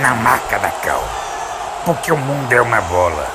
na 0.00 0.14
marca 0.14 0.58
da 0.58 0.70
Cal. 0.70 1.02
Porque 1.84 2.10
o 2.10 2.16
mundo 2.16 2.52
é 2.52 2.60
uma 2.60 2.80
bola. 2.80 3.26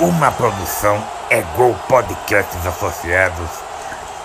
Uma 0.00 0.30
produção 0.30 1.02
é 1.30 1.42
Gol 1.56 1.74
Podcasts 1.88 2.64
Associados. 2.66 3.50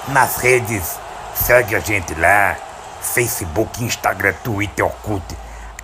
Nas 0.09 0.37
redes, 0.37 0.99
segue 1.33 1.75
a 1.75 1.79
gente 1.79 2.13
lá. 2.15 2.55
Facebook, 3.01 3.83
Instagram, 3.83 4.33
Twitter, 4.43 4.85
Orkut. 4.85 5.23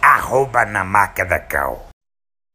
Arroba 0.01 0.65
na 0.65 0.83
marca 0.83 1.25
da 1.25 1.39
Cal. 1.39 1.87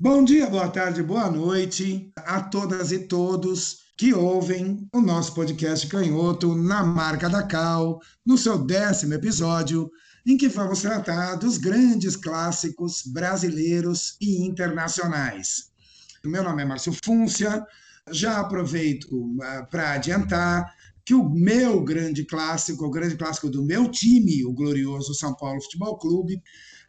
Bom 0.01 0.25
dia, 0.25 0.49
boa 0.49 0.69
tarde, 0.69 1.03
boa 1.03 1.31
noite 1.31 2.13
a 2.17 2.41
todas 2.41 2.93
e 2.93 3.01
todos 3.01 3.85
que 3.97 4.13
ouvem 4.13 4.89
o 4.93 5.01
nosso 5.01 5.35
podcast 5.35 5.87
Canhoto 5.87 6.55
na 6.55 6.83
marca 6.83 7.29
da 7.29 7.43
Cal, 7.43 8.01
no 8.27 8.37
seu 8.37 8.59
décimo 8.59 9.15
episódio, 9.15 9.89
em 10.27 10.37
que 10.37 10.49
vamos 10.49 10.81
tratar 10.81 11.37
dos 11.37 11.59
grandes 11.59 12.17
clássicos 12.17 13.03
brasileiros 13.07 14.17
e 14.21 14.43
internacionais. 14.45 15.71
Meu 16.25 16.43
nome 16.43 16.63
é 16.63 16.65
Márcio 16.65 16.97
Fúncia, 17.05 17.65
já 18.11 18.41
aproveito 18.41 19.13
uh, 19.13 19.67
para 19.71 19.93
adiantar 19.93 20.73
que 21.05 21.15
o 21.15 21.29
meu 21.29 21.85
grande 21.85 22.25
clássico, 22.25 22.87
o 22.87 22.91
grande 22.91 23.17
clássico 23.17 23.51
do 23.51 23.63
meu 23.63 23.91
time, 23.91 24.45
o 24.45 24.53
glorioso 24.53 25.15
São 25.15 25.35
Paulo 25.35 25.61
Futebol 25.63 25.99
Clube, 25.99 26.43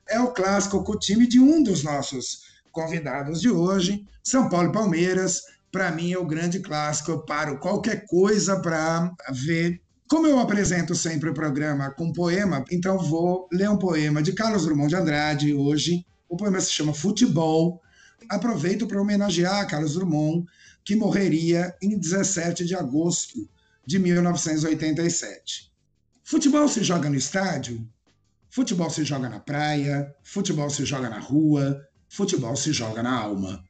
é 0.08 0.20
o 0.20 0.32
clássico 0.32 0.84
com 0.84 0.94
o 0.94 1.00
time 1.00 1.28
de 1.28 1.40
um 1.40 1.62
dos 1.62 1.84
nossos 1.84 2.44
convidados 2.72 3.42
de 3.42 3.50
hoje, 3.50 4.08
São 4.24 4.48
Paulo 4.48 4.70
e 4.70 4.74
Palmeiras, 4.74 5.42
para 5.76 5.92
mim 5.92 6.14
é 6.14 6.18
o 6.18 6.26
grande 6.26 6.62
clássico. 6.62 7.12
Eu 7.12 7.26
paro 7.26 7.60
qualquer 7.60 8.06
coisa 8.06 8.62
para 8.62 9.14
ver. 9.34 9.82
Como 10.08 10.28
eu 10.28 10.38
apresento 10.38 10.94
sempre 10.94 11.32
o 11.32 11.34
programa 11.34 11.90
com 11.90 12.14
poema, 12.14 12.64
então 12.70 13.00
vou 13.00 13.50
ler 13.52 13.68
um 13.72 13.78
poema 13.78 14.22
de 14.22 14.34
Carlos 14.34 14.64
Drummond 14.64 14.90
de 14.90 14.96
Andrade 14.96 15.54
hoje. 15.56 16.06
O 16.30 16.38
poema 16.38 16.62
se 16.62 16.72
chama 16.72 16.94
Futebol. 16.94 17.82
Aproveito 18.30 18.86
para 18.86 19.02
homenagear 19.02 19.68
Carlos 19.68 19.96
Drummond, 19.96 20.46
que 20.84 20.96
morreria 20.96 21.76
em 21.82 21.98
17 21.98 22.66
de 22.66 22.76
agosto 22.76 23.50
de 23.84 23.98
1987. 23.98 25.72
Futebol 26.24 26.68
se 26.68 26.84
joga 26.84 27.10
no 27.10 27.16
estádio, 27.16 27.84
futebol 28.48 28.92
se 28.92 29.04
joga 29.04 29.28
na 29.28 29.40
praia, 29.40 30.16
futebol 30.24 30.70
se 30.70 30.86
joga 30.86 31.10
na 31.10 31.20
rua, 31.20 31.84
futebol 32.08 32.56
se 32.56 32.72
joga 32.72 33.02
na 33.02 33.20
alma. 33.20 33.64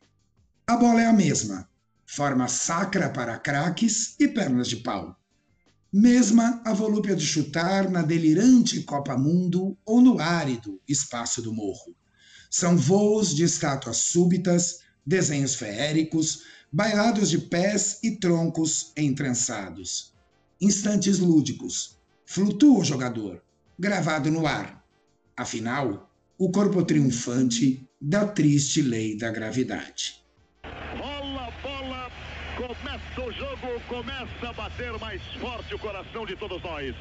A 0.67 0.75
bola 0.75 1.01
é 1.01 1.05
a 1.05 1.13
mesma, 1.13 1.69
forma 2.05 2.49
sacra 2.49 3.09
para 3.09 3.39
craques 3.39 4.17
e 4.19 4.27
pernas 4.27 4.67
de 4.67 4.75
pau. 4.77 5.17
Mesma 5.97 6.61
a 6.65 6.73
volúpia 6.73 7.15
de 7.15 7.25
chutar 7.25 7.89
na 7.89 8.01
delirante 8.01 8.83
Copa 8.83 9.17
Mundo 9.17 9.77
ou 9.85 10.01
no 10.01 10.19
árido 10.19 10.77
espaço 10.85 11.41
do 11.41 11.53
morro. 11.53 11.95
São 12.51 12.75
voos 12.75 13.33
de 13.33 13.45
estátuas 13.45 13.95
súbitas, 13.95 14.79
desenhos 15.05 15.55
feéricos, 15.55 16.41
bailados 16.69 17.29
de 17.29 17.37
pés 17.37 17.99
e 18.03 18.11
troncos 18.17 18.91
entrançados. 18.97 20.13
Instantes 20.59 21.19
lúdicos. 21.19 21.97
Flutua 22.25 22.79
o 22.79 22.83
jogador, 22.83 23.41
gravado 23.79 24.29
no 24.29 24.45
ar. 24.45 24.85
Afinal, 25.37 26.11
o 26.37 26.51
corpo 26.51 26.83
triunfante 26.83 27.87
da 28.01 28.25
triste 28.27 28.81
lei 28.81 29.17
da 29.17 29.31
gravidade. 29.31 30.24
Começa 32.55 33.21
o 33.21 33.31
jogo, 33.33 33.81
começa 33.89 34.47
a 34.49 34.53
bater 34.53 34.97
mais 34.97 35.21
forte 35.41 35.75
o 35.75 35.79
coração 35.79 36.25
de 36.25 36.37
todos 36.37 36.63
nós. 36.63 36.95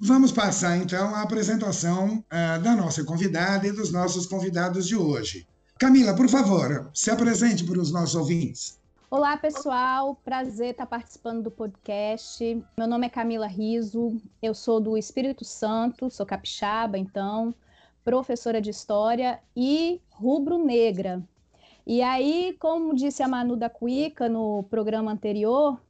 Vamos 0.00 0.32
passar 0.32 0.78
então 0.78 1.14
à 1.14 1.20
apresentação 1.20 2.18
uh, 2.18 2.62
da 2.62 2.74
nossa 2.74 3.04
convidada 3.04 3.66
e 3.66 3.72
dos 3.72 3.92
nossos 3.92 4.26
convidados 4.26 4.88
de 4.88 4.96
hoje. 4.96 5.46
Camila, 5.78 6.16
por 6.16 6.30
favor, 6.30 6.90
se 6.94 7.10
apresente 7.10 7.62
para 7.62 7.78
os 7.78 7.92
nossos 7.92 8.14
ouvintes. 8.14 8.80
Olá, 9.10 9.36
pessoal. 9.36 10.18
Prazer 10.24 10.70
estar 10.70 10.86
participando 10.86 11.42
do 11.42 11.50
podcast. 11.50 12.64
Meu 12.78 12.86
nome 12.86 13.06
é 13.06 13.10
Camila 13.10 13.46
Riso. 13.46 14.16
Eu 14.42 14.54
sou 14.54 14.80
do 14.80 14.96
Espírito 14.96 15.44
Santo, 15.44 16.10
sou 16.10 16.24
capixaba, 16.24 16.96
então, 16.96 17.54
professora 18.02 18.62
de 18.62 18.70
história 18.70 19.40
e 19.54 20.00
rubro-negra. 20.08 21.22
E 21.86 22.02
aí, 22.02 22.56
como 22.58 22.96
disse 22.96 23.22
a 23.22 23.28
Manu 23.28 23.56
da 23.56 23.70
Cuica 23.70 24.28
no 24.28 24.64
programa 24.64 25.12
anterior, 25.12 25.80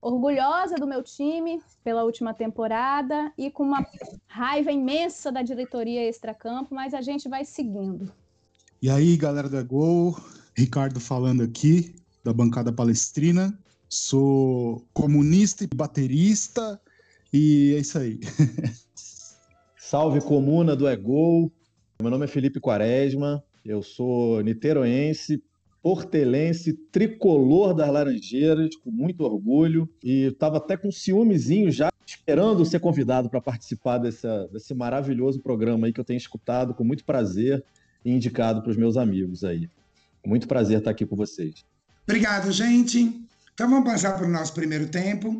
orgulhosa 0.00 0.76
do 0.76 0.86
meu 0.86 1.02
time 1.02 1.60
pela 1.82 2.02
última 2.02 2.32
temporada 2.32 3.30
e 3.36 3.50
com 3.50 3.62
uma 3.62 3.86
raiva 4.26 4.72
imensa 4.72 5.30
da 5.30 5.42
diretoria 5.42 6.08
extracampo, 6.08 6.74
mas 6.74 6.94
a 6.94 7.02
gente 7.02 7.28
vai 7.28 7.44
seguindo. 7.44 8.10
E 8.80 8.88
aí, 8.88 9.16
galera 9.18 9.48
da 9.48 9.62
Gol, 9.62 10.16
Ricardo 10.56 10.98
falando 10.98 11.42
aqui, 11.42 11.94
da 12.24 12.32
bancada 12.32 12.72
palestrina. 12.72 13.58
Sou 13.86 14.82
comunista 14.94 15.64
e 15.64 15.68
baterista, 15.74 16.80
e 17.32 17.74
é 17.76 17.80
isso 17.80 17.98
aí. 17.98 18.18
Salve 19.76 20.22
comuna 20.22 20.74
do 20.74 20.88
Egol. 20.88 21.52
Meu 22.00 22.10
nome 22.10 22.24
é 22.24 22.28
Felipe 22.28 22.60
Quaresma, 22.60 23.44
eu 23.64 23.82
sou 23.82 24.42
niteroense, 24.42 25.42
portelense, 25.82 26.72
tricolor 26.90 27.74
das 27.74 27.90
Laranjeiras, 27.90 28.76
com 28.76 28.90
muito 28.90 29.22
orgulho, 29.22 29.88
e 30.02 30.24
estava 30.24 30.58
até 30.58 30.76
com 30.76 30.90
ciúmezinho 30.90 31.70
já, 31.70 31.90
esperando 32.06 32.64
ser 32.64 32.80
convidado 32.80 33.28
para 33.28 33.40
participar 33.40 33.98
desse 33.98 34.74
maravilhoso 34.74 35.40
programa 35.40 35.86
aí 35.86 35.92
que 35.92 36.00
eu 36.00 36.04
tenho 36.04 36.18
escutado 36.18 36.74
com 36.74 36.84
muito 36.84 37.04
prazer 37.04 37.62
e 38.04 38.10
indicado 38.10 38.62
para 38.62 38.70
os 38.70 38.76
meus 38.76 38.96
amigos 38.96 39.44
aí. 39.44 39.68
Muito 40.24 40.48
prazer 40.48 40.78
estar 40.78 40.90
aqui 40.90 41.04
com 41.04 41.16
vocês. 41.16 41.64
Obrigado, 42.04 42.50
gente. 42.50 43.20
Então 43.52 43.68
vamos 43.68 43.84
passar 43.84 44.16
para 44.16 44.26
o 44.26 44.30
nosso 44.30 44.52
primeiro 44.52 44.88
tempo. 44.88 45.30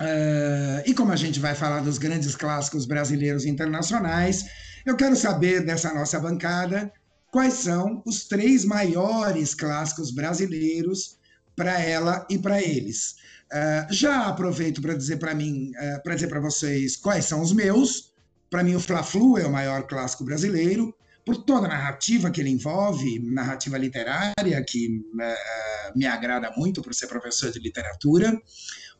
Uh, 0.00 0.82
e 0.84 0.92
como 0.94 1.12
a 1.12 1.16
gente 1.16 1.38
vai 1.38 1.54
falar 1.54 1.80
dos 1.80 1.98
grandes 1.98 2.34
clássicos 2.34 2.86
brasileiros 2.86 3.44
e 3.44 3.50
internacionais, 3.50 4.44
eu 4.84 4.96
quero 4.96 5.14
saber 5.14 5.64
dessa 5.64 5.94
nossa 5.94 6.18
bancada 6.18 6.92
quais 7.34 7.54
são 7.54 8.00
os 8.06 8.26
três 8.26 8.64
maiores 8.64 9.56
clássicos 9.56 10.12
brasileiros 10.12 11.18
para 11.56 11.80
ela 11.80 12.24
e 12.30 12.38
para 12.38 12.62
eles. 12.62 13.16
Uh, 13.52 13.92
já 13.92 14.28
aproveito 14.28 14.80
para 14.80 14.94
dizer 14.94 15.16
para 15.16 15.34
mim, 15.34 15.72
uh, 15.72 16.00
para 16.04 16.14
dizer 16.14 16.28
para 16.28 16.38
vocês 16.38 16.96
quais 16.96 17.24
são 17.24 17.42
os 17.42 17.52
meus. 17.52 18.12
Para 18.48 18.62
mim, 18.62 18.76
o 18.76 18.80
Fla-Flu 18.80 19.36
é 19.36 19.44
o 19.44 19.50
maior 19.50 19.84
clássico 19.88 20.22
brasileiro, 20.22 20.94
por 21.26 21.38
toda 21.38 21.66
a 21.66 21.70
narrativa 21.70 22.30
que 22.30 22.40
ele 22.40 22.50
envolve, 22.50 23.18
narrativa 23.18 23.76
literária, 23.78 24.64
que 24.64 25.02
uh, 25.14 25.98
me 25.98 26.06
agrada 26.06 26.52
muito 26.56 26.82
por 26.82 26.94
ser 26.94 27.08
professor 27.08 27.50
de 27.50 27.58
literatura. 27.58 28.40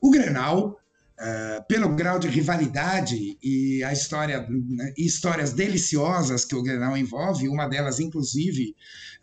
O 0.00 0.10
Grenal, 0.10 0.80
Uh, 1.16 1.64
pelo 1.68 1.94
grau 1.94 2.18
de 2.18 2.26
rivalidade 2.26 3.38
e 3.40 3.84
a 3.84 3.92
história 3.92 4.44
né, 4.50 4.92
histórias 4.98 5.52
deliciosas 5.52 6.44
que 6.44 6.56
o 6.56 6.62
Grenal 6.62 6.96
envolve, 6.96 7.48
uma 7.48 7.68
delas 7.68 8.00
inclusive 8.00 8.74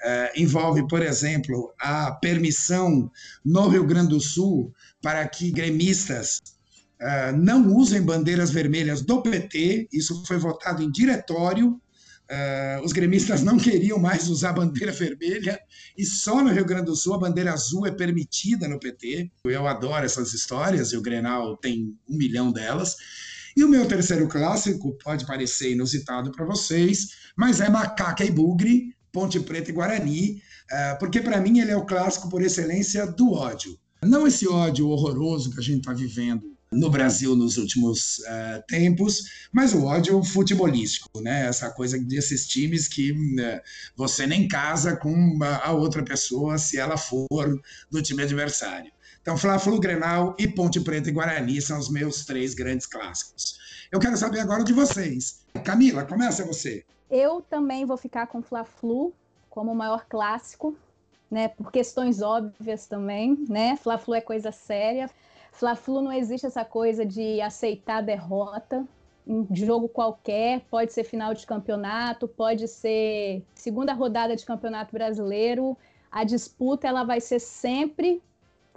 uh, 0.02 0.42
envolve, 0.42 0.88
por 0.88 1.02
exemplo, 1.02 1.74
a 1.78 2.14
permissão 2.14 3.12
no 3.44 3.68
Rio 3.68 3.86
Grande 3.86 4.12
do 4.12 4.22
Sul 4.22 4.74
para 5.02 5.28
que 5.28 5.52
gremistas 5.52 6.42
uh, 7.02 7.36
não 7.38 7.68
usem 7.76 8.02
bandeiras 8.02 8.52
vermelhas 8.52 9.02
do 9.02 9.22
PT. 9.22 9.90
Isso 9.92 10.24
foi 10.26 10.38
votado 10.38 10.82
em 10.82 10.90
diretório 10.90 11.78
Uh, 12.32 12.86
os 12.86 12.94
gremistas 12.94 13.44
não 13.44 13.58
queriam 13.58 14.00
mais 14.00 14.30
usar 14.30 14.54
bandeira 14.54 14.94
vermelha 14.94 15.60
e 15.98 16.06
só 16.06 16.42
no 16.42 16.50
Rio 16.50 16.64
Grande 16.64 16.86
do 16.86 16.96
Sul 16.96 17.14
a 17.14 17.18
bandeira 17.18 17.52
azul 17.52 17.86
é 17.86 17.92
permitida 17.92 18.70
no 18.70 18.80
PT. 18.80 19.30
Eu 19.44 19.68
adoro 19.68 20.06
essas 20.06 20.34
histórias 20.34 20.94
e 20.94 20.98
o 20.98 21.02
Grenal 21.02 21.58
tem 21.58 21.94
um 22.10 22.16
milhão 22.16 22.50
delas. 22.50 22.96
E 23.58 23.66
o 23.66 23.68
meu 23.68 23.86
terceiro 23.86 24.30
clássico 24.30 24.98
pode 25.04 25.26
parecer 25.26 25.74
inusitado 25.74 26.32
para 26.32 26.46
vocês, 26.46 27.10
mas 27.36 27.60
é 27.60 27.70
Macaca 27.70 28.24
e 28.24 28.32
Bugre, 28.32 28.96
Ponte 29.12 29.38
Preta 29.42 29.70
e 29.70 29.74
Guarani, 29.74 30.42
uh, 30.72 31.00
porque 31.00 31.20
para 31.20 31.42
mim 31.42 31.60
ele 31.60 31.72
é 31.72 31.76
o 31.76 31.86
clássico 31.86 32.30
por 32.30 32.42
excelência 32.42 33.06
do 33.06 33.34
ódio. 33.34 33.78
Não 34.02 34.26
esse 34.26 34.48
ódio 34.48 34.88
horroroso 34.88 35.52
que 35.52 35.60
a 35.60 35.64
gente 35.64 35.80
está 35.80 35.92
vivendo 35.92 36.58
no 36.72 36.90
Brasil 36.90 37.36
nos 37.36 37.58
últimos 37.58 38.20
uh, 38.20 38.64
tempos, 38.68 39.50
mas 39.52 39.74
o 39.74 39.86
ódio 39.86 40.24
futebolístico, 40.24 41.20
né? 41.20 41.46
Essa 41.46 41.70
coisa 41.70 42.00
desses 42.00 42.48
times 42.48 42.88
que 42.88 43.12
uh, 43.12 43.62
você 43.96 44.26
nem 44.26 44.48
casa 44.48 44.96
com 44.96 45.38
a 45.64 45.72
outra 45.72 46.04
pessoa 46.04 46.58
se 46.58 46.78
ela 46.78 46.98
for 46.98 47.28
do 47.90 48.02
time 48.02 48.24
adversário. 48.24 48.92
Então, 49.22 49.38
Fla-Flu, 49.38 49.80
Grenal 49.80 50.36
e 50.40 50.48
Ponte 50.48 50.80
Preta 50.80 51.10
e 51.10 51.12
Guarani 51.12 51.62
são 51.62 51.78
os 51.78 51.90
meus 51.90 52.26
três 52.26 52.56
grandes 52.56 52.88
clássicos. 52.88 53.60
Eu 53.92 54.00
quero 54.00 54.18
saber 54.18 54.40
agora 54.40 54.64
de 54.64 54.74
vocês. 54.74 55.46
Camila, 55.64 56.06
começa 56.06 56.46
você. 56.46 56.84
Eu 57.10 57.42
também 57.42 57.86
vou 57.86 57.98
ficar 57.98 58.28
com 58.28 58.42
Fla-Flu 58.42 59.14
como 59.50 59.74
o 59.74 59.76
maior 59.76 60.06
clássico, 60.08 60.76
né? 61.30 61.50
Por 61.50 61.72
questões 61.72 62.22
óbvias 62.22 62.88
também, 62.88 63.46
né? 63.50 63.76
Fla-Flu 63.76 64.16
é 64.16 64.22
coisa 64.22 64.52
séria. 64.52 65.10
Fla-Flu 65.52 66.02
não 66.02 66.12
existe 66.12 66.48
essa 66.48 66.66
coisa 66.66 67.06
de 67.06 67.42
aceitar 67.42 68.02
derrota 68.02 68.88
em 69.28 69.48
jogo 69.56 69.88
qualquer, 69.88 70.62
pode 70.62 70.92
ser 70.92 71.04
final 71.04 71.34
de 71.34 71.46
campeonato, 71.46 72.28
pode 72.28 72.68
ser 72.68 73.44
segunda 73.54 73.94
rodada 73.94 74.36
de 74.36 74.46
campeonato 74.46 74.92
brasileiro. 74.94 75.78
A 76.12 76.24
disputa 76.24 76.88
ela 76.88 77.04
vai 77.04 77.22
ser 77.22 77.40
sempre 77.40 78.22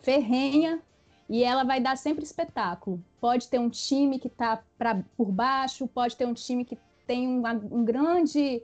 ferrenha 0.03 0.83
e 1.29 1.43
ela 1.43 1.65
vai 1.65 1.81
dar 1.81 1.97
sempre 1.97 2.25
espetáculo. 2.25 3.03
Pode 3.21 3.49
ter 3.49 3.59
um 3.59 3.71
time 3.71 4.19
que 4.19 4.29
está 4.29 4.63
por 5.17 5.33
baixo, 5.33 5.89
pode 5.89 6.17
ter 6.17 6.27
um 6.27 6.35
time 6.35 6.65
que 6.65 6.79
tem 7.07 7.27
um, 7.27 7.43
um 7.71 7.85
grande 7.85 8.63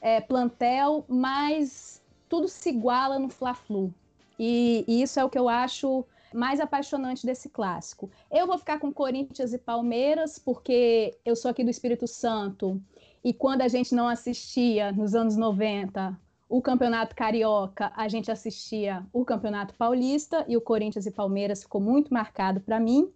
é, 0.00 0.20
plantel, 0.20 1.04
mas 1.08 2.02
tudo 2.28 2.48
se 2.48 2.70
iguala 2.70 3.18
no 3.18 3.28
Fla-Flu. 3.28 3.94
E, 4.38 4.84
e 4.88 5.02
isso 5.02 5.20
é 5.20 5.24
o 5.24 5.30
que 5.30 5.38
eu 5.38 5.48
acho 5.48 6.04
mais 6.34 6.60
apaixonante 6.60 7.26
desse 7.26 7.48
clássico. 7.48 8.10
Eu 8.30 8.46
vou 8.46 8.58
ficar 8.58 8.78
com 8.78 8.92
Corinthians 8.92 9.52
e 9.52 9.58
Palmeiras, 9.58 10.38
porque 10.38 11.16
eu 11.24 11.36
sou 11.36 11.50
aqui 11.50 11.64
do 11.64 11.70
Espírito 11.70 12.06
Santo, 12.06 12.80
e 13.24 13.32
quando 13.32 13.62
a 13.62 13.68
gente 13.68 13.94
não 13.94 14.08
assistia 14.08 14.90
nos 14.92 15.14
anos 15.14 15.36
90 15.36 16.18
o 16.48 16.60
Campeonato 16.60 17.16
Carioca, 17.16 17.90
a 17.96 18.08
gente 18.08 18.30
assistia 18.30 19.06
o 19.10 19.24
Campeonato 19.24 19.74
Paulista, 19.74 20.44
e 20.46 20.56
o 20.56 20.60
Corinthians 20.60 21.06
e 21.06 21.10
Palmeiras 21.10 21.62
ficou 21.62 21.80
muito 21.80 22.12
marcado 22.12 22.60
para 22.60 22.78
mim. 22.78 23.10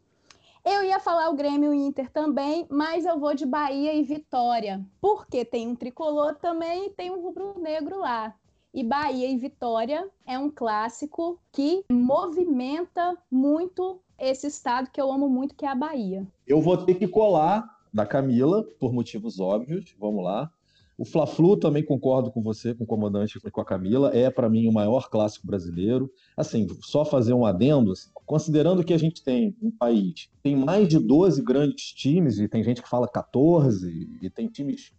Eu 0.64 0.82
ia 0.82 0.98
falar 0.98 1.28
o 1.28 1.36
Grêmio 1.36 1.72
e 1.74 1.76
Inter 1.76 2.10
também, 2.10 2.66
mas 2.70 3.04
eu 3.04 3.20
vou 3.20 3.34
de 3.34 3.44
Bahia 3.44 3.92
e 3.92 4.02
Vitória, 4.02 4.84
porque 5.00 5.44
tem 5.44 5.68
um 5.68 5.76
tricolor 5.76 6.34
também 6.36 6.86
e 6.86 6.90
tem 6.90 7.10
um 7.10 7.20
rubro-negro 7.20 7.98
lá. 7.98 8.34
E 8.76 8.84
Bahia 8.84 9.30
e 9.30 9.38
Vitória 9.38 10.06
é 10.26 10.38
um 10.38 10.50
clássico 10.50 11.40
que 11.50 11.82
movimenta 11.90 13.16
muito 13.30 13.98
esse 14.18 14.48
estado 14.48 14.90
que 14.90 15.00
eu 15.00 15.10
amo 15.10 15.30
muito, 15.30 15.54
que 15.54 15.64
é 15.64 15.68
a 15.70 15.74
Bahia. 15.74 16.26
Eu 16.46 16.60
vou 16.60 16.76
ter 16.76 16.96
que 16.96 17.08
colar 17.08 17.66
da 17.90 18.04
Camila, 18.04 18.62
por 18.78 18.92
motivos 18.92 19.40
óbvios. 19.40 19.96
Vamos 19.98 20.22
lá. 20.22 20.52
O 20.98 21.06
Fla-Flu 21.06 21.56
também 21.56 21.82
concordo 21.82 22.30
com 22.30 22.42
você, 22.42 22.74
com 22.74 22.84
o 22.84 22.86
comandante 22.86 23.38
e 23.42 23.50
com 23.50 23.62
a 23.62 23.64
Camila, 23.64 24.10
é 24.14 24.28
para 24.28 24.50
mim 24.50 24.68
o 24.68 24.72
maior 24.72 25.08
clássico 25.08 25.46
brasileiro. 25.46 26.12
Assim, 26.36 26.66
só 26.82 27.02
fazer 27.02 27.32
um 27.32 27.46
adendo, 27.46 27.92
assim, 27.92 28.10
considerando 28.26 28.84
que 28.84 28.92
a 28.92 28.98
gente 28.98 29.24
tem 29.24 29.56
um 29.62 29.70
país, 29.70 30.28
tem 30.42 30.54
mais 30.54 30.86
de 30.86 30.98
12 30.98 31.40
grandes 31.40 31.94
times, 31.94 32.38
e 32.38 32.46
tem 32.46 32.62
gente 32.62 32.82
que 32.82 32.88
fala 32.90 33.08
14, 33.08 34.18
e 34.20 34.28
tem 34.28 34.48
times 34.48 34.92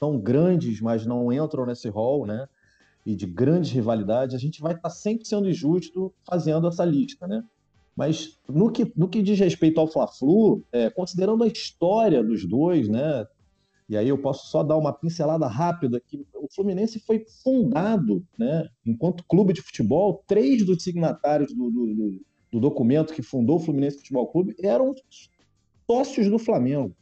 tão 0.00 0.18
grandes, 0.18 0.80
mas 0.80 1.04
não 1.04 1.30
entram 1.30 1.66
nesse 1.66 1.90
rol, 1.90 2.26
né? 2.26 2.48
E 3.04 3.16
de 3.16 3.26
grandes 3.26 3.70
rivalidades, 3.70 4.34
a 4.34 4.38
gente 4.38 4.60
vai 4.60 4.74
estar 4.74 4.90
sempre 4.90 5.26
sendo 5.26 5.48
injusto 5.48 6.14
fazendo 6.24 6.68
essa 6.68 6.84
lista, 6.84 7.26
né? 7.26 7.42
Mas 7.96 8.38
no 8.48 8.70
que, 8.70 8.90
no 8.96 9.08
que 9.08 9.22
diz 9.22 9.38
respeito 9.38 9.78
ao 9.78 9.86
Fla-Flu, 9.86 10.64
é, 10.72 10.88
considerando 10.88 11.44
a 11.44 11.48
história 11.48 12.22
dos 12.22 12.46
dois, 12.46 12.88
né? 12.88 13.26
E 13.88 13.96
aí 13.96 14.08
eu 14.08 14.16
posso 14.16 14.48
só 14.48 14.62
dar 14.62 14.76
uma 14.76 14.92
pincelada 14.92 15.46
rápida 15.46 16.00
que 16.00 16.24
o 16.34 16.48
Fluminense 16.54 17.00
foi 17.00 17.26
fundado, 17.42 18.24
né? 18.38 18.66
Enquanto 18.86 19.24
clube 19.24 19.52
de 19.52 19.60
futebol, 19.60 20.22
três 20.26 20.64
dos 20.64 20.82
signatários 20.82 21.52
do, 21.52 21.70
do, 21.70 22.20
do 22.52 22.60
documento 22.60 23.12
que 23.12 23.22
fundou 23.22 23.56
o 23.56 23.60
Fluminense 23.60 23.98
Futebol 23.98 24.28
Clube 24.28 24.54
eram 24.62 24.94
sócios 25.86 26.30
do 26.30 26.38
Flamengo. 26.38 26.94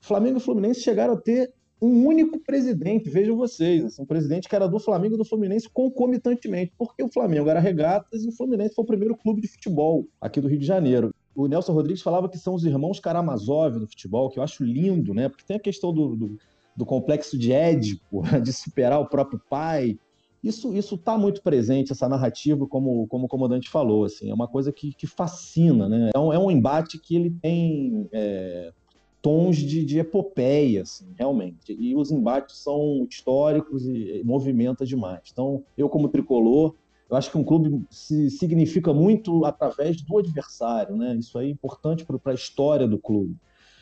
O 0.00 0.06
Flamengo 0.06 0.38
e 0.38 0.40
o 0.40 0.44
Fluminense 0.44 0.80
chegaram 0.80 1.14
a 1.14 1.20
ter 1.20 1.52
um 1.82 2.06
único 2.06 2.38
presidente, 2.38 3.10
vejam 3.10 3.36
vocês, 3.36 3.84
assim, 3.84 4.00
um 4.00 4.06
presidente 4.06 4.48
que 4.48 4.54
era 4.54 4.68
do 4.68 4.78
Flamengo 4.78 5.16
e 5.16 5.18
do 5.18 5.24
Fluminense 5.24 5.68
concomitantemente, 5.68 6.72
porque 6.78 7.02
o 7.02 7.08
Flamengo 7.08 7.50
era 7.50 7.58
regatas 7.58 8.24
e 8.24 8.28
o 8.28 8.32
Fluminense 8.32 8.72
foi 8.72 8.84
o 8.84 8.86
primeiro 8.86 9.16
clube 9.16 9.40
de 9.40 9.48
futebol 9.48 10.06
aqui 10.20 10.40
do 10.40 10.46
Rio 10.46 10.60
de 10.60 10.64
Janeiro. 10.64 11.12
O 11.34 11.48
Nelson 11.48 11.72
Rodrigues 11.72 12.00
falava 12.00 12.28
que 12.28 12.38
são 12.38 12.54
os 12.54 12.64
irmãos 12.64 13.00
Karamazov 13.00 13.80
no 13.80 13.88
futebol, 13.88 14.30
que 14.30 14.38
eu 14.38 14.44
acho 14.44 14.62
lindo, 14.62 15.12
né? 15.12 15.28
Porque 15.28 15.44
tem 15.44 15.56
a 15.56 15.60
questão 15.60 15.92
do, 15.92 16.14
do, 16.14 16.38
do 16.76 16.86
complexo 16.86 17.36
de 17.36 17.52
Édipo, 17.52 18.22
de 18.40 18.52
superar 18.52 19.00
o 19.00 19.08
próprio 19.08 19.40
pai. 19.50 19.98
Isso 20.44 20.72
isso 20.74 20.94
está 20.94 21.18
muito 21.18 21.42
presente, 21.42 21.90
essa 21.90 22.08
narrativa, 22.08 22.64
como, 22.64 23.08
como 23.08 23.24
o 23.24 23.28
comandante 23.28 23.68
falou, 23.68 24.04
assim, 24.04 24.30
é 24.30 24.34
uma 24.34 24.46
coisa 24.46 24.72
que, 24.72 24.92
que 24.92 25.06
fascina, 25.06 25.88
né? 25.88 26.10
É 26.14 26.18
um, 26.18 26.32
é 26.32 26.38
um 26.38 26.50
embate 26.50 26.96
que 26.98 27.16
ele 27.16 27.30
tem 27.42 28.08
é, 28.12 28.72
tons 29.22 29.56
de, 29.56 29.84
de 29.84 30.00
epopeia, 30.00 30.82
assim, 30.82 31.06
realmente. 31.16 31.74
E 31.78 31.94
os 31.94 32.10
embates 32.10 32.56
são 32.56 33.06
históricos 33.08 33.86
e, 33.86 34.20
movimenta 34.24 34.84
demais. 34.84 35.22
Então, 35.32 35.64
eu 35.78 35.88
como 35.88 36.08
tricolor, 36.08 36.74
eu 37.08 37.16
acho 37.16 37.30
que 37.30 37.38
um 37.38 37.44
clube 37.44 37.84
se 37.88 38.30
significa 38.30 38.92
muito 38.92 39.44
através 39.44 40.02
do 40.02 40.18
adversário, 40.18 40.96
né? 40.96 41.14
Isso 41.14 41.38
é 41.38 41.48
importante 41.48 42.04
para 42.04 42.18
a 42.24 42.34
história 42.34 42.88
do 42.88 42.98
clube. 42.98 43.36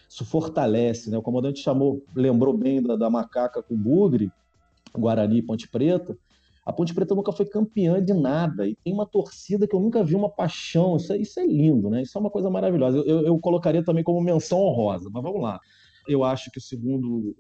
Isso 0.08 0.25
fortalece, 0.25 1.08
né? 1.10 1.16
O 1.16 1.22
comandante 1.22 1.60
chamou, 1.60 2.04
lembrou 2.14 2.54
bem 2.54 2.82
da, 2.82 2.96
da 2.96 3.08
macaca 3.08 3.62
com 3.62 3.76
Bugre, 3.76 4.31
Guarani 4.92 5.38
e 5.38 5.42
Ponte 5.42 5.69
Preta. 5.69 6.19
A 6.64 6.72
Ponte 6.72 6.94
Preta 6.94 7.14
nunca 7.14 7.32
foi 7.32 7.46
campeã 7.46 8.02
de 8.02 8.12
nada 8.12 8.68
e 8.68 8.76
tem 8.84 8.92
uma 8.92 9.06
torcida 9.06 9.66
que 9.66 9.74
eu 9.74 9.80
nunca 9.80 10.04
vi 10.04 10.14
uma 10.14 10.28
paixão. 10.28 10.96
Isso 10.96 11.12
é, 11.12 11.18
isso 11.18 11.40
é 11.40 11.46
lindo, 11.46 11.88
né? 11.88 12.02
Isso 12.02 12.16
é 12.16 12.20
uma 12.20 12.30
coisa 12.30 12.50
maravilhosa. 12.50 12.98
Eu, 12.98 13.20
eu, 13.22 13.38
colocaria 13.38 13.82
também 13.82 14.04
como 14.04 14.20
menção 14.20 14.58
honrosa, 14.58 15.08
mas 15.10 15.22
vamos 15.22 15.40
lá. 15.40 15.58
Eu 16.06 16.22
acho 16.22 16.50
que 16.50 16.58
o 16.58 16.62
segundo 16.62 17.34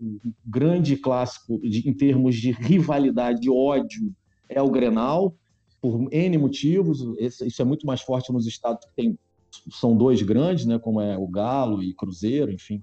grande 0.44 0.96
clássico 0.96 1.58
de, 1.60 1.88
em 1.88 1.92
termos 1.92 2.36
de 2.36 2.50
rivalidade 2.52 3.46
e 3.46 3.50
ódio 3.50 4.12
é 4.48 4.60
o 4.60 4.70
Grenal, 4.70 5.34
por 5.82 6.08
N 6.10 6.38
motivos. 6.38 7.02
Esse, 7.18 7.46
isso 7.46 7.60
é 7.60 7.64
muito 7.64 7.86
mais 7.86 8.00
forte 8.00 8.32
nos 8.32 8.46
estados 8.46 8.86
que 8.86 8.94
tem, 8.94 9.18
são 9.70 9.96
dois 9.96 10.22
grandes, 10.22 10.64
né? 10.64 10.78
Como 10.78 11.00
é 11.00 11.16
o 11.18 11.26
Galo 11.26 11.82
e 11.82 11.92
Cruzeiro, 11.94 12.50
enfim. 12.50 12.82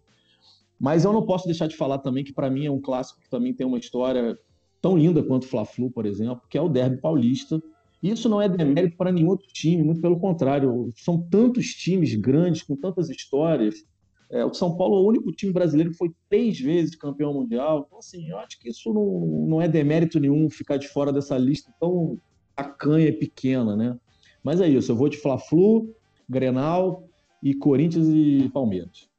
Mas 0.80 1.04
eu 1.04 1.12
não 1.12 1.26
posso 1.26 1.46
deixar 1.46 1.68
de 1.68 1.76
falar 1.76 1.98
também 1.98 2.24
que 2.24 2.34
para 2.34 2.50
mim 2.50 2.66
é 2.68 2.72
um 2.72 2.80
clássico 2.80 3.20
que 3.20 3.30
também 3.30 3.54
tem 3.54 3.66
uma 3.66 3.80
história 3.80 4.38
tão 4.82 4.98
linda 4.98 5.24
quanto 5.24 5.44
o 5.44 5.48
Fla-Flu, 5.48 5.92
por 5.92 6.06
exemplo, 6.06 6.42
que 6.50 6.58
é 6.58 6.62
o 6.62 6.70
derby 6.70 6.98
paulista. 6.98 7.62
Isso 8.02 8.30
não 8.30 8.42
é 8.42 8.48
demérito 8.48 8.96
para 8.96 9.12
nenhum 9.12 9.30
outro 9.30 9.48
time, 9.48 9.84
muito 9.84 10.02
pelo 10.02 10.20
contrário. 10.20 10.92
São 10.96 11.20
tantos 11.20 11.68
times 11.68 12.14
grandes, 12.16 12.64
com 12.64 12.76
tantas 12.76 13.10
histórias. 13.10 13.84
É, 14.30 14.44
o 14.46 14.54
São 14.54 14.76
Paulo 14.76 14.98
é 14.98 15.00
o 15.00 15.08
único 15.08 15.32
time 15.32 15.52
brasileiro 15.52 15.92
que 15.92 15.98
foi 15.98 16.12
três 16.30 16.60
vezes 16.60 16.96
campeão 16.96 17.34
mundial. 17.34 17.86
Então, 17.88 18.00
assim, 18.00 18.30
eu 18.30 18.38
acho 18.38 18.60
que 18.60 18.70
isso 18.70 18.94
não, 18.94 19.48
não 19.48 19.62
é 19.62 19.68
demérito 19.68 20.20
nenhum 20.20 20.50
ficar 20.50 20.78
de 20.78 20.88
fora 20.88 21.12
dessa 21.12 21.38
lista 21.38 21.72
tão 21.80 22.20
tacanha 22.56 23.08
e 23.08 23.14
pequena, 23.14 23.76
né? 23.76 23.98
Mas 24.44 24.62
é 24.62 24.68
isso, 24.68 24.92
eu 24.92 24.96
vou 24.96 25.10
de 25.10 25.18
Fla-Flu, 25.18 25.94
Grenal 26.30 27.08
e 27.42 27.54
Corinthians 27.54 28.08
e 28.10 28.50
Palmeiras. 28.54 29.10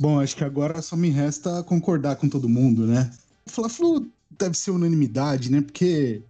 Bom, 0.00 0.20
acho 0.20 0.36
que 0.36 0.44
agora 0.44 0.80
só 0.80 0.96
me 0.96 1.10
resta 1.10 1.62
concordar 1.62 2.16
com 2.16 2.28
todo 2.28 2.48
mundo, 2.48 2.86
né? 2.86 3.10
Fla-Flu 3.46 4.10
deve 4.38 4.56
ser 4.56 4.70
unanimidade, 4.70 5.50
né? 5.50 5.60
Porque 5.60 6.22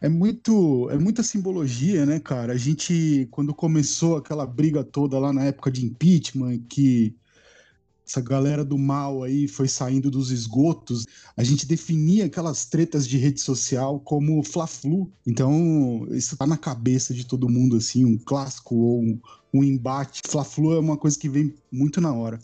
é 0.00 0.08
muito, 0.08 0.88
é 0.90 0.98
muita 0.98 1.22
simbologia, 1.22 2.06
né, 2.06 2.20
cara? 2.20 2.52
A 2.52 2.56
gente, 2.56 3.26
quando 3.30 3.54
começou 3.54 4.16
aquela 4.16 4.46
briga 4.46 4.84
toda 4.84 5.18
lá 5.18 5.32
na 5.32 5.44
época 5.44 5.70
de 5.70 5.84
impeachment, 5.84 6.60
que 6.68 7.14
essa 8.06 8.20
galera 8.22 8.64
do 8.64 8.78
mal 8.78 9.22
aí 9.22 9.46
foi 9.46 9.68
saindo 9.68 10.10
dos 10.10 10.30
esgotos, 10.30 11.04
a 11.36 11.44
gente 11.44 11.66
definia 11.66 12.24
aquelas 12.24 12.64
tretas 12.64 13.06
de 13.06 13.18
rede 13.18 13.40
social 13.40 14.00
como 14.00 14.42
Fla-Flu. 14.42 15.10
Então, 15.26 16.06
isso 16.10 16.36
tá 16.36 16.46
na 16.46 16.56
cabeça 16.56 17.12
de 17.12 17.26
todo 17.26 17.48
mundo, 17.50 17.76
assim, 17.76 18.04
um 18.06 18.16
clássico 18.16 18.74
ou 18.74 19.02
um, 19.02 19.20
um 19.52 19.62
embate. 19.62 20.22
Fla-Flu 20.26 20.74
é 20.74 20.78
uma 20.80 20.96
coisa 20.96 21.18
que 21.18 21.28
vem 21.28 21.54
muito 21.70 22.00
na 22.00 22.14
hora. 22.14 22.38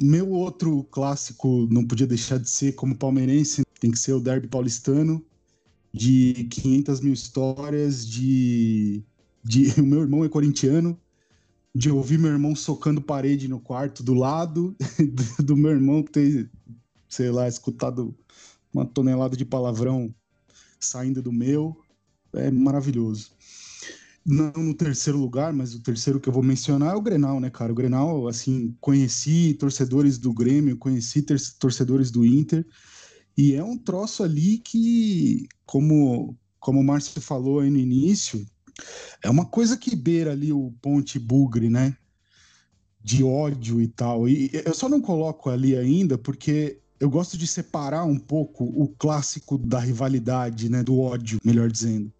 Meu 0.00 0.30
outro 0.30 0.84
clássico 0.84 1.68
não 1.70 1.86
podia 1.86 2.06
deixar 2.06 2.38
de 2.38 2.48
ser, 2.48 2.72
como 2.72 2.96
palmeirense, 2.96 3.62
tem 3.78 3.90
que 3.90 3.98
ser 3.98 4.12
o 4.12 4.20
Derby 4.20 4.48
Paulistano, 4.48 5.24
de 5.92 6.44
500 6.50 7.00
mil 7.00 7.12
histórias, 7.12 8.06
de, 8.08 9.02
de. 9.44 9.74
O 9.80 9.86
meu 9.86 10.00
irmão 10.00 10.24
é 10.24 10.28
corintiano, 10.28 10.98
de 11.74 11.90
ouvir 11.90 12.18
meu 12.18 12.30
irmão 12.30 12.54
socando 12.54 13.00
parede 13.00 13.46
no 13.46 13.60
quarto 13.60 14.02
do 14.02 14.14
lado, 14.14 14.74
do, 15.42 15.56
meu 15.56 15.70
irmão 15.70 16.02
ter, 16.02 16.50
sei 17.08 17.30
lá, 17.30 17.46
escutado 17.46 18.14
uma 18.72 18.86
tonelada 18.86 19.36
de 19.36 19.44
palavrão 19.44 20.14
saindo 20.78 21.20
do 21.20 21.32
meu. 21.32 21.76
É 22.32 22.50
maravilhoso. 22.50 23.32
Não 24.24 24.52
no 24.52 24.74
terceiro 24.74 25.18
lugar, 25.18 25.52
mas 25.52 25.74
o 25.74 25.82
terceiro 25.82 26.20
que 26.20 26.28
eu 26.28 26.32
vou 26.32 26.42
mencionar 26.42 26.94
é 26.94 26.96
o 26.96 27.00
Grenal, 27.00 27.40
né, 27.40 27.50
cara? 27.50 27.72
O 27.72 27.74
Grenal, 27.74 28.28
assim, 28.28 28.76
conheci 28.80 29.54
torcedores 29.54 30.18
do 30.18 30.32
Grêmio, 30.32 30.76
conheci 30.76 31.24
torcedores 31.58 32.10
do 32.10 32.24
Inter, 32.24 32.66
e 33.36 33.54
é 33.54 33.64
um 33.64 33.78
troço 33.78 34.22
ali 34.22 34.58
que, 34.58 35.48
como, 35.64 36.36
como 36.58 36.80
o 36.80 36.84
Márcio 36.84 37.20
falou 37.20 37.60
aí 37.60 37.70
no 37.70 37.78
início, 37.78 38.44
é 39.22 39.30
uma 39.30 39.46
coisa 39.46 39.76
que 39.76 39.96
beira 39.96 40.32
ali 40.32 40.52
o 40.52 40.72
Ponte 40.82 41.18
Bugre, 41.18 41.70
né? 41.70 41.96
De 43.02 43.24
ódio 43.24 43.80
e 43.80 43.88
tal. 43.88 44.28
E 44.28 44.50
eu 44.52 44.74
só 44.74 44.88
não 44.88 45.00
coloco 45.00 45.48
ali 45.48 45.74
ainda 45.76 46.18
porque 46.18 46.78
eu 46.98 47.08
gosto 47.08 47.38
de 47.38 47.46
separar 47.46 48.04
um 48.04 48.18
pouco 48.18 48.64
o 48.64 48.88
clássico 48.88 49.56
da 49.56 49.78
rivalidade, 49.78 50.68
né? 50.68 50.82
Do 50.82 50.98
ódio, 50.98 51.40
melhor 51.42 51.70
dizendo 51.70 52.12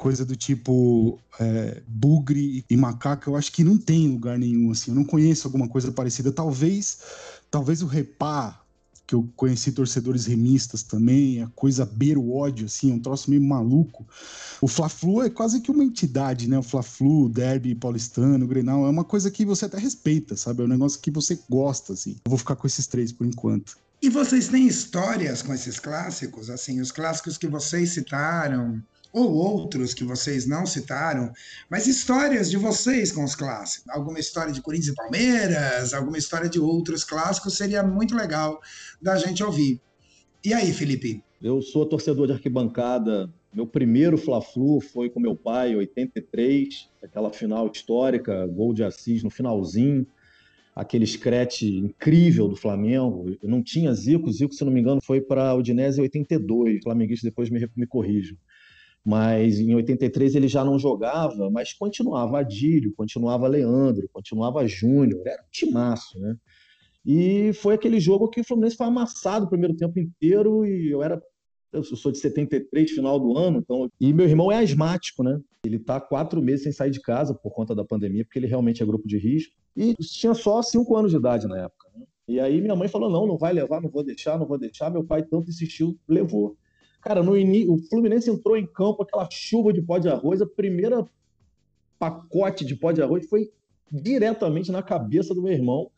coisa 0.00 0.24
do 0.24 0.34
tipo 0.34 1.20
é, 1.38 1.82
bugre 1.86 2.64
e 2.70 2.74
macaco, 2.74 3.28
eu 3.28 3.36
acho 3.36 3.52
que 3.52 3.62
não 3.62 3.76
tem 3.76 4.08
lugar 4.08 4.38
nenhum, 4.38 4.70
assim, 4.70 4.90
eu 4.90 4.94
não 4.94 5.04
conheço 5.04 5.46
alguma 5.46 5.68
coisa 5.68 5.92
parecida. 5.92 6.32
Talvez, 6.32 7.00
talvez 7.50 7.82
o 7.82 7.86
repá, 7.86 8.62
que 9.06 9.14
eu 9.14 9.28
conheci 9.36 9.72
torcedores 9.72 10.24
remistas 10.24 10.82
também, 10.82 11.42
a 11.42 11.48
coisa 11.48 11.84
beira 11.84 12.18
o 12.18 12.34
ódio, 12.34 12.64
assim, 12.64 12.90
é 12.90 12.94
um 12.94 12.98
troço 12.98 13.28
meio 13.28 13.42
maluco. 13.42 14.06
O 14.58 14.66
Fla-Flu 14.66 15.22
é 15.22 15.28
quase 15.28 15.60
que 15.60 15.70
uma 15.70 15.84
entidade, 15.84 16.48
né? 16.48 16.58
O 16.58 16.62
Fla-Flu, 16.62 17.26
o 17.26 17.28
Derby 17.28 17.74
paulistano, 17.74 18.46
o 18.46 18.48
Grenal, 18.48 18.86
é 18.86 18.88
uma 18.88 19.04
coisa 19.04 19.30
que 19.30 19.44
você 19.44 19.66
até 19.66 19.76
respeita, 19.76 20.34
sabe? 20.34 20.62
É 20.62 20.64
um 20.64 20.68
negócio 20.68 20.98
que 20.98 21.10
você 21.10 21.38
gosta, 21.50 21.92
assim. 21.92 22.12
Eu 22.24 22.30
vou 22.30 22.38
ficar 22.38 22.56
com 22.56 22.66
esses 22.66 22.86
três 22.86 23.12
por 23.12 23.26
enquanto. 23.26 23.76
E 24.00 24.08
vocês 24.08 24.48
têm 24.48 24.66
histórias 24.66 25.42
com 25.42 25.52
esses 25.52 25.78
clássicos, 25.78 26.48
assim, 26.48 26.80
os 26.80 26.90
clássicos 26.90 27.36
que 27.36 27.46
vocês 27.46 27.90
citaram, 27.90 28.82
ou 29.12 29.32
outros 29.32 29.92
que 29.92 30.04
vocês 30.04 30.46
não 30.46 30.64
citaram, 30.64 31.32
mas 31.68 31.86
histórias 31.86 32.50
de 32.50 32.56
vocês 32.56 33.10
com 33.10 33.24
os 33.24 33.34
clássicos. 33.34 33.88
Alguma 33.88 34.18
história 34.18 34.52
de 34.52 34.62
Corinthians 34.62 34.92
e 34.92 34.94
Palmeiras, 34.94 35.92
alguma 35.92 36.18
história 36.18 36.48
de 36.48 36.60
outros 36.60 37.04
clássicos, 37.04 37.56
seria 37.56 37.82
muito 37.82 38.14
legal 38.14 38.60
da 39.00 39.16
gente 39.16 39.42
ouvir. 39.42 39.80
E 40.44 40.54
aí, 40.54 40.72
Felipe? 40.72 41.22
Eu 41.42 41.60
sou 41.60 41.86
torcedor 41.86 42.26
de 42.26 42.32
arquibancada. 42.32 43.32
Meu 43.52 43.66
primeiro 43.66 44.16
Fla-Flu 44.16 44.80
foi 44.80 45.10
com 45.10 45.18
meu 45.18 45.34
pai, 45.34 45.72
em 45.72 45.76
83, 45.76 46.88
aquela 47.02 47.32
final 47.32 47.68
histórica, 47.72 48.46
gol 48.46 48.72
de 48.72 48.84
Assis 48.84 49.24
no 49.24 49.30
finalzinho, 49.30 50.06
aquele 50.74 51.04
scratch 51.04 51.62
incrível 51.62 52.46
do 52.46 52.54
Flamengo. 52.54 53.36
Eu 53.42 53.48
não 53.48 53.60
tinha 53.60 53.92
Zico, 53.92 54.30
Zico, 54.30 54.54
se 54.54 54.64
não 54.64 54.72
me 54.72 54.80
engano, 54.80 55.00
foi 55.02 55.20
para 55.20 55.52
o 55.52 55.58
Udinese 55.58 55.98
em 55.98 56.02
82. 56.02 56.78
O 56.78 56.82
flamenguista 56.84 57.26
depois 57.26 57.50
me, 57.50 57.68
me 57.74 57.86
corrige 57.86 58.38
mas 59.04 59.58
em 59.58 59.74
83 59.74 60.34
ele 60.34 60.48
já 60.48 60.64
não 60.64 60.78
jogava, 60.78 61.50
mas 61.50 61.72
continuava 61.72 62.40
Adílio, 62.40 62.94
continuava 62.96 63.48
Leandro, 63.48 64.08
continuava 64.12 64.66
Júnior, 64.66 65.22
era 65.26 65.42
um 65.42 65.50
timaço, 65.50 66.18
né? 66.20 66.36
E 67.04 67.52
foi 67.54 67.74
aquele 67.74 67.98
jogo 67.98 68.28
que 68.28 68.40
o 68.40 68.44
Fluminense 68.44 68.76
foi 68.76 68.86
amassado 68.86 69.46
o 69.46 69.48
primeiro 69.48 69.74
tempo 69.74 69.98
inteiro 69.98 70.66
e 70.66 70.90
eu 70.90 71.02
era 71.02 71.20
eu 71.72 71.84
sou 71.84 72.10
de 72.10 72.18
73, 72.18 72.90
final 72.90 73.18
do 73.18 73.36
ano, 73.38 73.58
então. 73.58 73.88
E 74.00 74.12
meu 74.12 74.26
irmão 74.26 74.50
é 74.50 74.58
asmático, 74.58 75.22
né? 75.22 75.40
Ele 75.64 75.78
tá 75.78 76.00
quatro 76.00 76.42
meses 76.42 76.64
sem 76.64 76.72
sair 76.72 76.90
de 76.90 77.00
casa 77.00 77.34
por 77.34 77.52
conta 77.52 77.74
da 77.74 77.84
pandemia, 77.84 78.24
porque 78.24 78.38
ele 78.38 78.46
realmente 78.46 78.82
é 78.82 78.86
grupo 78.86 79.06
de 79.06 79.18
risco. 79.18 79.54
E 79.76 79.94
tinha 79.94 80.34
só 80.34 80.62
cinco 80.62 80.96
anos 80.96 81.12
de 81.12 81.18
idade 81.18 81.46
na 81.46 81.58
época. 81.58 81.88
Né? 81.94 82.04
E 82.26 82.40
aí 82.40 82.60
minha 82.60 82.74
mãe 82.74 82.88
falou: 82.88 83.10
não, 83.10 83.26
não 83.26 83.38
vai 83.38 83.52
levar, 83.52 83.80
não 83.80 83.90
vou 83.90 84.02
deixar, 84.02 84.38
não 84.38 84.46
vou 84.46 84.58
deixar. 84.58 84.90
Meu 84.90 85.04
pai 85.04 85.22
tanto 85.22 85.50
insistiu, 85.50 85.96
levou. 86.08 86.56
Cara, 87.00 87.22
no 87.22 87.36
início, 87.36 87.72
o 87.72 87.78
Fluminense 87.78 88.30
entrou 88.30 88.56
em 88.56 88.66
campo, 88.66 89.02
aquela 89.02 89.28
chuva 89.30 89.72
de 89.72 89.80
pó 89.80 89.98
de 89.98 90.08
arroz, 90.08 90.42
a 90.42 90.46
primeira 90.46 91.04
pacote 91.98 92.64
de 92.64 92.74
pó 92.74 92.92
de 92.92 93.02
arroz 93.02 93.26
foi 93.28 93.50
diretamente 93.90 94.70
na 94.70 94.82
cabeça 94.82 95.34
do 95.34 95.42
meu 95.42 95.52
irmão. 95.52 95.90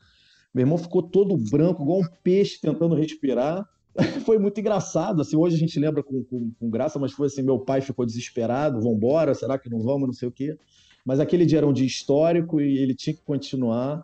Meu 0.55 0.63
irmão 0.63 0.79
ficou 0.79 1.03
todo 1.03 1.37
branco, 1.37 1.83
igual 1.83 2.01
um 2.01 2.09
peixe 2.23 2.61
tentando 2.61 2.95
respirar. 2.95 3.69
foi 4.25 4.39
muito 4.39 4.59
engraçado, 4.59 5.21
assim, 5.21 5.37
hoje 5.37 5.57
a 5.57 5.59
gente 5.59 5.79
lembra 5.79 6.03
com, 6.03 6.25
com, 6.25 6.51
com, 6.59 6.71
graça, 6.71 6.99
mas 6.99 7.13
foi 7.13 7.27
assim, 7.27 7.43
meu 7.43 7.59
pai 7.59 7.81
ficou 7.81 8.07
desesperado, 8.07 8.81
vambora, 8.81 9.35
será 9.35 9.59
que 9.59 9.69
não 9.69 9.81
vamos, 9.81 10.07
não 10.07 10.15
sei 10.15 10.29
o 10.29 10.33
quê. 10.33 10.57
Mas 11.05 11.21
aquele 11.21 11.45
dia 11.45 11.59
era 11.59 11.67
um 11.67 11.73
dia 11.73 11.87
histórico 11.87 12.61
e 12.61 12.79
ele 12.79 12.95
tinha 12.95 13.15
que 13.15 13.23
continuar. 13.23 14.03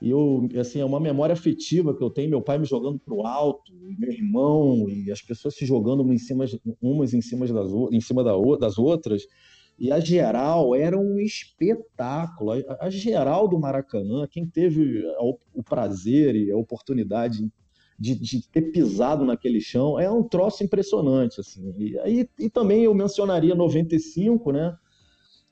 E 0.00 0.10
eu, 0.10 0.48
assim, 0.60 0.80
é 0.80 0.84
uma 0.84 1.00
memória 1.00 1.32
afetiva 1.32 1.94
que 1.94 2.02
eu 2.02 2.10
tenho, 2.10 2.30
meu 2.30 2.40
pai 2.40 2.56
me 2.56 2.64
jogando 2.64 3.00
para 3.00 3.14
o 3.14 3.26
alto, 3.26 3.72
meu 3.98 4.12
irmão, 4.12 4.88
e 4.88 5.10
as 5.10 5.20
pessoas 5.20 5.56
se 5.56 5.66
jogando 5.66 6.10
em 6.12 6.18
cima, 6.18 6.44
umas 6.80 7.12
em 7.14 7.20
cima, 7.20 7.46
das, 7.46 7.70
em 7.90 8.00
cima 8.00 8.22
das 8.22 8.78
outras. 8.78 9.26
E 9.76 9.90
a 9.90 9.98
geral 9.98 10.74
era 10.74 10.98
um 10.98 11.18
espetáculo. 11.18 12.52
A, 12.80 12.90
geral 12.90 13.48
do 13.48 13.58
Maracanã, 13.58 14.26
quem 14.28 14.46
teve 14.46 15.02
o 15.54 15.62
prazer 15.62 16.34
e 16.34 16.50
a 16.50 16.56
oportunidade 16.56 17.48
de, 17.98 18.14
de, 18.14 18.48
ter 18.48 18.70
pisado 18.70 19.24
naquele 19.24 19.60
chão, 19.60 19.98
é 19.98 20.10
um 20.10 20.22
troço 20.22 20.62
impressionante. 20.62 21.40
Assim. 21.40 21.74
E, 22.06 22.28
e 22.38 22.48
também 22.48 22.84
eu 22.84 22.94
mencionaria 22.94 23.54
95, 23.54 24.52
né? 24.52 24.76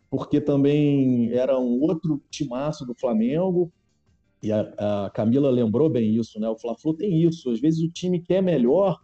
Porque 0.08 0.40
também 0.40 1.32
era 1.32 1.58
um 1.58 1.80
outro 1.80 2.22
timaço 2.30 2.86
do 2.86 2.94
Flamengo, 2.94 3.72
e 4.42 4.52
a, 4.52 4.60
a, 5.06 5.10
Camila 5.10 5.50
lembrou 5.50 5.88
bem 5.88 6.14
isso, 6.14 6.38
né? 6.38 6.48
O 6.48 6.56
Fla-Flu 6.56 6.94
tem 6.94 7.22
isso. 7.22 7.50
Às 7.50 7.60
vezes 7.60 7.82
o 7.82 7.90
time 7.90 8.20
quer 8.20 8.42
melhor, 8.42 9.00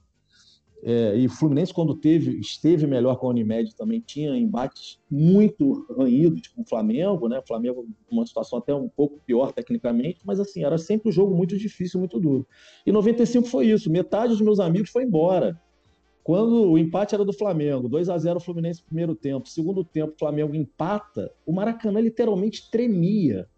é, 0.84 1.16
e 1.16 1.26
o 1.26 1.30
Fluminense, 1.30 1.72
quando 1.72 1.94
teve, 1.94 2.40
esteve 2.40 2.88
melhor 2.88 3.16
com 3.16 3.28
a 3.28 3.30
Unimed, 3.30 3.74
também 3.76 4.00
tinha 4.00 4.36
embates 4.36 4.98
muito 5.08 5.86
ranhidos 5.96 6.48
com 6.48 6.62
o 6.62 6.64
Flamengo, 6.64 7.28
né? 7.28 7.38
O 7.38 7.46
Flamengo 7.46 7.86
numa 8.10 8.26
situação 8.26 8.58
até 8.58 8.74
um 8.74 8.88
pouco 8.88 9.20
pior 9.24 9.52
tecnicamente, 9.52 10.20
mas 10.24 10.40
assim, 10.40 10.64
era 10.64 10.76
sempre 10.78 11.08
um 11.08 11.12
jogo 11.12 11.36
muito 11.36 11.56
difícil, 11.56 12.00
muito 12.00 12.18
duro. 12.18 12.44
E 12.84 12.90
95 12.90 13.46
foi 13.46 13.66
isso. 13.66 13.88
Metade 13.88 14.32
dos 14.32 14.40
meus 14.40 14.58
amigos 14.58 14.90
foi 14.90 15.04
embora. 15.04 15.60
Quando 16.24 16.70
o 16.70 16.78
empate 16.78 17.14
era 17.14 17.24
do 17.24 17.32
Flamengo, 17.32 17.88
2 17.88 18.08
a 18.08 18.18
0 18.18 18.40
Fluminense 18.40 18.80
no 18.80 18.86
primeiro 18.86 19.14
tempo, 19.14 19.48
segundo 19.48 19.84
tempo, 19.84 20.14
o 20.14 20.18
Flamengo 20.18 20.54
empata, 20.54 21.32
o 21.46 21.52
Maracanã 21.52 22.00
literalmente 22.00 22.68
tremia. 22.70 23.48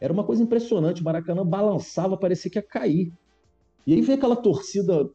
Era 0.00 0.12
uma 0.12 0.24
coisa 0.24 0.42
impressionante. 0.42 1.00
O 1.00 1.04
Maracanã 1.04 1.44
balançava, 1.44 2.16
parecia 2.16 2.50
que 2.50 2.58
ia 2.58 2.62
cair. 2.62 3.12
E 3.86 3.94
aí 3.94 4.00
vem 4.00 4.16
aquela 4.16 4.36
torcida 4.36 5.08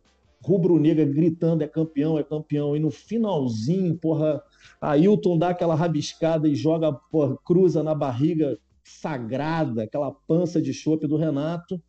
rubro-negra 0.43 1.05
gritando: 1.05 1.63
é 1.63 1.67
campeão, 1.67 2.17
é 2.17 2.23
campeão. 2.23 2.75
E 2.75 2.79
no 2.79 2.89
finalzinho, 2.89 3.97
porra, 3.97 4.41
Ailton 4.79 5.37
dá 5.37 5.49
aquela 5.49 5.75
rabiscada 5.75 6.47
e 6.47 6.55
joga, 6.55 6.91
porra, 7.11 7.37
cruza 7.45 7.83
na 7.83 7.93
barriga 7.93 8.57
sagrada, 8.83 9.83
aquela 9.83 10.11
pança 10.11 10.61
de 10.61 10.73
chope 10.73 11.07
do 11.07 11.17
Renato. 11.17 11.81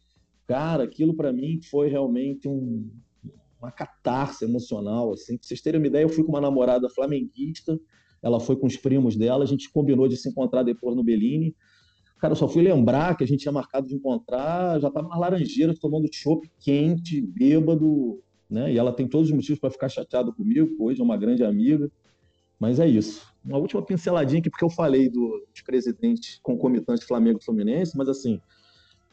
Cara, 0.46 0.84
aquilo 0.84 1.14
para 1.14 1.32
mim 1.32 1.60
foi 1.62 1.88
realmente 1.88 2.48
um, 2.48 2.90
uma 3.58 3.70
catarse 3.70 4.44
emocional. 4.44 5.12
Assim. 5.12 5.38
Pra 5.38 5.46
vocês 5.46 5.60
terem 5.60 5.80
uma 5.80 5.86
ideia, 5.86 6.02
eu 6.02 6.08
fui 6.08 6.24
com 6.24 6.32
uma 6.32 6.40
namorada 6.40 6.88
flamenguista, 6.90 7.78
ela 8.22 8.38
foi 8.38 8.56
com 8.56 8.66
os 8.66 8.76
primos 8.76 9.16
dela, 9.16 9.44
a 9.44 9.46
gente 9.46 9.70
combinou 9.70 10.06
de 10.06 10.16
se 10.16 10.28
encontrar 10.28 10.62
depois 10.62 10.96
no 10.96 11.02
Bellini. 11.02 11.54
Cara, 12.22 12.34
eu 12.34 12.36
só 12.36 12.46
fui 12.46 12.62
lembrar 12.62 13.16
que 13.16 13.24
a 13.24 13.26
gente 13.26 13.40
tinha 13.40 13.50
marcado 13.50 13.88
de 13.88 13.96
encontrar, 13.96 14.78
já 14.78 14.86
estava 14.86 15.08
nas 15.08 15.18
laranjeiras 15.18 15.76
tomando 15.76 16.08
chopp 16.08 16.48
quente, 16.60 17.20
bêbado, 17.20 18.22
né? 18.48 18.72
E 18.72 18.78
ela 18.78 18.92
tem 18.92 19.08
todos 19.08 19.28
os 19.28 19.34
motivos 19.34 19.58
para 19.58 19.72
ficar 19.72 19.88
chateada 19.88 20.30
comigo, 20.30 20.70
hoje 20.78 21.00
é 21.00 21.02
uma 21.02 21.16
grande 21.16 21.42
amiga. 21.42 21.90
Mas 22.60 22.78
é 22.78 22.86
isso. 22.86 23.26
Uma 23.44 23.58
última 23.58 23.84
pinceladinha 23.84 24.38
aqui, 24.38 24.48
porque 24.48 24.64
eu 24.64 24.70
falei 24.70 25.08
do, 25.08 25.44
dos 25.52 25.62
presidentes 25.62 26.38
concomitantes 26.44 27.04
Flamengo 27.04 27.40
e 27.42 27.44
Fluminense, 27.44 27.98
mas 27.98 28.08
assim, 28.08 28.40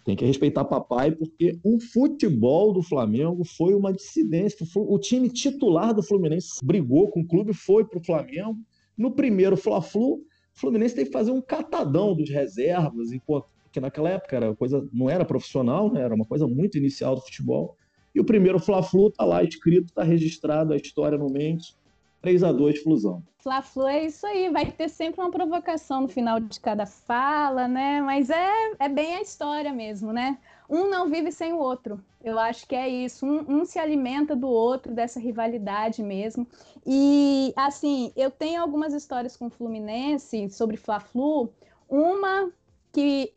tem 0.05 0.15
que 0.15 0.23
respeitar 0.23 0.63
papai, 0.65 1.09
porque 1.09 1.57
o 1.63 1.79
futebol 1.79 2.71
do 2.71 2.83
Flamengo 2.83 3.43
foi 3.43 3.73
uma 3.73 3.91
dissidência. 3.91 4.67
O 4.75 4.99
time 4.99 5.31
titular 5.31 5.95
do 5.95 6.03
Fluminense 6.03 6.63
brigou 6.63 7.09
com 7.09 7.21
o 7.21 7.27
clube, 7.27 7.55
foi 7.55 7.83
para 7.83 7.97
o 7.97 8.05
Flamengo. 8.05 8.59
No 8.95 9.09
primeiro 9.15 9.57
Fla-Flu, 9.57 10.21
o 10.59 10.61
Fluminense 10.61 10.93
teve 10.93 11.07
que 11.07 11.17
fazer 11.17 11.31
um 11.31 11.41
catadão 11.41 12.13
dos 12.13 12.29
reservas, 12.29 13.11
e, 13.13 13.19
pô, 13.19 13.45
porque 13.63 13.79
naquela 13.79 14.09
época 14.09 14.35
era 14.35 14.53
coisa, 14.55 14.85
não 14.91 15.09
era 15.09 15.23
profissional, 15.23 15.91
né? 15.91 16.01
era 16.01 16.13
uma 16.13 16.25
coisa 16.25 16.45
muito 16.45 16.77
inicial 16.77 17.15
do 17.15 17.21
futebol. 17.21 17.77
E 18.13 18.19
o 18.19 18.25
primeiro 18.25 18.59
Fla-Flu 18.59 19.11
tá 19.11 19.23
lá 19.23 19.41
escrito, 19.41 19.93
tá 19.93 20.03
registrado, 20.03 20.73
a 20.73 20.75
história 20.75 21.17
no 21.17 21.29
mente. 21.29 21.75
3 22.21 22.43
a 22.43 22.51
2 22.51 22.79
Flusão. 22.79 23.23
Fla-Flu 23.37 23.87
é 23.87 24.05
isso 24.05 24.27
aí, 24.27 24.49
vai 24.49 24.69
ter 24.69 24.89
sempre 24.89 25.21
uma 25.21 25.31
provocação 25.31 26.01
no 26.01 26.07
final 26.09 26.39
de 26.41 26.59
cada 26.59 26.85
fala, 26.85 27.67
né? 27.67 28.01
Mas 28.01 28.29
é, 28.29 28.73
é 28.77 28.89
bem 28.89 29.15
a 29.15 29.21
história 29.21 29.71
mesmo, 29.71 30.11
né? 30.11 30.37
Um 30.69 30.89
não 30.89 31.09
vive 31.09 31.31
sem 31.31 31.53
o 31.53 31.57
outro. 31.57 32.03
Eu 32.21 32.37
acho 32.37 32.67
que 32.67 32.75
é 32.75 32.87
isso. 32.87 33.25
Um, 33.25 33.61
um 33.61 33.65
se 33.65 33.79
alimenta 33.79 34.35
do 34.35 34.49
outro, 34.49 34.93
dessa 34.93 35.19
rivalidade 35.19 36.03
mesmo. 36.03 36.45
E, 36.85 37.53
assim, 37.55 38.11
eu 38.15 38.29
tenho 38.29 38.61
algumas 38.61 38.93
histórias 38.93 39.37
com 39.37 39.47
o 39.47 39.49
Fluminense 39.49 40.49
sobre 40.49 40.75
Fla-Flu. 40.75 41.49
Uma 41.89 42.51
que 42.91 43.33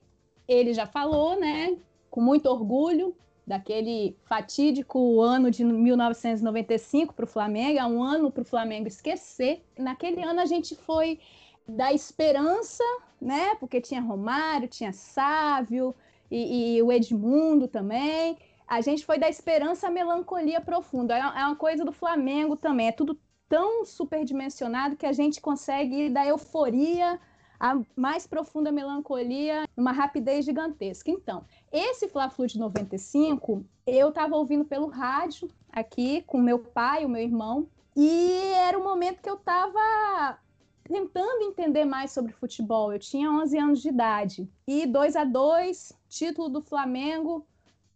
ele 0.49 0.75
já 0.75 0.87
falou, 0.87 1.39
né? 1.39 1.77
Com 2.11 2.21
muito 2.21 2.47
orgulho, 2.47 3.15
daquele 3.47 4.17
fatídico 4.25 5.21
ano 5.21 5.51
de 5.51 5.65
1995 5.65 7.15
para 7.15 7.25
o 7.25 7.29
Flamengo, 7.29 7.79
é 7.79 7.85
um 7.85 8.03
ano 8.03 8.31
para 8.31 8.43
o 8.43 8.45
Flamengo 8.45 8.87
esquecer. 8.87 9.65
Naquele 9.77 10.23
ano 10.23 10.41
a 10.41 10.47
gente 10.47 10.77
foi 10.77 11.19
da 11.67 11.93
esperança, 11.93 12.85
né? 13.21 13.55
Porque 13.57 13.81
tinha 13.81 14.01
Romário, 14.01 14.69
tinha 14.69 14.93
Sávio 14.93 15.95
e, 16.31 16.77
e 16.77 16.83
o 16.83 16.93
Edmundo 16.93 17.69
também. 17.69 18.39
A 18.67 18.81
gente 18.81 19.05
foi 19.05 19.19
da 19.19 19.29
esperança 19.29 19.89
à 19.89 19.91
melancolia 19.91 20.61
profunda. 20.61 21.17
É, 21.17 21.21
é 21.21 21.47
uma 21.47 21.57
coisa 21.57 21.85
do 21.85 21.93
Flamengo 21.93 22.57
também. 22.57 22.89
É 22.89 22.93
tudo 22.93 23.19
tão 23.49 23.85
superdimensionado 23.85 24.97
que 24.97 25.05
a 25.05 25.13
gente 25.13 25.41
consegue 25.41 26.07
ir 26.07 26.11
da 26.11 26.27
euforia 26.27 27.21
à 27.63 27.81
mais 27.95 28.27
profunda 28.27 28.73
melancolia 28.73 29.69
numa 29.77 29.93
rapidez 29.93 30.45
gigantesca. 30.45 31.13
Então, 31.13 31.45
esse 31.71 32.09
Fla-Flu 32.09 32.49
de 32.49 32.59
95, 32.59 33.65
eu 33.87 34.09
estava 34.09 34.35
ouvindo 34.35 34.65
pelo 34.65 34.89
rádio 34.89 35.49
aqui 35.71 36.23
com 36.23 36.39
meu 36.39 36.59
pai, 36.59 37.05
o 37.05 37.09
meu 37.09 37.23
irmão, 37.23 37.69
e 37.95 38.33
era 38.57 38.77
o 38.77 38.83
momento 38.83 39.23
que 39.23 39.31
eu 39.31 39.37
estava 39.37 40.39
tentando 40.83 41.45
entender 41.45 41.85
mais 41.85 42.11
sobre 42.11 42.33
futebol. 42.33 42.93
Eu 42.93 42.99
tinha 42.99 43.31
11 43.31 43.57
anos 43.57 43.81
de 43.81 43.91
idade. 43.91 44.51
E 44.67 44.85
2 44.85 45.15
a 45.15 45.23
2 45.23 45.93
título 46.09 46.49
do 46.49 46.61
Flamengo, 46.61 47.47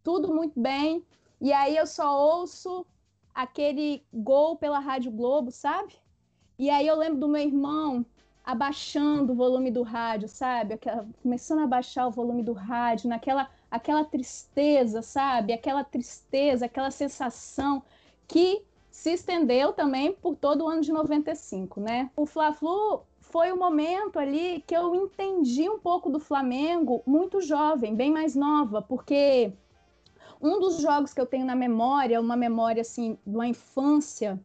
tudo 0.04 0.32
muito 0.32 0.60
bem. 0.60 1.04
E 1.40 1.52
aí 1.52 1.76
eu 1.76 1.88
só 1.88 2.16
ouço 2.16 2.86
aquele 3.34 4.04
gol 4.14 4.56
pela 4.56 4.78
Rádio 4.78 5.10
Globo, 5.10 5.50
sabe? 5.50 5.94
E 6.56 6.70
aí 6.70 6.86
eu 6.86 6.96
lembro 6.96 7.18
do 7.18 7.28
meu 7.28 7.42
irmão 7.42 8.06
abaixando 8.46 9.32
o 9.32 9.36
volume 9.36 9.72
do 9.72 9.82
rádio, 9.82 10.28
sabe? 10.28 10.74
Aquela, 10.74 11.04
começando 11.20 11.62
a 11.62 11.66
baixar 11.66 12.06
o 12.06 12.12
volume 12.12 12.44
do 12.44 12.52
rádio, 12.52 13.08
naquela 13.08 13.50
aquela 13.68 14.04
tristeza, 14.04 15.02
sabe? 15.02 15.52
Aquela 15.52 15.82
tristeza, 15.82 16.66
aquela 16.66 16.92
sensação 16.92 17.82
que 18.28 18.62
se 18.88 19.12
estendeu 19.12 19.72
também 19.72 20.12
por 20.12 20.36
todo 20.36 20.64
o 20.64 20.68
ano 20.68 20.80
de 20.80 20.92
95, 20.92 21.80
né? 21.80 22.08
O 22.16 22.24
Fla-Flu 22.24 23.02
foi 23.20 23.50
o 23.50 23.56
momento 23.56 24.18
ali 24.18 24.62
que 24.64 24.74
eu 24.74 24.94
entendi 24.94 25.68
um 25.68 25.78
pouco 25.78 26.08
do 26.08 26.20
Flamengo 26.20 27.02
muito 27.04 27.40
jovem, 27.40 27.96
bem 27.96 28.12
mais 28.12 28.36
nova, 28.36 28.80
porque 28.80 29.52
um 30.40 30.60
dos 30.60 30.80
jogos 30.80 31.12
que 31.12 31.20
eu 31.20 31.26
tenho 31.26 31.44
na 31.44 31.56
memória, 31.56 32.20
uma 32.20 32.36
memória 32.36 32.82
assim, 32.82 33.18
de 33.26 33.34
uma 33.34 33.48
infância, 33.48 34.40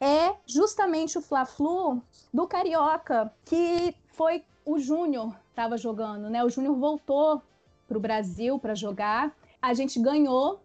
é 0.00 0.34
justamente 0.46 1.18
o 1.18 1.22
Fla-Flu 1.22 2.02
do 2.32 2.46
Carioca, 2.46 3.32
que 3.44 3.94
foi 4.08 4.42
o 4.64 4.78
Júnior 4.78 5.34
estava 5.50 5.78
jogando, 5.78 6.28
né? 6.28 6.44
O 6.44 6.50
Júnior 6.50 6.76
voltou 6.76 7.40
para 7.88 7.96
o 7.96 8.00
Brasil 8.00 8.58
para 8.58 8.74
jogar. 8.74 9.34
A 9.62 9.72
gente 9.72 9.98
ganhou, 9.98 10.60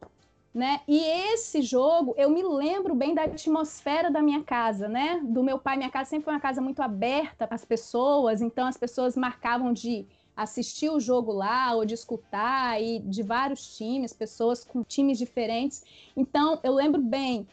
né? 0.53 0.81
E 0.85 1.00
esse 1.33 1.61
jogo, 1.61 2.13
eu 2.17 2.29
me 2.29 2.43
lembro 2.43 2.93
bem 2.93 3.15
da 3.15 3.23
atmosfera 3.23 4.11
da 4.11 4.21
minha 4.21 4.43
casa, 4.43 4.89
né? 4.89 5.21
Do 5.23 5.41
meu 5.43 5.57
pai, 5.57 5.77
minha 5.77 5.89
casa 5.89 6.09
sempre 6.09 6.25
foi 6.25 6.33
uma 6.33 6.41
casa 6.41 6.61
muito 6.61 6.81
aberta 6.81 7.47
para 7.47 7.55
as 7.55 7.63
pessoas, 7.63 8.41
então 8.41 8.67
as 8.67 8.75
pessoas 8.75 9.15
marcavam 9.15 9.71
de 9.71 10.05
assistir 10.35 10.89
o 10.89 11.00
jogo 11.00 11.31
lá 11.31 11.73
ou 11.73 11.85
de 11.85 11.93
escutar 11.93 12.81
e 12.81 13.00
de 13.00 13.21
vários 13.23 13.77
times, 13.77 14.11
pessoas 14.11 14.63
com 14.65 14.83
times 14.83 15.17
diferentes. 15.17 15.83
Então, 16.17 16.59
eu 16.63 16.73
lembro 16.73 17.01
bem, 17.01 17.47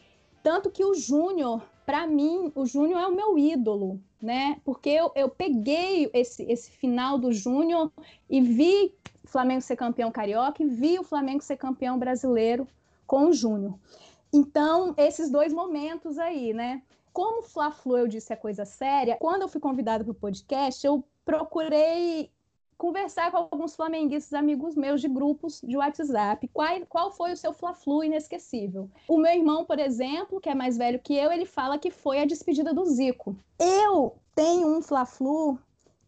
tanto 0.49 0.71
que 0.71 0.83
o 0.83 0.95
Júnior, 0.95 1.61
para 1.85 2.07
mim, 2.07 2.51
o 2.55 2.65
Júnior 2.65 2.99
é 2.99 3.05
o 3.05 3.15
meu 3.15 3.37
ídolo, 3.37 4.01
né? 4.19 4.59
Porque 4.65 4.89
eu, 4.89 5.11
eu 5.13 5.29
peguei 5.29 6.09
esse, 6.11 6.41
esse 6.51 6.71
final 6.71 7.19
do 7.19 7.31
Júnior 7.31 7.91
e 8.27 8.41
vi 8.41 8.91
o 9.23 9.27
Flamengo 9.27 9.61
ser 9.61 9.75
campeão 9.75 10.11
carioca 10.11 10.63
e 10.63 10.65
vi 10.65 10.97
o 10.97 11.03
Flamengo 11.03 11.43
ser 11.43 11.55
campeão 11.55 11.99
brasileiro 11.99 12.67
com 13.05 13.27
o 13.27 13.31
Júnior. 13.33 13.75
Então, 14.33 14.95
esses 14.97 15.29
dois 15.29 15.53
momentos 15.53 16.17
aí, 16.17 16.51
né? 16.51 16.81
Como 17.13 17.43
Fla-Flu 17.43 17.99
eu 17.99 18.07
disse 18.07 18.33
é 18.33 18.35
coisa 18.35 18.65
séria, 18.65 19.17
quando 19.17 19.43
eu 19.43 19.47
fui 19.47 19.61
convidada 19.61 20.03
para 20.03 20.11
o 20.11 20.15
podcast, 20.15 20.83
eu 20.83 21.03
procurei 21.23 22.31
conversar 22.79 23.29
com 23.29 23.37
alguns 23.37 23.75
flamenguistas 23.75 24.33
amigos 24.33 24.73
meus 24.73 25.01
de 25.01 25.09
grupos 25.09 25.59
de 25.61 25.75
WhatsApp. 25.75 26.47
Qual, 26.53 26.69
qual 26.87 27.11
foi 27.11 27.33
o 27.33 27.37
seu 27.37 27.51
Fla-Flu 27.51 28.05
inesquecível? 28.05 28.89
O 29.05 29.17
meu 29.17 29.33
irmão, 29.33 29.65
por 29.65 29.77
exemplo, 29.77 30.39
que 30.39 30.49
é 30.49 30.55
mais 30.55 30.77
velho 30.77 30.97
que 30.97 31.13
eu, 31.13 31.29
ele 31.29 31.45
fala 31.45 31.77
que 31.77 31.91
foi 31.91 32.21
a 32.21 32.25
despedida 32.25 32.73
do 32.73 32.85
Zico. 32.85 33.35
Eu 33.59 34.15
tenho 34.33 34.65
um 34.65 34.81
Fla-Flu 34.81 35.59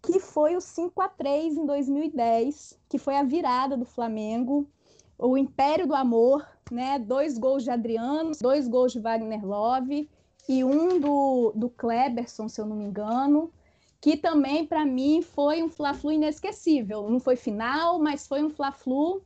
que 0.01 0.17
foi 0.19 0.55
o 0.55 0.61
5 0.61 0.99
a 1.01 1.09
3 1.09 1.57
em 1.57 1.65
2010, 1.65 2.79
que 2.89 2.97
foi 2.97 3.17
a 3.17 3.23
virada 3.23 3.75
do 3.75 3.85
Flamengo, 3.85 4.65
o 5.19 5.37
Império 5.37 5.85
do 5.85 5.93
Amor, 5.93 6.47
né? 6.71 6.97
Dois 6.97 7.37
gols 7.37 7.63
de 7.63 7.69
Adriano, 7.69 8.31
dois 8.41 8.67
gols 8.67 8.93
de 8.93 8.99
Wagner 8.99 9.45
Love 9.45 10.09
e 10.47 10.63
um 10.63 10.99
do, 10.99 11.51
do 11.53 11.69
Kleberson, 11.69 12.47
se 12.47 12.61
eu 12.61 12.65
não 12.65 12.77
me 12.77 12.85
engano 12.85 13.51
que 14.01 14.17
também 14.17 14.65
para 14.65 14.83
mim 14.83 15.21
foi 15.21 15.61
um 15.61 15.69
Fla-Flu 15.69 16.11
inesquecível. 16.11 17.07
Não 17.07 17.19
foi 17.19 17.35
final, 17.35 17.99
mas 17.99 18.27
foi 18.27 18.43
um 18.43 18.49
Fla-Flu 18.49 19.21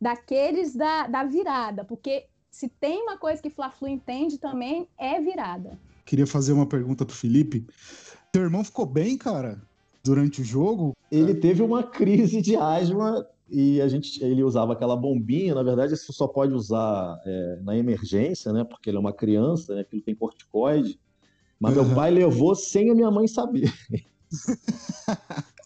daqueles 0.00 0.74
da, 0.74 1.06
da 1.06 1.24
virada, 1.24 1.84
porque 1.84 2.26
se 2.50 2.68
tem 2.68 3.00
uma 3.02 3.16
coisa 3.16 3.40
que 3.40 3.48
Fla-Flu 3.48 3.88
entende 3.88 4.36
também 4.38 4.88
é 4.98 5.20
virada. 5.20 5.78
Queria 6.04 6.26
fazer 6.26 6.52
uma 6.52 6.66
pergunta 6.66 7.06
pro 7.06 7.14
Felipe. 7.14 7.66
Teu 8.32 8.42
irmão 8.42 8.64
ficou 8.64 8.86
bem, 8.86 9.16
cara, 9.16 9.62
durante 10.02 10.40
o 10.40 10.44
jogo? 10.44 10.94
Ele 11.10 11.34
teve 11.34 11.62
uma 11.62 11.82
crise 11.82 12.42
de 12.42 12.56
asma 12.56 13.26
e 13.48 13.80
a 13.80 13.88
gente, 13.88 14.22
ele 14.22 14.42
usava 14.42 14.72
aquela 14.72 14.96
bombinha. 14.96 15.54
Na 15.54 15.62
verdade, 15.62 15.94
isso 15.94 16.12
só 16.12 16.26
pode 16.26 16.52
usar 16.52 17.20
é, 17.24 17.58
na 17.62 17.76
emergência, 17.76 18.52
né? 18.52 18.64
Porque 18.64 18.90
ele 18.90 18.96
é 18.96 19.00
uma 19.00 19.12
criança, 19.12 19.74
né? 19.74 19.82
Aquilo 19.82 20.02
tem 20.02 20.14
corticoide. 20.14 20.98
Mas 21.60 21.76
uhum. 21.76 21.84
meu 21.84 21.94
pai 21.94 22.10
levou 22.10 22.54
sem 22.54 22.90
a 22.90 22.94
minha 22.94 23.10
mãe 23.10 23.26
saber. 23.26 23.72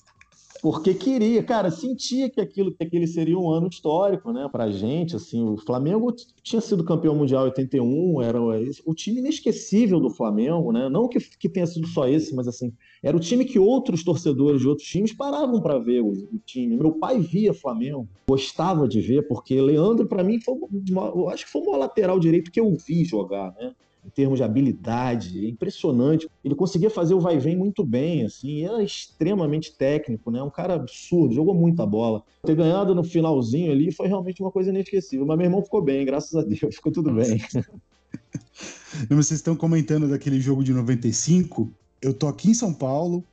Porque 0.62 0.94
queria, 0.94 1.42
cara, 1.42 1.72
sentia 1.72 2.30
que 2.30 2.40
aquilo 2.40 2.72
que 2.72 2.84
aquele 2.84 3.08
seria 3.08 3.36
um 3.36 3.50
ano 3.50 3.66
histórico, 3.66 4.32
né, 4.32 4.48
pra 4.50 4.70
gente, 4.70 5.16
assim, 5.16 5.42
o 5.42 5.56
Flamengo 5.56 6.14
tinha 6.40 6.60
sido 6.60 6.84
campeão 6.84 7.16
mundial 7.16 7.42
em 7.42 7.48
81, 7.48 8.22
era 8.22 8.40
o 8.40 8.94
time 8.94 9.18
inesquecível 9.18 9.98
do 9.98 10.08
Flamengo, 10.08 10.70
né? 10.70 10.88
Não 10.88 11.08
que, 11.08 11.18
que 11.18 11.48
tenha 11.48 11.66
sido 11.66 11.88
só 11.88 12.06
esse, 12.06 12.32
mas 12.32 12.46
assim, 12.46 12.72
era 13.02 13.16
o 13.16 13.20
time 13.20 13.44
que 13.44 13.58
outros 13.58 14.04
torcedores 14.04 14.60
de 14.60 14.68
outros 14.68 14.86
times 14.86 15.12
paravam 15.12 15.60
para 15.60 15.80
ver 15.80 16.00
o, 16.00 16.12
o, 16.12 16.38
time. 16.46 16.76
Meu 16.76 16.92
pai 16.92 17.18
via 17.18 17.52
Flamengo, 17.52 18.08
gostava 18.28 18.86
de 18.86 19.00
ver, 19.00 19.26
porque 19.26 19.60
Leandro 19.60 20.06
para 20.06 20.22
mim 20.22 20.40
foi, 20.40 20.54
uma, 20.88 21.32
acho 21.32 21.44
que 21.44 21.50
foi 21.50 21.60
o 21.60 21.64
maior 21.64 21.78
lateral 21.78 22.20
direito 22.20 22.52
que 22.52 22.60
eu 22.60 22.72
vi 22.86 23.04
jogar, 23.04 23.52
né? 23.54 23.74
Em 24.04 24.10
termos 24.10 24.38
de 24.38 24.42
habilidade, 24.42 25.44
é 25.44 25.48
impressionante. 25.48 26.28
Ele 26.44 26.54
conseguia 26.54 26.90
fazer 26.90 27.14
o 27.14 27.20
vai 27.20 27.38
vem 27.38 27.56
muito 27.56 27.84
bem, 27.84 28.24
assim, 28.24 28.64
era 28.64 28.82
extremamente 28.82 29.76
técnico, 29.76 30.30
né? 30.30 30.42
Um 30.42 30.50
cara 30.50 30.74
absurdo, 30.74 31.34
jogou 31.34 31.54
muita 31.54 31.86
bola. 31.86 32.22
Ter 32.44 32.56
ganhado 32.56 32.94
no 32.94 33.04
finalzinho 33.04 33.70
ali 33.70 33.92
foi 33.92 34.08
realmente 34.08 34.42
uma 34.42 34.50
coisa 34.50 34.70
inesquecível. 34.70 35.24
Mas 35.24 35.38
meu 35.38 35.46
irmão 35.46 35.62
ficou 35.62 35.80
bem, 35.80 36.04
graças 36.04 36.34
a 36.34 36.42
Deus, 36.42 36.74
ficou 36.74 36.90
tudo 36.90 37.12
bem. 37.12 37.40
Vocês 39.08 39.38
estão 39.38 39.54
comentando 39.54 40.08
daquele 40.08 40.40
jogo 40.40 40.64
de 40.64 40.72
95. 40.72 41.72
Eu 42.00 42.12
tô 42.12 42.26
aqui 42.26 42.50
em 42.50 42.54
São 42.54 42.74
Paulo, 42.74 43.24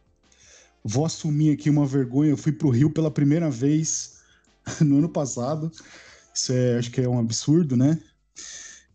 vou 0.84 1.06
assumir 1.06 1.52
aqui 1.52 1.70
uma 1.70 1.86
vergonha. 1.86 2.30
Eu 2.30 2.38
fui 2.38 2.52
pro 2.52 2.70
Rio 2.70 2.92
pela 2.92 3.10
primeira 3.10 3.50
vez 3.50 4.20
no 4.80 5.00
ano 5.00 5.10
passado. 5.10 5.72
Isso 6.34 6.54
é, 6.54 6.78
acho 6.78 6.92
que 6.92 7.02
é 7.02 7.10
um 7.10 7.20
absurdo, 7.20 7.76
né? 7.76 8.00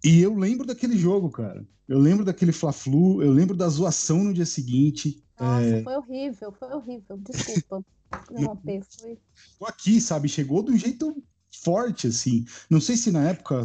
E 0.04 0.20
eu 0.20 0.34
lembro 0.34 0.66
daquele 0.66 0.98
jogo, 0.98 1.30
cara. 1.30 1.66
Eu 1.88 1.98
lembro 1.98 2.26
daquele 2.26 2.52
Fla-Flu, 2.52 3.22
eu 3.22 3.32
lembro 3.32 3.56
da 3.56 3.66
zoação 3.68 4.22
no 4.22 4.34
dia 4.34 4.44
seguinte. 4.44 5.24
Nossa, 5.40 5.64
é... 5.64 5.82
foi 5.82 5.96
horrível, 5.96 6.52
foi 6.52 6.68
horrível. 6.68 7.18
Desculpa. 7.18 7.82
Interromper, 8.30 8.82
foi. 9.00 9.18
Aqui, 9.66 10.00
sabe, 10.00 10.28
chegou 10.28 10.62
de 10.62 10.72
um 10.72 10.76
jeito 10.76 11.16
forte, 11.62 12.06
assim. 12.08 12.44
Não 12.68 12.80
sei 12.80 12.96
se 12.96 13.10
na 13.10 13.30
época 13.30 13.62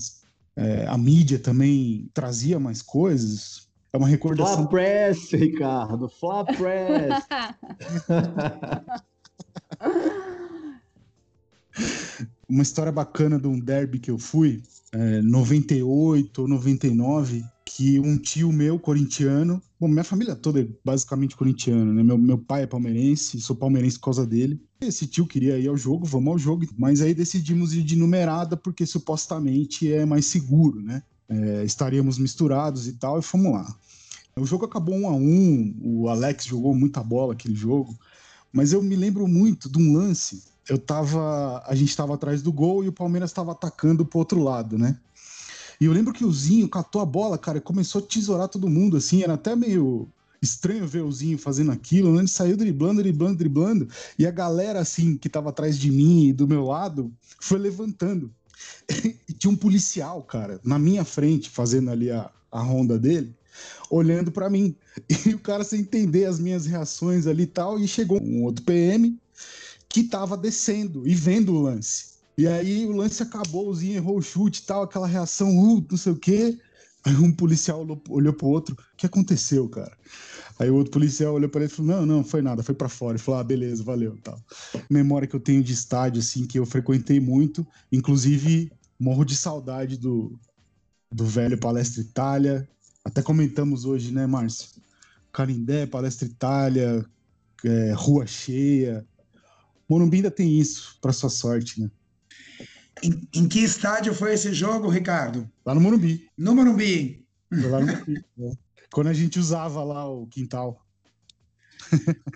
é, 0.56 0.88
a 0.88 0.98
mídia 0.98 1.38
também 1.38 2.10
trazia 2.14 2.58
mais 2.58 2.82
coisas. 2.82 3.68
É 3.92 3.98
uma 3.98 4.08
recordação. 4.08 4.60
Fla 4.60 4.70
Press, 4.70 5.32
Ricardo, 5.32 6.08
Fla 6.08 6.46
Press. 6.46 7.26
uma 12.48 12.64
história 12.64 12.92
bacana 12.92 13.38
de 13.40 13.48
um 13.48 13.60
derby 13.60 14.00
que 14.00 14.10
eu 14.12 14.18
fui 14.18 14.62
é, 14.92 15.22
98 15.22 16.42
ou 16.42 16.48
99, 16.48 17.46
que 17.66 18.00
um 18.00 18.18
tio 18.18 18.52
meu, 18.52 18.80
corintiano, 18.80 19.62
bom, 19.80 19.88
minha 19.88 20.04
família 20.04 20.36
toda 20.36 20.62
é 20.62 20.68
basicamente 20.84 21.36
corintiana, 21.36 21.94
né? 21.94 22.04
Meu, 22.04 22.18
meu 22.18 22.38
pai 22.38 22.64
é 22.64 22.68
palmeirense, 22.68 23.40
sou 23.40 23.56
palmeirense 23.56 23.98
por 23.98 24.06
causa 24.06 24.26
dele. 24.26 24.60
Esse 24.82 25.06
tio 25.06 25.28
queria 25.28 25.60
ir 25.60 25.68
ao 25.68 25.78
jogo, 25.78 26.06
vamos 26.06 26.30
ao 26.30 26.40
jogo, 26.40 26.66
mas 26.78 27.02
aí 27.02 27.14
decidimos 27.14 27.74
ir 27.74 27.84
de 27.84 27.96
numerada 27.96 28.58
porque 28.58 28.86
supostamente 28.86 29.92
é 29.92 30.06
mais 30.06 30.26
seguro, 30.26 30.82
né? 30.82 31.04
É, 31.28 31.64
estaríamos 31.64 32.18
misturados 32.18 32.88
e 32.88 32.94
tal, 32.94 33.20
e 33.20 33.22
fomos 33.22 33.52
lá. 33.52 33.76
O 34.36 34.46
jogo 34.46 34.66
acabou 34.66 34.96
um 34.96 35.08
a 35.08 35.14
um, 35.14 35.76
o 35.82 36.10
Alex 36.10 36.46
jogou 36.46 36.74
muita 36.74 37.04
bola 37.04 37.34
aquele 37.34 37.56
jogo, 37.56 37.96
mas 38.52 38.74
eu 38.74 38.82
me 38.82 38.96
lembro 38.96 39.28
muito 39.28 39.70
de 39.70 39.78
um 39.78 39.94
lance 39.94 40.44
eu 40.70 40.78
tava. 40.78 41.64
A 41.66 41.76
gente 41.76 41.96
tava 41.96 42.14
atrás 42.14 42.42
do 42.42 42.54
gol 42.54 42.84
e 42.84 42.88
o 42.88 42.94
Palmeiras 42.94 43.34
tava 43.34 43.52
atacando 43.52 44.06
pro 44.06 44.20
outro 44.20 44.42
lado, 44.42 44.78
né? 44.78 44.98
E 45.82 45.86
eu 45.86 45.94
lembro 45.94 46.14
que 46.14 46.26
o 46.26 46.32
Zinho 46.32 46.68
catou 46.68 47.02
a 47.02 47.06
bola, 47.06 47.38
cara, 47.38 47.58
e 47.58 47.62
começou 47.62 48.02
a 48.02 48.06
tesourar 48.06 48.50
todo 48.50 48.70
mundo, 48.70 48.98
assim, 48.98 49.24
era 49.24 49.34
até 49.34 49.56
meio 49.56 50.10
estranho 50.42 50.88
ver 50.88 51.04
o 51.04 51.12
Zinho 51.12 51.38
fazendo 51.38 51.72
aquilo, 51.72 52.14
né? 52.14 52.20
Ele 52.20 52.28
saiu 52.28 52.58
driblando, 52.58 53.02
driblando, 53.02 53.38
driblando, 53.38 53.88
e 54.18 54.28
a 54.28 54.32
galera, 54.32 54.80
assim, 54.80 55.18
que 55.18 55.30
tava 55.30 55.50
atrás 55.50 55.80
de 55.80 55.90
mim 55.90 56.28
e 56.28 56.34
do 56.34 56.48
meu 56.48 56.66
lado, 56.66 57.12
foi 57.40 57.58
levantando. 57.58 58.32
e 59.28 59.34
tinha 59.34 59.52
um 59.52 59.56
policial, 59.56 60.22
cara, 60.22 60.60
na 60.64 60.78
minha 60.78 61.06
frente, 61.06 61.50
fazendo 61.50 61.90
ali 61.92 62.12
a, 62.12 62.30
a 62.52 62.62
ronda 62.62 63.00
dele, 63.00 63.34
olhando 63.90 64.32
para 64.32 64.50
mim. 64.50 64.76
E 65.26 65.34
o 65.34 65.40
cara 65.40 65.64
sem 65.64 65.80
entender 65.80 66.26
as 66.26 66.40
minhas 66.40 66.66
reações 66.66 67.26
ali 67.26 67.44
e 67.44 67.48
tal, 67.48 67.80
e 67.80 67.88
chegou 67.88 68.22
um 68.22 68.44
outro 68.44 68.66
PM 68.66 69.18
que 69.90 70.04
tava 70.04 70.38
descendo 70.38 71.08
e 71.08 71.16
vendo 71.16 71.54
o 71.54 71.62
lance. 71.62 72.20
E 72.38 72.48
aí 72.48 72.86
o 72.86 72.92
lance 72.92 73.22
acabou, 73.22 73.68
o 73.68 73.76
Zinho 73.76 73.96
errou 73.96 74.18
o 74.18 74.22
chute 74.22 74.62
e 74.62 74.66
tal, 74.66 74.84
aquela 74.84 75.08
reação, 75.08 75.50
uh, 75.50 75.86
não 75.90 75.98
sei 75.98 76.14
o 76.14 76.16
quê. 76.16 76.58
Aí 77.04 77.16
um 77.16 77.32
policial 77.32 77.82
olhou, 77.82 78.02
olhou 78.10 78.34
pro 78.34 78.48
outro, 78.48 78.76
o 78.76 78.98
que 78.98 79.06
aconteceu, 79.06 79.68
cara? 79.68 79.98
Aí 80.60 80.70
o 80.70 80.76
outro 80.76 80.92
policial 80.92 81.34
olhou 81.34 81.50
para 81.50 81.62
ele 81.62 81.72
e 81.72 81.76
falou: 81.76 81.92
Não, 81.92 82.06
não, 82.06 82.24
foi 82.24 82.42
nada, 82.42 82.62
foi 82.62 82.76
para 82.76 82.90
fora. 82.90 83.14
Ele 83.14 83.24
falou: 83.24 83.40
Ah, 83.40 83.44
beleza, 83.44 83.82
valeu. 83.82 84.18
Tal. 84.22 84.38
Memória 84.90 85.28
que 85.28 85.36
eu 85.36 85.40
tenho 85.40 85.64
de 85.64 85.72
estádio, 85.72 86.20
assim, 86.20 86.46
que 86.46 86.60
eu 86.60 86.66
frequentei 86.66 87.20
muito, 87.20 87.66
inclusive 87.92 88.72
morro 89.00 89.24
de 89.24 89.36
saudade 89.36 89.98
do, 89.98 90.38
do 91.10 91.26
velho 91.26 91.58
Palestra 91.58 92.02
Itália. 92.02 92.68
Até 93.04 93.22
comentamos 93.22 93.86
hoje, 93.86 94.12
né, 94.12 94.28
Márcio? 94.28 94.70
Carindé, 95.32 95.86
Palestra 95.86 96.28
Itália, 96.28 97.06
é, 97.64 97.94
Rua 97.94 98.28
Cheia. 98.28 99.06
Morumbi 99.90 100.18
ainda 100.18 100.32
tem 100.32 100.60
isso, 100.60 100.98
para 101.02 101.12
sua 101.12 101.30
sorte, 101.30 101.82
né? 101.82 101.90
Em, 103.02 103.28
em, 103.34 103.48
que 103.48 103.60
estádio 103.60 104.14
foi 104.14 104.34
esse 104.34 104.54
jogo, 104.54 104.90
Ricardo? 104.90 105.50
Lá 105.66 105.74
no 105.74 105.82
Morumbi. 105.82 106.30
No 106.38 106.54
Morumbi. 106.54 107.26
Foi 107.50 107.70
lá 107.70 107.80
no 107.80 107.88
Morumbi. 107.88 108.26
é. 108.40 108.52
Quando 108.92 109.08
a 109.08 109.14
gente 109.14 109.40
usava 109.40 109.84
lá 109.84 110.08
o 110.08 110.28
quintal. 110.28 110.86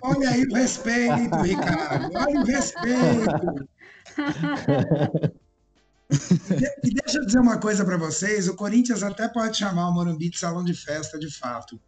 Olha 0.02 0.30
aí 0.30 0.44
o 0.44 0.54
respeito, 0.54 1.36
Ricardo. 1.42 2.10
Olha 2.14 2.40
o 2.40 2.44
respeito. 2.44 3.68
E 6.82 6.94
deixa 6.94 7.18
eu 7.18 7.26
dizer 7.26 7.40
uma 7.40 7.58
coisa 7.58 7.84
para 7.84 7.96
vocês: 7.96 8.48
o 8.48 8.54
Corinthians 8.54 9.02
até 9.02 9.28
pode 9.28 9.56
chamar 9.56 9.88
o 9.88 9.92
Morumbi 9.92 10.30
de 10.30 10.38
salão 10.38 10.64
de 10.64 10.74
festa, 10.74 11.18
de 11.18 11.30
fato. 11.30 11.80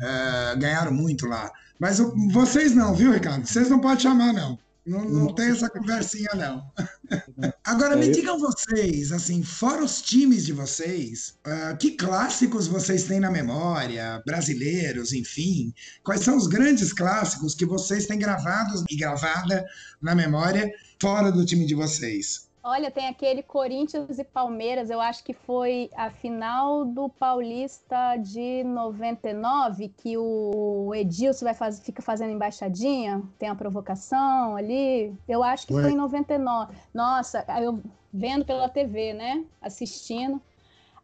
É, 0.00 0.56
ganharam 0.56 0.92
muito 0.92 1.26
lá. 1.26 1.50
Mas 1.78 2.00
o, 2.00 2.12
vocês 2.30 2.74
não, 2.74 2.94
viu, 2.94 3.12
Ricardo? 3.12 3.46
Vocês 3.46 3.68
não 3.68 3.80
podem 3.80 4.00
chamar, 4.00 4.32
não. 4.32 4.58
Não, 4.86 5.04
não 5.04 5.34
tem 5.34 5.50
essa 5.50 5.68
conversinha, 5.68 6.30
não. 6.36 6.70
Agora, 7.64 7.96
me 7.96 8.08
digam 8.08 8.38
vocês, 8.38 9.10
assim, 9.10 9.42
fora 9.42 9.84
os 9.84 10.00
times 10.00 10.46
de 10.46 10.52
vocês, 10.52 11.36
uh, 11.44 11.76
que 11.76 11.92
clássicos 11.92 12.68
vocês 12.68 13.02
têm 13.02 13.18
na 13.18 13.30
memória, 13.30 14.22
brasileiros, 14.24 15.12
enfim? 15.12 15.74
Quais 16.04 16.20
são 16.22 16.36
os 16.36 16.46
grandes 16.46 16.92
clássicos 16.92 17.54
que 17.54 17.66
vocês 17.66 18.06
têm 18.06 18.18
gravados 18.18 18.84
e 18.88 18.96
gravada 18.96 19.64
na 20.00 20.14
memória 20.14 20.70
fora 21.00 21.32
do 21.32 21.44
time 21.44 21.66
de 21.66 21.74
vocês? 21.74 22.45
Olha, 22.68 22.90
tem 22.90 23.06
aquele 23.06 23.44
Corinthians 23.44 24.18
e 24.18 24.24
Palmeiras, 24.24 24.90
eu 24.90 25.00
acho 25.00 25.22
que 25.22 25.32
foi 25.32 25.88
a 25.94 26.10
final 26.10 26.84
do 26.84 27.08
Paulista 27.08 28.16
de 28.16 28.64
99, 28.64 29.88
que 29.96 30.18
o 30.18 30.92
Edilson 30.92 31.44
vai 31.44 31.54
faz, 31.54 31.78
fica 31.78 32.02
fazendo 32.02 32.32
embaixadinha, 32.32 33.22
tem 33.38 33.48
a 33.48 33.54
provocação 33.54 34.56
ali. 34.56 35.14
Eu 35.28 35.44
acho 35.44 35.64
que 35.64 35.74
Ué. 35.74 35.82
foi 35.82 35.92
em 35.92 35.96
99. 35.96 36.74
Nossa, 36.92 37.44
eu 37.62 37.80
vendo 38.12 38.44
pela 38.44 38.68
TV, 38.68 39.12
né? 39.12 39.44
Assistindo. 39.62 40.42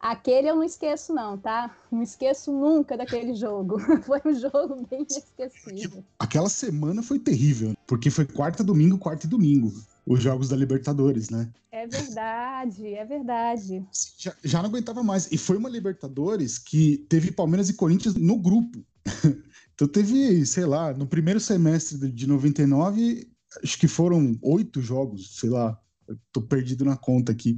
Aquele 0.01 0.49
eu 0.49 0.57
não 0.57 0.65
esqueço, 0.65 1.13
não, 1.13 1.37
tá? 1.37 1.73
Não 1.89 2.03
esqueço 2.03 2.51
nunca 2.51 2.97
daquele 2.97 3.33
jogo. 3.35 3.79
foi 4.03 4.19
um 4.25 4.33
jogo 4.33 4.85
bem 4.89 5.07
inesquecível. 5.09 6.03
Aquela 6.19 6.49
semana 6.49 7.01
foi 7.01 7.19
terrível, 7.19 7.73
porque 7.87 8.09
foi 8.09 8.25
quarta, 8.25 8.65
domingo, 8.65 8.97
quarta 8.97 9.27
e 9.27 9.29
domingo 9.29 9.71
os 10.05 10.21
jogos 10.21 10.49
da 10.49 10.55
Libertadores, 10.55 11.29
né? 11.29 11.51
É 11.71 11.87
verdade, 11.87 12.93
é 12.93 13.05
verdade. 13.05 13.85
Já, 14.17 14.35
já, 14.43 14.61
não 14.61 14.69
aguentava 14.69 15.03
mais. 15.03 15.31
E 15.31 15.37
foi 15.37 15.57
uma 15.57 15.69
Libertadores 15.69 16.57
que 16.57 16.97
teve 17.09 17.31
Palmeiras 17.31 17.69
e 17.69 17.73
Corinthians 17.73 18.15
no 18.15 18.37
grupo. 18.37 18.85
então 19.73 19.87
teve, 19.87 20.45
sei 20.45 20.65
lá, 20.65 20.93
no 20.93 21.07
primeiro 21.07 21.39
semestre 21.39 22.11
de 22.11 22.27
99, 22.27 23.29
acho 23.63 23.79
que 23.79 23.87
foram 23.87 24.37
oito 24.41 24.81
jogos, 24.81 25.37
sei 25.37 25.49
lá. 25.49 25.79
Eu 26.07 26.17
tô 26.31 26.41
perdido 26.41 26.83
na 26.83 26.97
conta 26.97 27.31
aqui. 27.31 27.57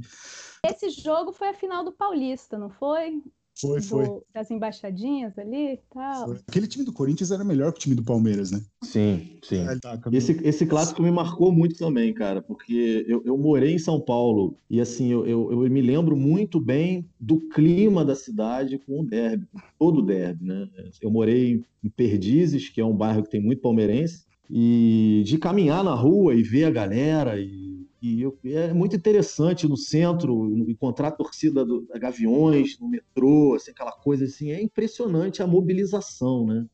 Esse 0.64 0.90
jogo 0.90 1.32
foi 1.32 1.48
a 1.48 1.54
final 1.54 1.84
do 1.84 1.92
Paulista, 1.92 2.56
não 2.56 2.70
foi? 2.70 3.22
Foi, 3.58 3.80
do, 3.80 3.86
foi. 3.86 4.06
Das 4.34 4.50
embaixadinhas 4.50 5.38
ali 5.38 5.74
e 5.74 5.80
tal. 5.92 6.26
Foi. 6.26 6.36
Aquele 6.46 6.66
time 6.66 6.84
do 6.84 6.92
Corinthians 6.92 7.30
era 7.30 7.42
melhor 7.42 7.72
que 7.72 7.78
o 7.78 7.80
time 7.80 7.94
do 7.94 8.04
Palmeiras, 8.04 8.50
né? 8.50 8.60
Sim, 8.82 9.38
sim. 9.42 9.66
É, 9.66 9.78
tá, 9.78 9.98
esse, 10.12 10.32
esse 10.44 10.66
clássico 10.66 11.02
me 11.02 11.10
marcou 11.10 11.50
muito 11.50 11.76
também, 11.76 12.12
cara, 12.12 12.42
porque 12.42 13.04
eu, 13.08 13.22
eu 13.24 13.38
morei 13.38 13.74
em 13.74 13.78
São 13.78 14.00
Paulo 14.00 14.58
e, 14.68 14.80
assim, 14.80 15.10
eu, 15.10 15.26
eu, 15.26 15.50
eu, 15.52 15.70
me 15.70 15.80
lembro 15.80 16.16
muito 16.16 16.60
bem 16.60 17.08
do 17.18 17.40
clima 17.48 18.04
da 18.04 18.14
cidade 18.14 18.78
com 18.78 19.00
o 19.00 19.06
derby, 19.06 19.46
todo 19.78 20.00
o 20.00 20.06
derby, 20.06 20.44
né? 20.44 20.68
Eu 21.00 21.10
morei 21.10 21.64
em 21.82 21.88
Perdizes, 21.88 22.68
que 22.68 22.80
é 22.80 22.84
um 22.84 22.96
bairro 22.96 23.22
que 23.22 23.30
tem 23.30 23.40
muito 23.40 23.62
palmeirense, 23.62 24.26
e 24.50 25.22
de 25.24 25.38
caminhar 25.38 25.82
na 25.82 25.94
rua 25.94 26.34
e 26.34 26.42
ver 26.42 26.64
a 26.64 26.70
galera 26.70 27.40
e 27.40 27.65
eu, 28.20 28.38
é 28.44 28.72
muito 28.72 28.96
interessante 28.96 29.66
no 29.66 29.76
centro 29.76 30.54
encontrar 30.68 31.08
a 31.08 31.12
torcida 31.12 31.64
do, 31.64 31.86
da 31.86 31.98
Gaviões, 31.98 32.78
no 32.78 32.88
metrô, 32.88 33.54
assim, 33.54 33.70
aquela 33.70 33.92
coisa 33.92 34.24
assim. 34.24 34.50
É 34.50 34.62
impressionante 34.62 35.42
a 35.42 35.46
mobilização, 35.46 36.46
né? 36.46 36.66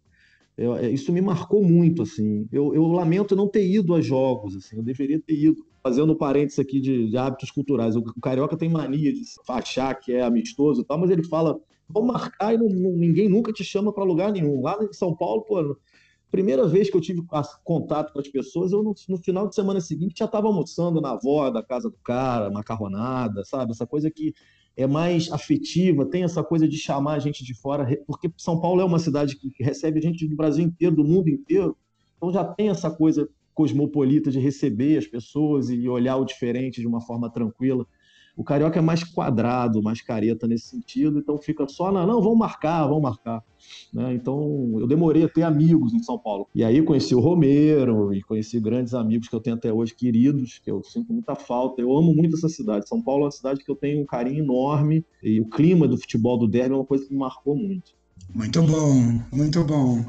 Eu, 0.56 0.76
é, 0.76 0.90
isso 0.90 1.12
me 1.12 1.20
marcou 1.20 1.64
muito, 1.64 2.02
assim. 2.02 2.46
Eu, 2.52 2.74
eu, 2.74 2.86
lamento 2.86 3.34
não 3.34 3.48
ter 3.48 3.66
ido 3.66 3.94
a 3.94 4.00
jogos, 4.00 4.56
assim. 4.56 4.76
Eu 4.76 4.82
deveria 4.82 5.20
ter 5.20 5.34
ido. 5.34 5.64
Fazendo 5.82 6.12
um 6.12 6.16
parênteses 6.16 6.60
aqui 6.60 6.80
de, 6.80 7.08
de 7.08 7.16
hábitos 7.16 7.50
culturais. 7.50 7.96
O, 7.96 8.00
o, 8.00 8.20
Carioca 8.20 8.56
tem 8.56 8.68
mania 8.68 9.12
de 9.12 9.22
achar 9.48 9.92
que 9.96 10.12
é 10.12 10.22
amistoso 10.22 10.82
e 10.82 10.84
tal, 10.84 10.96
mas 10.96 11.10
ele 11.10 11.24
fala, 11.24 11.58
vamos 11.88 12.12
marcar 12.12 12.54
e 12.54 12.56
não, 12.56 12.68
ninguém 12.68 13.28
nunca 13.28 13.52
te 13.52 13.64
chama 13.64 13.92
para 13.92 14.04
lugar 14.04 14.30
nenhum. 14.30 14.60
Lá 14.60 14.78
em 14.80 14.92
São 14.92 15.16
Paulo, 15.16 15.42
pô, 15.42 15.76
Primeira 16.32 16.66
vez 16.66 16.88
que 16.88 16.96
eu 16.96 17.00
tive 17.00 17.22
contato 17.62 18.10
com 18.10 18.18
as 18.18 18.26
pessoas, 18.26 18.72
eu 18.72 18.82
no, 18.82 18.94
no 19.06 19.18
final 19.18 19.46
de 19.46 19.54
semana 19.54 19.82
seguinte 19.82 20.14
já 20.18 20.24
estava 20.24 20.46
almoçando 20.46 20.98
na 20.98 21.10
avó 21.10 21.50
da 21.50 21.62
casa 21.62 21.90
do 21.90 21.98
cara, 21.98 22.50
macarronada, 22.50 23.44
sabe? 23.44 23.72
Essa 23.72 23.86
coisa 23.86 24.10
que 24.10 24.32
é 24.74 24.86
mais 24.86 25.30
afetiva, 25.30 26.06
tem 26.06 26.24
essa 26.24 26.42
coisa 26.42 26.66
de 26.66 26.78
chamar 26.78 27.16
a 27.16 27.18
gente 27.18 27.44
de 27.44 27.52
fora, 27.52 27.86
porque 28.06 28.32
São 28.38 28.58
Paulo 28.58 28.80
é 28.80 28.84
uma 28.84 28.98
cidade 28.98 29.36
que 29.36 29.52
recebe 29.62 30.00
gente 30.00 30.26
do 30.26 30.34
Brasil 30.34 30.64
inteiro, 30.64 30.96
do 30.96 31.04
mundo 31.04 31.28
inteiro, 31.28 31.76
então 32.16 32.32
já 32.32 32.42
tem 32.42 32.70
essa 32.70 32.90
coisa 32.90 33.28
cosmopolita 33.52 34.30
de 34.30 34.38
receber 34.38 34.96
as 34.96 35.06
pessoas 35.06 35.68
e 35.68 35.86
olhar 35.86 36.16
o 36.16 36.24
diferente 36.24 36.80
de 36.80 36.86
uma 36.86 37.02
forma 37.02 37.30
tranquila. 37.30 37.86
O 38.36 38.42
carioca 38.42 38.78
é 38.78 38.82
mais 38.82 39.04
quadrado, 39.04 39.82
mais 39.82 40.00
careta 40.00 40.46
nesse 40.46 40.68
sentido, 40.68 41.18
então 41.18 41.38
fica 41.38 41.68
só 41.68 41.92
na, 41.92 42.06
não, 42.06 42.22
vamos 42.22 42.38
marcar, 42.38 42.86
vamos 42.86 43.02
marcar. 43.02 43.42
Né? 43.92 44.14
Então 44.14 44.74
eu 44.78 44.86
demorei 44.86 45.24
a 45.24 45.28
ter 45.28 45.42
amigos 45.42 45.92
em 45.92 46.02
São 46.02 46.18
Paulo. 46.18 46.48
E 46.54 46.64
aí 46.64 46.82
conheci 46.82 47.14
o 47.14 47.20
Romero 47.20 48.12
e 48.14 48.22
conheci 48.22 48.58
grandes 48.58 48.94
amigos 48.94 49.28
que 49.28 49.34
eu 49.34 49.40
tenho 49.40 49.56
até 49.56 49.72
hoje, 49.72 49.94
queridos, 49.94 50.58
que 50.58 50.70
eu 50.70 50.82
sinto 50.82 51.12
muita 51.12 51.34
falta. 51.34 51.82
Eu 51.82 51.96
amo 51.96 52.14
muito 52.14 52.36
essa 52.36 52.48
cidade. 52.48 52.88
São 52.88 53.02
Paulo 53.02 53.22
é 53.22 53.24
uma 53.26 53.30
cidade 53.30 53.62
que 53.62 53.70
eu 53.70 53.76
tenho 53.76 54.02
um 54.02 54.06
carinho 54.06 54.42
enorme 54.42 55.04
e 55.22 55.40
o 55.40 55.48
clima 55.48 55.86
do 55.86 55.98
futebol 55.98 56.38
do 56.38 56.48
derby 56.48 56.74
é 56.74 56.76
uma 56.76 56.86
coisa 56.86 57.04
que 57.04 57.12
me 57.12 57.18
marcou 57.18 57.54
muito. 57.54 57.92
Muito 58.34 58.62
bom, 58.62 59.20
muito 59.30 59.62
bom. 59.64 60.04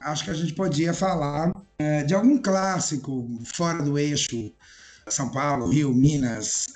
Acho 0.00 0.24
que 0.24 0.30
a 0.30 0.34
gente 0.34 0.54
podia 0.54 0.94
falar 0.94 1.52
é, 1.78 2.04
de 2.04 2.14
algum 2.14 2.38
clássico 2.38 3.28
fora 3.44 3.82
do 3.82 3.98
eixo 3.98 4.52
São 5.08 5.30
Paulo, 5.30 5.68
Rio, 5.68 5.92
Minas, 5.92 6.66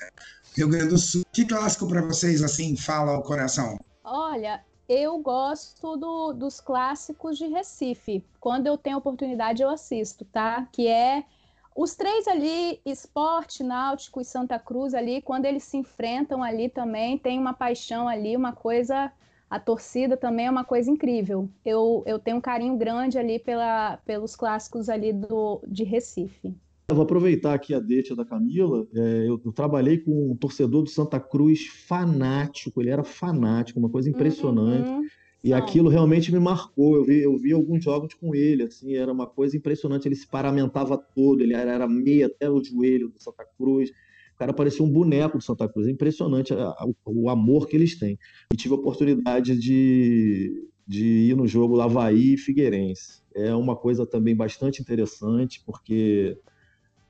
Rio 0.57 0.69
Grande 0.69 0.89
do 0.89 0.99
Sul. 0.99 1.23
Que 1.33 1.45
clássico 1.47 1.89
para 1.89 2.03
vocês 2.03 2.43
assim 2.43 2.77
fala 2.77 3.13
ao 3.13 3.23
coração? 3.23 3.79
Olha, 4.03 4.65
eu 4.89 5.19
gosto 5.19 5.97
do, 5.97 6.33
dos 6.33 6.61
clássicos 6.61 7.39
de 7.39 7.47
Recife. 7.47 8.25
Quando 8.41 8.67
eu 8.67 8.77
tenho 8.77 8.99
oportunidade, 8.99 9.63
eu 9.63 9.69
assisto, 9.69 10.25
tá? 10.25 10.67
Que 10.73 10.89
é 10.89 11.25
os 11.77 11.95
três 11.95 12.27
ali, 12.27 12.81
Esporte, 12.85 13.63
Náutico 13.63 14.21
e 14.21 14.25
Santa 14.25 14.59
Cruz 14.59 14.93
ali, 14.93 15.23
quando 15.23 15.45
eles 15.45 15.63
se 15.63 15.77
enfrentam 15.77 16.43
ali 16.43 16.69
também, 16.69 17.17
tem 17.17 17.39
uma 17.39 17.55
paixão 17.55 18.09
ali, 18.09 18.37
uma 18.37 18.53
coisa. 18.53 19.13
A 19.49 19.59
torcida 19.59 20.17
também 20.17 20.47
é 20.47 20.51
uma 20.51 20.65
coisa 20.65 20.91
incrível. 20.91 21.49
Eu, 21.65 22.03
eu 22.07 22.19
tenho 22.19 22.37
um 22.37 22.41
carinho 22.41 22.77
grande 22.77 23.19
ali 23.19 23.39
pela, 23.39 23.97
pelos 23.99 24.37
clássicos 24.37 24.89
ali 24.89 25.13
do, 25.13 25.63
de 25.67 25.85
Recife. 25.85 26.55
Vou 26.93 27.03
aproveitar 27.03 27.55
aqui 27.55 27.75
a 27.75 27.81
deixa 27.81 28.15
da 28.15 28.25
Camila. 28.25 28.87
É, 28.95 29.25
eu, 29.27 29.41
eu, 29.45 29.53
trabalhei 29.53 29.99
com 29.99 30.33
um 30.33 30.37
torcedor 30.37 30.83
do 30.83 30.91
Santa 30.91 31.21
Cruz 31.21 31.67
fanático, 31.67 32.81
ele 32.81 32.91
era 32.91 33.05
fanático, 33.05 33.79
uma 33.79 33.89
coisa 33.89 34.09
impressionante. 34.09 34.89
Uhum. 34.89 35.07
E 35.43 35.55
aquilo 35.55 35.89
realmente 35.89 36.31
me 36.31 36.39
marcou. 36.39 36.97
Eu 36.97 37.05
vi, 37.05 37.21
eu 37.21 37.37
vi 37.39 37.53
alguns 37.53 37.83
jogos 37.83 38.13
com 38.15 38.35
ele, 38.35 38.65
assim, 38.65 38.95
era 38.95 39.11
uma 39.11 39.27
coisa 39.27 39.57
impressionante. 39.57 40.07
Ele 40.07 40.17
se 40.17 40.27
paramentava 40.27 40.99
todo, 40.99 41.41
ele 41.41 41.55
era, 41.55 41.73
era 41.73 41.89
meia 41.89 42.27
até 42.27 42.51
o 42.51 42.63
joelho 42.63 43.09
do 43.09 43.23
Santa 43.23 43.45
Cruz. 43.57 43.91
O 44.35 44.39
cara 44.39 44.53
parecia 44.53 44.85
um 44.85 44.91
boneco 44.91 45.39
do 45.39 45.45
Santa 45.45 45.69
Cruz. 45.69 45.87
É 45.87 45.91
impressionante 45.91 46.53
a, 46.53 46.69
a, 46.69 46.87
o, 47.07 47.31
amor 47.31 47.67
que 47.67 47.77
eles 47.77 47.99
têm. 47.99 48.19
E 48.53 48.57
tive 48.57 48.75
a 48.75 48.79
oportunidade 48.79 49.59
de 49.59 50.69
de 50.91 51.05
ir 51.31 51.37
no 51.37 51.47
jogo 51.47 51.81
Havaí 51.81 52.35
e 52.35 52.37
Figueirense. 52.37 53.23
É 53.33 53.55
uma 53.55 53.77
coisa 53.77 54.05
também 54.05 54.35
bastante 54.35 54.83
interessante, 54.83 55.63
porque 55.65 56.37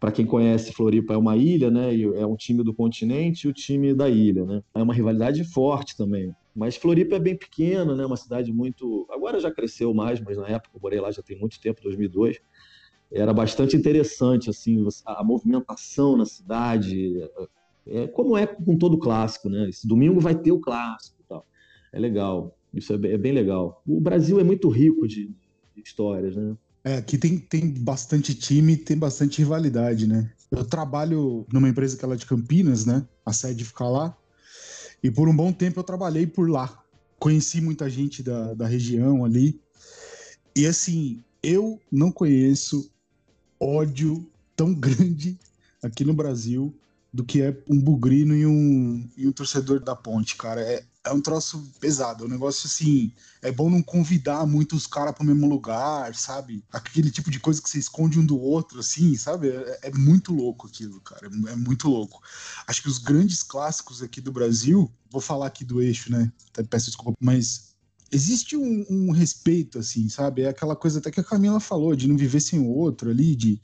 para 0.01 0.11
quem 0.11 0.25
conhece, 0.25 0.73
Floripa 0.73 1.13
é 1.13 1.17
uma 1.17 1.37
ilha, 1.37 1.71
né? 1.71 1.95
É 2.17 2.27
um 2.27 2.35
time 2.35 2.65
do 2.65 2.73
continente 2.73 3.47
e 3.47 3.51
o 3.51 3.53
time 3.53 3.93
da 3.93 4.09
ilha, 4.09 4.47
né? 4.47 4.63
É 4.75 4.83
uma 4.83 4.95
rivalidade 4.95 5.45
forte 5.45 5.95
também. 5.95 6.35
Mas 6.57 6.75
Floripa 6.75 7.17
é 7.17 7.21
bem 7.21 7.37
pequena, 7.37 7.95
né? 7.95 8.07
Uma 8.07 8.17
cidade 8.17 8.51
muito. 8.51 9.07
Agora 9.11 9.39
já 9.39 9.51
cresceu 9.51 9.93
mais, 9.93 10.19
mas 10.19 10.39
na 10.39 10.49
época 10.49 10.75
eu 10.75 10.81
morei 10.81 10.99
lá 10.99 11.11
já 11.13 11.23
tem 11.23 11.39
muito 11.39 11.61
tempo, 11.61 11.83
2002. 11.83 12.41
Era 13.13 13.35
bastante 13.35 13.77
interessante, 13.77 14.49
assim, 14.49 14.83
a 15.05 15.23
movimentação 15.23 16.17
na 16.17 16.25
cidade. 16.25 17.21
É 17.87 18.07
como 18.07 18.39
é 18.39 18.47
com 18.47 18.79
todo 18.79 18.99
clássico, 18.99 19.51
né? 19.51 19.69
Esse 19.69 19.87
domingo 19.87 20.19
vai 20.19 20.35
ter 20.35 20.51
o 20.51 20.61
clássico 20.61 21.21
e 21.21 21.25
tal. 21.29 21.47
É 21.93 21.99
legal. 21.99 22.57
Isso 22.73 22.95
é 22.95 22.97
bem, 22.97 23.13
é 23.13 23.33
legal. 23.33 23.83
O 23.87 24.01
Brasil 24.01 24.41
é 24.41 24.45
muito 24.45 24.71
rico 24.71 25.07
de 25.07 25.31
histórias, 25.77 26.37
né? 26.37 26.57
É, 26.83 26.97
aqui 26.97 27.19
tem, 27.19 27.39
tem 27.39 27.71
bastante 27.71 28.35
time, 28.35 28.77
tem 28.77 28.97
bastante 28.97 29.39
rivalidade, 29.39 30.07
né? 30.07 30.31
Eu 30.51 30.65
trabalho 30.65 31.47
numa 31.53 31.69
empresa 31.69 31.97
que 31.97 32.05
é 32.05 32.09
lá 32.09 32.17
de 32.17 32.27
Campinas, 32.27 32.87
né? 32.87 33.07
A 33.25 33.33
sede 33.33 33.65
fica 33.65 33.85
lá. 33.85 34.17
E 35.03 35.11
por 35.11 35.29
um 35.29 35.37
bom 35.37 35.53
tempo 35.53 35.79
eu 35.79 35.85
trabalhei 35.85 36.27
por 36.27 36.49
lá. 36.49 36.83
Conheci 37.19 37.61
muita 37.61 37.89
gente 37.89 38.23
da, 38.23 38.55
da 38.55 38.67
região 38.67 39.25
ali. 39.25 39.61
E 40.57 40.67
assim, 40.67 41.23
eu 41.43 41.81
não 41.91 42.11
conheço 42.11 42.91
ódio 43.59 44.27
tão 44.57 44.75
grande 44.75 45.39
aqui 45.83 46.05
no 46.05 46.15
Brasil 46.15 46.75
do 47.13 47.25
que 47.25 47.43
é 47.43 47.57
um 47.69 47.79
bugrino 47.79 48.35
e 48.35 48.47
um, 48.47 49.09
e 49.17 49.27
um 49.27 49.33
torcedor 49.33 49.81
da 49.81 49.95
ponte, 49.97 50.37
cara. 50.37 50.61
É, 50.61 50.85
é 51.05 51.13
um 51.13 51.21
troço 51.21 51.73
pesado, 51.81 52.25
é 52.25 52.27
um 52.27 52.31
negócio 52.31 52.67
assim. 52.67 53.13
É 53.41 53.51
bom 53.51 53.71
não 53.71 53.83
convidar 53.83 54.47
muito 54.47 54.77
os 54.77 54.87
caras 54.87 55.15
pro 55.15 55.25
mesmo 55.25 55.49
lugar, 55.49 56.15
sabe? 56.15 56.63
Aquele 56.71 57.11
tipo 57.11 57.31
de 57.31 57.41
coisa 57.41 57.61
que 57.61 57.71
você 57.71 57.79
esconde 57.79 58.19
um 58.19 58.27
do 58.27 58.39
outro, 58.39 58.81
assim, 58.81 59.17
sabe? 59.17 59.49
É, 59.49 59.79
é 59.85 59.91
muito 59.93 60.33
louco 60.33 60.67
aquilo, 60.67 61.01
cara. 61.01 61.27
É, 61.27 61.53
é, 61.53 61.57
muito 61.57 61.89
louco. 61.89 62.23
Acho 62.67 62.83
que 62.83 62.89
os 62.89 62.99
grandes 62.99 63.43
clássicos 63.43 64.03
aqui 64.03 64.21
do 64.21 64.33
Brasil, 64.33 64.93
vou 65.11 65.21
falar 65.21 65.47
aqui 65.47 65.65
do 65.65 65.81
eixo, 65.81 66.13
né? 66.13 66.31
Até 66.51 66.63
peço 66.63 66.87
desculpa, 66.87 67.17
mas 67.19 67.71
existe 68.13 68.57
um, 68.57 68.85
um 68.91 69.11
respeito, 69.11 69.79
assim, 69.79 70.09
sabe? 70.09 70.43
É 70.43 70.49
aquela 70.49 70.77
coisa 70.77 70.99
até 70.99 71.11
que 71.11 71.21
a 71.21 71.25
Camila 71.25 71.61
falou, 71.61 71.97
de 71.97 72.09
não 72.09 72.17
viver 72.17 72.41
sem 72.41 72.59
o 72.59 72.67
outro 72.67 73.11
ali, 73.11 73.35
de 73.35 73.61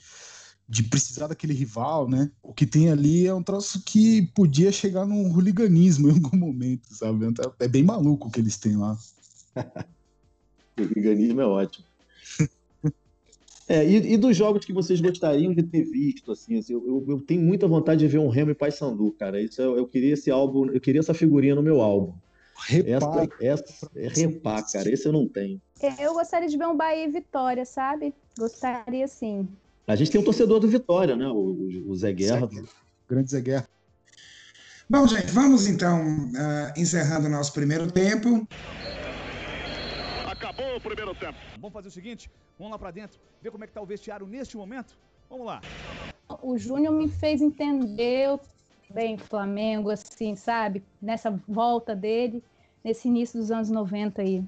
de 0.69 0.83
precisar 0.83 1.29
daquele 1.29 1.53
rival, 1.53 2.09
né? 2.09 2.31
O 2.43 2.53
que 2.53 2.67
tem 2.67 2.91
ali 2.91 3.27
é 3.27 3.33
um 3.33 3.43
troço 3.43 3.83
que 3.85 4.23
podia 4.35 4.73
chegar 4.73 5.07
num 5.07 5.33
hooliganismo 5.33 6.09
em 6.11 6.15
algum 6.15 6.37
momento, 6.37 6.93
sabe? 6.93 7.27
É 7.61 7.69
bem 7.69 7.85
maluco 7.85 8.29
o 8.29 8.31
que 8.31 8.41
eles 8.41 8.57
têm 8.57 8.77
lá. 8.77 8.97
o 10.77 10.81
hooliganismo 10.83 11.41
é 11.41 11.47
ótimo. 11.47 11.87
É, 13.69 13.85
e, 13.85 14.13
e, 14.13 14.17
dos 14.17 14.37
jogos 14.37 14.65
que 14.65 14.73
vocês 14.73 15.01
gostariam 15.01 15.53
de 15.53 15.61
ter 15.61 15.83
visto, 15.83 16.31
assim, 16.31 16.57
assim 16.57 16.73
eu, 16.75 17.05
eu, 17.09 17.21
tenho 17.21 17.43
muita 17.43 17.67
vontade 17.67 17.99
de 17.99 18.07
ver 18.07 18.19
um 18.19 18.29
Remo 18.29 18.53
e 18.53 18.55
Paysandu, 18.55 19.11
cara. 19.19 19.43
Isso 19.43 19.61
eu, 19.61 19.77
eu, 19.77 19.89
queria 19.89 20.15
esse 20.15 20.31
álbum, 20.31 20.67
eu 20.67 20.81
queria 20.81 21.01
essa 21.01 21.13
figurinha 21.13 21.53
no 21.53 21.65
meu 21.65 21.81
álbum. 21.81 22.15
Repá. 22.69 23.27
Essa, 23.41 23.91
essa 23.97 24.21
é 24.21 24.27
repá, 24.27 24.63
cara. 24.63 24.89
Esse 24.89 25.09
eu 25.09 25.13
não 25.13 25.27
tenho. 25.27 25.61
Eu 25.99 26.15
gostaria 26.15 26.49
de 26.49 26.57
ver 26.57 26.69
um 26.69 26.77
Bahia 26.77 27.07
e 27.07 27.11
Vitória, 27.11 27.65
sabe? 27.65 28.15
Gostaria 28.39 29.09
sim. 29.09 29.49
A 29.87 29.95
gente 29.95 30.11
tem 30.11 30.21
um 30.21 30.25
torcedor 30.25 30.59
do 30.59 30.67
Vitória, 30.67 31.15
né? 31.15 31.29
O, 31.29 31.87
o 31.87 31.97
Zé 31.97 32.13
Guerra. 32.13 32.47
Zé, 32.49 32.63
grande 33.09 33.31
Zé 33.31 33.41
Guerra. 33.41 33.69
Bom, 34.91 35.07
gente, 35.07 35.31
vamos 35.31 35.69
então 35.69 36.01
uh, 36.01 36.81
encerrando 36.81 37.29
o 37.29 37.31
nosso 37.31 37.53
primeiro 37.53 37.91
tempo. 37.91 38.47
Acabou 40.27 40.77
o 40.77 40.81
primeiro 40.81 41.15
tempo. 41.15 41.39
Vamos 41.61 41.73
fazer 41.73 41.89
o 41.89 41.91
seguinte: 41.93 42.29
vamos 42.59 42.73
lá 42.73 42.79
para 42.79 42.91
dentro, 42.91 43.19
ver 43.41 43.53
como 43.53 43.63
é 43.63 43.67
que 43.69 43.73
tá 43.73 43.81
o 43.81 43.87
vestiário 43.87 44.27
neste 44.27 44.57
momento. 44.57 44.99
Vamos 45.31 45.47
lá. 45.47 45.61
O 46.43 46.59
Júnior 46.59 46.93
me 46.93 47.09
fez 47.09 47.41
entender 47.41 48.39
bem 48.91 49.15
o 49.15 49.19
Flamengo, 49.19 49.91
assim, 49.91 50.35
sabe? 50.35 50.83
Nessa 51.01 51.31
volta 51.47 51.95
dele, 51.95 52.43
nesse 52.83 53.07
início 53.07 53.39
dos 53.39 53.53
anos 53.53 53.71
90 53.71 54.21
aí. 54.23 54.43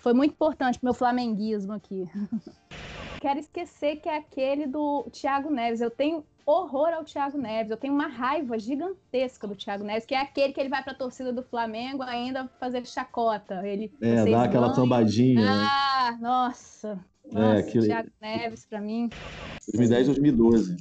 Foi 0.00 0.12
muito 0.12 0.32
importante 0.32 0.78
pro 0.78 0.86
meu 0.86 0.94
flamenguismo 0.94 1.72
aqui. 1.72 2.06
quero 3.24 3.40
esquecer 3.40 3.96
que 3.96 4.08
é 4.08 4.18
aquele 4.18 4.66
do 4.66 5.08
Thiago 5.10 5.50
Neves. 5.50 5.80
Eu 5.80 5.90
tenho 5.90 6.22
horror 6.44 6.88
ao 6.88 7.04
Thiago 7.04 7.38
Neves. 7.38 7.70
Eu 7.70 7.78
tenho 7.78 7.94
uma 7.94 8.06
raiva 8.06 8.58
gigantesca 8.58 9.46
do 9.46 9.56
Thiago 9.56 9.82
Neves, 9.82 10.04
que 10.04 10.14
é 10.14 10.20
aquele 10.20 10.52
que 10.52 10.60
ele 10.60 10.68
vai 10.68 10.82
para 10.82 10.92
a 10.92 10.96
torcida 10.96 11.32
do 11.32 11.42
Flamengo 11.42 12.02
ainda 12.02 12.46
fazer 12.60 12.86
chacota. 12.86 13.66
Ele 13.66 13.90
é, 14.02 14.26
dá 14.26 14.42
aquela 14.42 14.74
sambadinha. 14.74 15.40
Né? 15.40 15.48
Ah, 15.48 16.10
né? 16.12 16.18
nossa. 16.20 17.00
É, 17.24 17.34
nossa, 17.34 17.58
aquele... 17.60 17.86
Thiago 17.86 18.10
Neves 18.20 18.66
para 18.66 18.80
mim. 18.82 19.08
2010, 19.68 20.06
2012. 20.06 20.76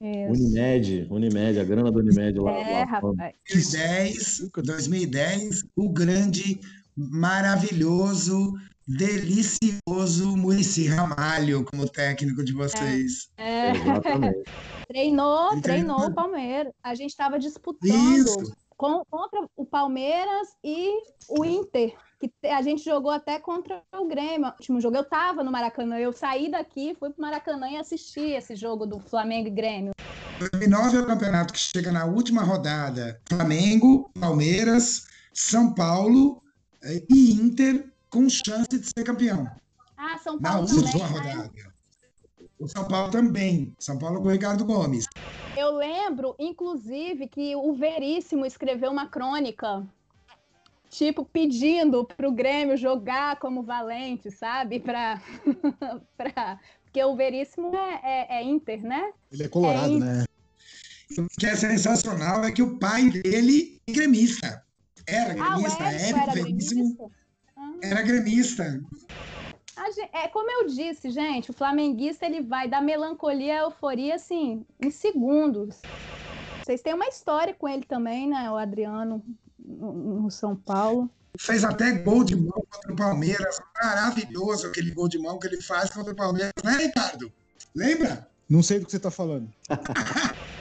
Isso. 0.00 0.32
Unimed, 0.32 1.06
Unimed, 1.10 1.58
a 1.58 1.64
grana 1.64 1.90
do 1.90 1.98
Unimed 1.98 2.38
lá. 2.38 2.52
É, 2.52 2.78
lá, 2.78 2.84
rapaz. 2.84 3.34
2010, 3.52 4.50
2010, 4.54 5.64
o 5.74 5.88
grande, 5.88 6.60
maravilhoso, 6.96 8.54
delicioso 8.86 10.36
Murici 10.36 10.86
Ramalho 10.86 11.64
como 11.64 11.88
técnico 11.88 12.44
de 12.44 12.52
vocês. 12.52 13.28
É, 13.36 13.68
é. 13.68 13.72
treinou, 14.88 15.60
treinou 15.60 16.06
o 16.06 16.14
Palmeiras. 16.14 16.72
A 16.82 16.94
gente 16.94 17.10
estava 17.10 17.38
disputando 17.38 18.52
com, 18.76 19.04
contra 19.10 19.46
o 19.56 19.64
Palmeiras 19.64 20.48
e 20.64 20.90
o 21.28 21.44
Inter, 21.44 21.94
que 22.18 22.30
a 22.48 22.62
gente 22.62 22.84
jogou 22.84 23.10
até 23.10 23.38
contra 23.38 23.82
o 23.94 24.06
Grêmio. 24.06 24.48
O 24.48 24.52
último 24.52 24.80
jogo 24.80 24.96
eu 24.96 25.02
estava 25.02 25.44
no 25.44 25.52
Maracanã, 25.52 25.98
eu 25.98 26.12
saí 26.12 26.50
daqui, 26.50 26.96
fui 26.98 27.10
para 27.10 27.18
o 27.18 27.22
Maracanã 27.22 27.70
e 27.70 27.76
assisti 27.76 28.32
esse 28.32 28.56
jogo 28.56 28.86
do 28.86 28.98
Flamengo 28.98 29.48
e 29.48 29.52
Grêmio. 29.52 29.92
2009 30.38 30.96
é 30.96 31.00
o 31.00 31.06
campeonato 31.06 31.52
que 31.52 31.60
chega 31.60 31.92
na 31.92 32.04
última 32.04 32.42
rodada. 32.42 33.20
Flamengo, 33.28 34.10
Palmeiras, 34.18 35.06
São 35.32 35.72
Paulo 35.72 36.42
eh, 36.82 37.04
e 37.08 37.32
Inter 37.34 37.91
com 38.12 38.28
chance 38.28 38.68
de 38.68 38.84
ser 38.84 39.04
campeão. 39.04 39.50
Ah, 39.96 40.18
São 40.18 40.38
Paulo 40.38 40.66
Na 40.68 40.74
última 40.74 40.82
também, 40.82 41.22
né? 41.24 41.32
rodada. 41.32 41.52
Né? 41.54 41.72
O 42.58 42.68
São 42.68 42.86
Paulo 42.86 43.10
também. 43.10 43.74
São 43.78 43.98
Paulo 43.98 44.20
com 44.20 44.28
o 44.28 44.30
Ricardo 44.30 44.64
Gomes. 44.64 45.06
Eu 45.56 45.74
lembro, 45.76 46.36
inclusive, 46.38 47.26
que 47.26 47.56
o 47.56 47.72
Veríssimo 47.72 48.44
escreveu 48.44 48.90
uma 48.90 49.08
crônica, 49.08 49.84
tipo, 50.90 51.24
pedindo 51.24 52.04
para 52.04 52.28
o 52.28 52.32
Grêmio 52.32 52.76
jogar 52.76 53.36
como 53.36 53.62
valente, 53.62 54.30
sabe? 54.30 54.78
Pra... 54.78 55.20
pra... 56.16 56.60
Porque 56.84 57.02
o 57.02 57.16
Veríssimo 57.16 57.74
é, 57.74 58.00
é, 58.04 58.36
é 58.36 58.42
Inter, 58.44 58.82
né? 58.82 59.12
Ele 59.32 59.44
é 59.44 59.48
colorado, 59.48 59.96
é 59.96 59.98
né? 59.98 60.24
O 61.18 61.26
que 61.38 61.46
é 61.46 61.56
sensacional 61.56 62.44
é 62.44 62.52
que 62.52 62.62
o 62.62 62.78
pai 62.78 63.08
dele 63.10 63.80
é 63.86 63.92
gremista. 63.92 64.62
Era 65.06 65.32
ah, 65.32 65.54
gremista, 65.56 65.84
ah, 65.84 65.92
é, 65.92 66.12
Veríssimo. 66.32 66.96
Gremista? 66.96 67.21
Era 67.82 68.02
gremista. 68.02 68.80
É 70.12 70.28
como 70.28 70.48
eu 70.50 70.68
disse, 70.68 71.10
gente, 71.10 71.50
o 71.50 71.54
flamenguista 71.54 72.24
ele 72.24 72.40
vai 72.40 72.68
da 72.68 72.80
melancolia 72.80 73.54
à 73.54 73.62
euforia 73.62 74.14
assim 74.14 74.64
em 74.80 74.90
segundos. 74.90 75.82
Vocês 76.62 76.80
têm 76.80 76.94
uma 76.94 77.08
história 77.08 77.52
com 77.52 77.68
ele 77.68 77.84
também, 77.84 78.28
né, 78.28 78.48
o 78.50 78.56
Adriano 78.56 79.22
no 79.58 80.30
São 80.30 80.54
Paulo. 80.54 81.10
Fez 81.38 81.64
até 81.64 81.90
gol 81.90 82.22
de 82.22 82.36
mão 82.36 82.62
contra 82.70 82.92
o 82.92 82.96
Palmeiras, 82.96 83.58
maravilhoso 83.82 84.68
aquele 84.68 84.92
gol 84.92 85.08
de 85.08 85.18
mão 85.18 85.38
que 85.38 85.48
ele 85.48 85.60
faz 85.60 85.90
contra 85.90 86.12
o 86.12 86.16
Palmeiras, 86.16 86.52
né, 86.62 86.76
Ricardo? 86.76 87.32
Lembra? 87.74 88.28
Não 88.48 88.62
sei 88.62 88.78
do 88.78 88.84
que 88.84 88.92
você 88.92 88.98
está 88.98 89.10
falando. 89.10 89.50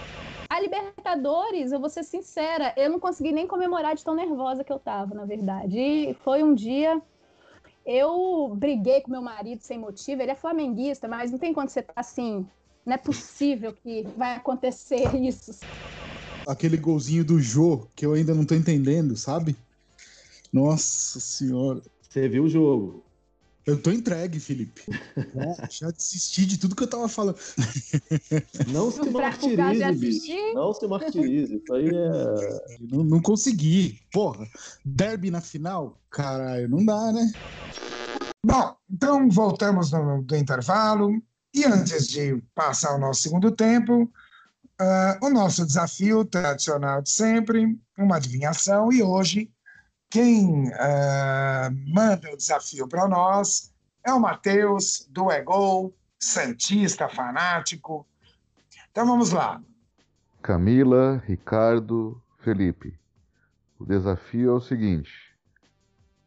A 0.49 0.59
Libertadores, 0.59 1.71
eu 1.71 1.79
vou 1.79 1.89
ser 1.89 2.03
sincera, 2.03 2.73
eu 2.75 2.89
não 2.89 2.99
consegui 2.99 3.31
nem 3.31 3.47
comemorar 3.47 3.95
de 3.95 4.03
tão 4.03 4.13
nervosa 4.13 4.65
que 4.65 4.71
eu 4.71 4.79
tava, 4.79 5.15
na 5.15 5.23
verdade. 5.23 5.79
E 5.79 6.13
foi 6.25 6.43
um 6.43 6.53
dia. 6.53 7.01
Eu 7.85 8.53
briguei 8.55 9.01
com 9.01 9.11
meu 9.11 9.21
marido 9.21 9.61
sem 9.61 9.77
motivo, 9.77 10.21
ele 10.21 10.31
é 10.31 10.35
flamenguista, 10.35 11.07
mas 11.07 11.31
não 11.31 11.39
tem 11.39 11.53
quando 11.53 11.69
você 11.69 11.81
tá 11.81 11.93
assim. 11.95 12.45
Não 12.85 12.93
é 12.93 12.97
possível 12.97 13.73
que 13.73 14.03
vai 14.17 14.35
acontecer 14.35 15.13
isso. 15.17 15.51
Aquele 16.47 16.77
golzinho 16.77 17.23
do 17.23 17.39
Jô, 17.39 17.87
que 17.95 18.05
eu 18.05 18.13
ainda 18.13 18.33
não 18.33 18.45
tô 18.45 18.55
entendendo, 18.55 19.15
sabe? 19.15 19.55
Nossa 20.51 21.19
senhora. 21.19 21.81
Você 22.01 22.27
viu 22.27 22.43
o 22.43 22.49
jogo? 22.49 23.03
Eu 23.65 23.81
tô 23.81 23.91
entregue, 23.91 24.39
Felipe. 24.39 24.81
já 25.69 25.91
desisti 25.91 26.45
de 26.45 26.57
tudo 26.57 26.75
que 26.75 26.83
eu 26.83 26.89
tava 26.89 27.07
falando. 27.07 27.37
Não 28.67 28.91
se 28.91 29.07
martirize, 29.09 29.91
bicho. 29.93 30.53
Não 30.53 30.73
se 30.73 30.87
martirize. 30.87 31.55
Isso 31.55 31.73
aí 31.73 31.87
é. 31.87 32.77
Não, 32.79 33.03
não 33.03 33.21
consegui. 33.21 33.99
Porra, 34.11 34.47
derby 34.83 35.29
na 35.29 35.41
final? 35.41 35.99
Caralho, 36.09 36.67
não 36.69 36.83
dá, 36.83 37.11
né? 37.11 37.31
Bom, 38.43 38.75
então 38.89 39.29
voltamos 39.29 39.91
no, 39.91 40.23
do 40.23 40.35
intervalo. 40.35 41.21
E 41.53 41.65
antes 41.65 42.07
de 42.07 42.41
passar 42.55 42.95
o 42.95 42.99
nosso 42.99 43.21
segundo 43.21 43.51
tempo, 43.51 44.03
uh, 44.03 45.25
o 45.25 45.29
nosso 45.29 45.65
desafio 45.65 46.25
tradicional 46.25 47.01
de 47.01 47.09
sempre, 47.09 47.77
uma 47.97 48.15
adivinhação, 48.15 48.91
e 48.91 49.03
hoje 49.03 49.51
Quem 50.11 50.67
uh, 50.67 51.71
manda 51.87 52.29
o 52.33 52.35
desafio 52.35 52.85
para 52.85 53.07
nós 53.07 53.73
é 54.03 54.11
o 54.11 54.19
Matheus, 54.19 55.07
do 55.09 55.31
Egol, 55.31 55.95
Santista 56.19 57.07
fanático. 57.07 58.05
Então 58.91 59.07
vamos 59.07 59.31
lá. 59.31 59.63
Camila, 60.41 61.23
Ricardo, 61.25 62.21
Felipe. 62.39 62.99
O 63.79 63.85
desafio 63.85 64.51
é 64.51 64.53
o 64.53 64.59
seguinte: 64.59 65.33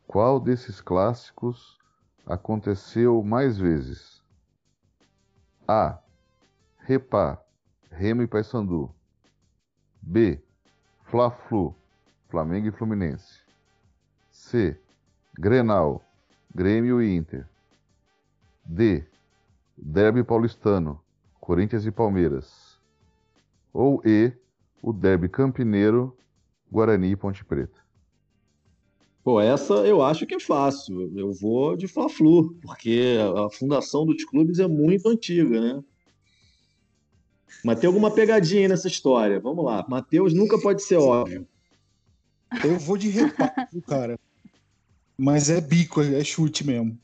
qual 0.07 0.41
desses 0.41 0.81
clássicos 0.81 1.79
aconteceu 2.27 3.23
mais 3.23 3.59
vezes? 3.59 4.23
A. 5.69 5.99
Repá, 6.79 7.39
Remo 7.91 8.23
e 8.23 8.27
Paysandu. 8.27 8.95
B. 10.01 10.43
Fla-Flu, 11.05 11.77
Flamengo 12.31 12.69
e 12.69 12.73
Fluminense. 12.73 13.44
C. 14.35 14.77
Grenal, 15.39 16.05
Grêmio 16.53 17.01
e 17.01 17.15
Inter. 17.15 17.47
D. 18.65 19.05
Derby 19.79 20.25
paulistano, 20.25 21.01
Corinthians 21.41 21.87
e 21.87 21.93
Palmeiras. 21.93 22.77
Ou 23.73 24.03
E. 24.05 24.33
O 24.83 24.93
Derby 24.93 25.29
campineiro, 25.29 26.15
Guarani 26.71 27.13
e 27.13 27.17
Ponte 27.17 27.45
Preta. 27.45 27.79
Pô, 29.23 29.41
essa 29.41 29.75
eu 29.87 30.03
acho 30.03 30.27
que 30.27 30.35
é 30.35 30.41
fácil. 30.41 31.17
Eu 31.17 31.33
vou 31.33 31.77
de 31.77 31.87
Fla-Flu, 31.87 32.55
porque 32.61 33.17
a 33.37 33.49
fundação 33.49 34.05
dos 34.05 34.25
clubes 34.25 34.59
é 34.59 34.67
muito 34.67 35.09
antiga, 35.09 35.61
né? 35.61 35.85
Mas 37.65 37.79
tem 37.79 37.87
alguma 37.87 38.11
pegadinha 38.11 38.69
nessa 38.69 38.89
história. 38.89 39.41
Vamos 39.41 39.65
lá. 39.65 39.87
Matheus 39.89 40.35
nunca 40.35 40.61
pode 40.61 40.83
ser 40.83 40.97
óbvio. 40.97 41.47
Eu 42.63 42.79
vou 42.79 42.97
de 42.97 43.09
reparo, 43.09 43.83
cara. 43.87 44.19
Mas 45.17 45.49
é 45.49 45.61
bico, 45.61 46.03
é 46.03 46.23
chute 46.25 46.65
mesmo. 46.67 46.99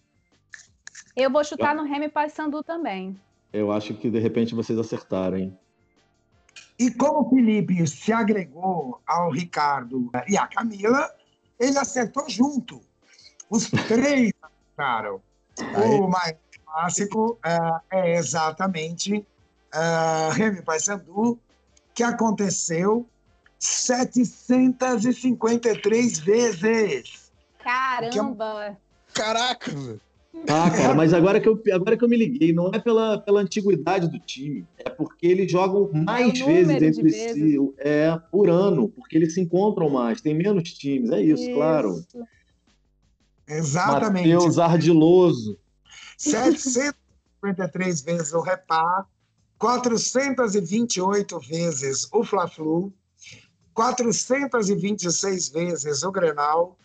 Eu 1.16 1.30
vou 1.30 1.44
chutar 1.44 1.74
no 1.74 1.84
Remy 1.84 2.08
Paysandu 2.08 2.62
também. 2.62 3.18
Eu 3.52 3.72
acho 3.72 3.94
que 3.94 4.10
de 4.10 4.18
repente 4.18 4.54
vocês 4.54 4.78
acertaram, 4.78 5.36
hein? 5.36 5.58
E 6.78 6.90
como 6.90 7.20
o 7.20 7.28
Felipe 7.28 7.86
se 7.86 8.12
agregou 8.12 9.00
ao 9.06 9.30
Ricardo 9.30 10.10
e 10.28 10.36
à 10.36 10.46
Camila, 10.46 11.12
ele 11.58 11.78
acertou 11.78 12.28
junto. 12.28 12.80
Os 13.48 13.70
três 13.86 14.32
acertaram. 14.42 15.20
O 15.76 16.08
mais 16.08 16.36
clássico 16.64 17.38
é, 17.44 17.58
é 17.90 18.16
exatamente 18.16 19.26
uh, 19.74 20.30
Remy 20.32 20.62
Paysandu, 20.62 21.38
que 21.94 22.02
aconteceu 22.02 23.06
753 23.60 26.18
vezes. 26.18 27.30
Caramba! 27.62 28.64
É... 28.64 28.76
Caraca, 29.12 29.70
velho. 29.70 30.00
Ah, 30.48 30.70
cara, 30.70 30.94
mas 30.94 31.12
agora 31.12 31.40
que, 31.40 31.48
eu, 31.48 31.60
agora 31.72 31.96
que 31.96 32.04
eu 32.04 32.08
me 32.08 32.16
liguei, 32.16 32.52
não 32.52 32.70
é 32.72 32.78
pela, 32.78 33.18
pela 33.18 33.40
antiguidade 33.40 34.08
do 34.08 34.18
time, 34.20 34.64
é 34.78 34.88
porque 34.88 35.26
eles 35.26 35.50
jogam 35.50 35.90
mais 35.92 36.40
é 36.40 36.44
vezes 36.44 36.82
entre 36.82 37.02
vezes. 37.02 37.34
si 37.34 37.58
é, 37.78 38.16
por 38.30 38.48
ano, 38.48 38.88
porque 38.88 39.16
eles 39.16 39.34
se 39.34 39.40
encontram 39.40 39.90
mais, 39.90 40.20
tem 40.20 40.32
menos 40.32 40.72
times, 40.72 41.10
é 41.10 41.20
isso, 41.20 41.42
isso. 41.42 41.52
claro. 41.52 42.04
Exatamente. 43.46 44.32
Matheus 44.32 44.58
Ardiloso. 44.58 45.58
753 46.16 48.00
vezes 48.02 48.32
o 48.32 48.40
Repar, 48.40 49.08
428 49.58 51.40
vezes 51.40 52.08
o 52.12 52.22
Fla-Flu, 52.22 52.92
426 53.80 55.48
vezes 55.48 56.02
o 56.02 56.12
Grenal, 56.12 56.76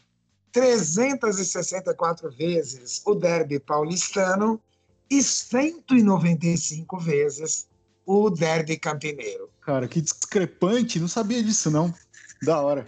364 0.54 2.32
vezes 2.32 3.02
o 3.06 3.14
Derby 3.14 3.60
paulistano 3.60 4.62
e 5.10 5.22
195 5.22 6.98
vezes 6.98 7.68
o 8.06 8.30
Derby 8.30 8.78
campineiro. 8.78 9.50
Cara, 9.60 9.90
que 9.90 10.00
discrepante, 10.00 10.98
não 10.98 11.10
sabia 11.10 11.44
disso 11.44 11.70
não. 11.70 11.94
Da 12.42 12.62
hora. 12.62 12.86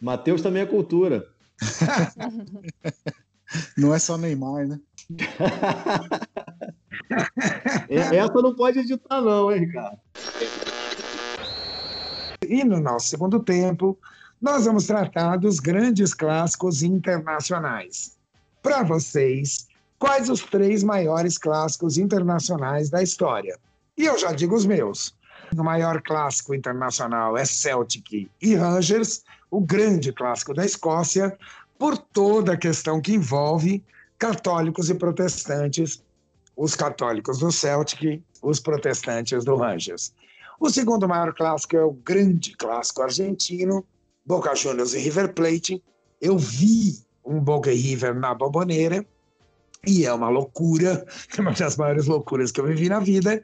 Matheus 0.00 0.40
também 0.40 0.62
é 0.62 0.66
cultura. 0.66 1.28
não 3.76 3.94
é 3.94 3.98
só 3.98 4.16
Neymar, 4.16 4.66
né? 4.66 4.80
Essa 7.90 8.32
não 8.32 8.54
pode 8.54 8.78
editar, 8.78 9.20
não, 9.20 9.52
hein, 9.52 9.66
Ricardo? 9.66 10.00
E 12.48 12.64
no 12.64 12.80
nosso 12.80 13.08
segundo 13.08 13.40
tempo, 13.40 13.96
nós 14.40 14.64
vamos 14.64 14.86
tratar 14.86 15.36
dos 15.36 15.60
grandes 15.60 16.14
clássicos 16.14 16.82
internacionais. 16.82 18.16
Para 18.62 18.82
vocês, 18.82 19.68
quais 19.98 20.30
os 20.30 20.40
três 20.42 20.82
maiores 20.82 21.36
clássicos 21.36 21.98
internacionais 21.98 22.88
da 22.88 23.02
história? 23.02 23.58
E 23.96 24.06
eu 24.06 24.18
já 24.18 24.32
digo 24.32 24.56
os 24.56 24.64
meus. 24.64 25.14
O 25.54 25.62
maior 25.62 26.00
clássico 26.00 26.54
internacional 26.54 27.36
é 27.36 27.44
Celtic 27.44 28.30
e 28.40 28.54
Rangers, 28.54 29.22
o 29.50 29.60
grande 29.60 30.12
clássico 30.12 30.54
da 30.54 30.64
Escócia, 30.64 31.36
por 31.78 31.98
toda 31.98 32.54
a 32.54 32.56
questão 32.56 33.00
que 33.00 33.14
envolve 33.14 33.84
católicos 34.18 34.88
e 34.88 34.94
protestantes, 34.94 36.02
os 36.56 36.74
católicos 36.74 37.38
do 37.38 37.52
Celtic, 37.52 38.22
os 38.42 38.58
protestantes 38.58 39.44
do 39.44 39.56
Rangers. 39.56 40.12
O 40.60 40.68
segundo 40.70 41.08
maior 41.08 41.32
clássico 41.34 41.76
é 41.76 41.84
o 41.84 41.92
grande 41.92 42.56
clássico 42.56 43.02
argentino, 43.02 43.84
Boca 44.26 44.54
Juniors 44.54 44.92
e 44.92 44.98
River 44.98 45.32
Plate. 45.32 45.82
Eu 46.20 46.36
vi 46.36 46.98
um 47.24 47.40
Boca 47.40 47.70
River 47.70 48.14
na 48.14 48.34
Boboneira 48.34 49.06
e 49.86 50.04
é 50.04 50.12
uma 50.12 50.28
loucura, 50.28 51.06
é 51.36 51.40
uma 51.40 51.52
das 51.52 51.76
maiores 51.76 52.06
loucuras 52.06 52.50
que 52.50 52.60
eu 52.60 52.66
vivi 52.66 52.88
na 52.88 52.98
vida. 52.98 53.42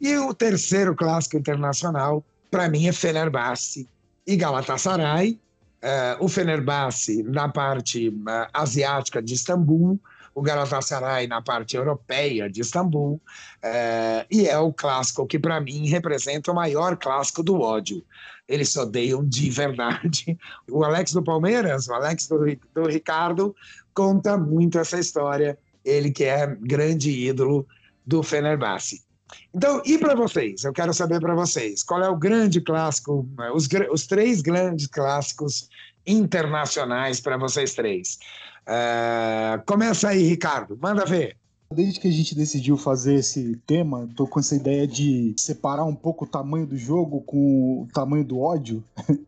E 0.00 0.16
o 0.16 0.32
terceiro 0.32 0.94
clássico 0.94 1.36
internacional, 1.36 2.24
para 2.50 2.68
mim, 2.68 2.86
é 2.88 2.92
Fenerbahçe 2.92 3.88
e 4.26 4.36
Galatasaray. 4.36 5.38
Uh, 5.82 6.24
o 6.24 6.28
Fenerbahçe 6.28 7.22
na 7.22 7.48
parte 7.48 8.08
uh, 8.08 8.48
asiática 8.52 9.22
de 9.22 9.34
Istambul, 9.34 10.00
o 10.36 10.42
Galatasaray 10.42 11.26
na 11.26 11.40
parte 11.40 11.78
europeia 11.78 12.50
de 12.50 12.60
Istambul, 12.60 13.14
uh, 13.14 14.26
e 14.30 14.46
é 14.46 14.58
o 14.58 14.70
clássico 14.70 15.26
que, 15.26 15.38
para 15.38 15.58
mim, 15.62 15.88
representa 15.88 16.52
o 16.52 16.54
maior 16.54 16.94
clássico 16.98 17.42
do 17.42 17.58
ódio. 17.58 18.04
Eles 18.46 18.68
se 18.68 18.78
odeiam 18.78 19.26
de 19.26 19.48
verdade. 19.48 20.38
O 20.70 20.84
Alex 20.84 21.14
do 21.14 21.22
Palmeiras, 21.22 21.88
o 21.88 21.94
Alex 21.94 22.28
do, 22.28 22.44
do 22.74 22.86
Ricardo, 22.86 23.56
conta 23.94 24.36
muito 24.36 24.78
essa 24.78 24.98
história. 24.98 25.58
Ele 25.82 26.10
que 26.10 26.24
é 26.24 26.46
grande 26.60 27.10
ídolo 27.10 27.66
do 28.06 28.22
Fenerbahçe. 28.22 29.02
Então, 29.54 29.80
e 29.86 29.96
para 29.96 30.14
vocês? 30.14 30.64
Eu 30.64 30.72
quero 30.74 30.92
saber 30.92 31.18
para 31.18 31.34
vocês, 31.34 31.82
qual 31.82 32.02
é 32.02 32.10
o 32.10 32.16
grande 32.16 32.60
clássico, 32.60 33.26
os, 33.54 33.66
os 33.90 34.06
três 34.06 34.42
grandes 34.42 34.86
clássicos 34.86 35.70
internacionais 36.06 37.22
para 37.22 37.38
vocês 37.38 37.72
três? 37.74 38.18
Uh, 38.66 39.62
começa 39.64 40.08
aí, 40.08 40.22
Ricardo, 40.22 40.78
manda 40.80 41.04
ver. 41.04 41.36
Desde 41.72 41.98
que 41.98 42.08
a 42.08 42.12
gente 42.12 42.34
decidiu 42.34 42.76
fazer 42.76 43.14
esse 43.14 43.56
tema, 43.66 44.08
tô 44.16 44.26
com 44.26 44.38
essa 44.38 44.54
ideia 44.54 44.86
de 44.86 45.34
separar 45.36 45.84
um 45.84 45.94
pouco 45.94 46.24
o 46.24 46.28
tamanho 46.28 46.66
do 46.66 46.76
jogo 46.76 47.20
com 47.22 47.82
o 47.82 47.88
tamanho 47.92 48.24
do 48.24 48.38
ódio. 48.38 48.84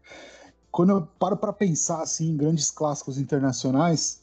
Quando 0.70 0.90
eu 0.90 1.08
paro 1.18 1.36
para 1.36 1.52
pensar 1.52 2.02
assim 2.02 2.30
em 2.30 2.36
grandes 2.36 2.70
clássicos 2.70 3.18
internacionais, 3.18 4.20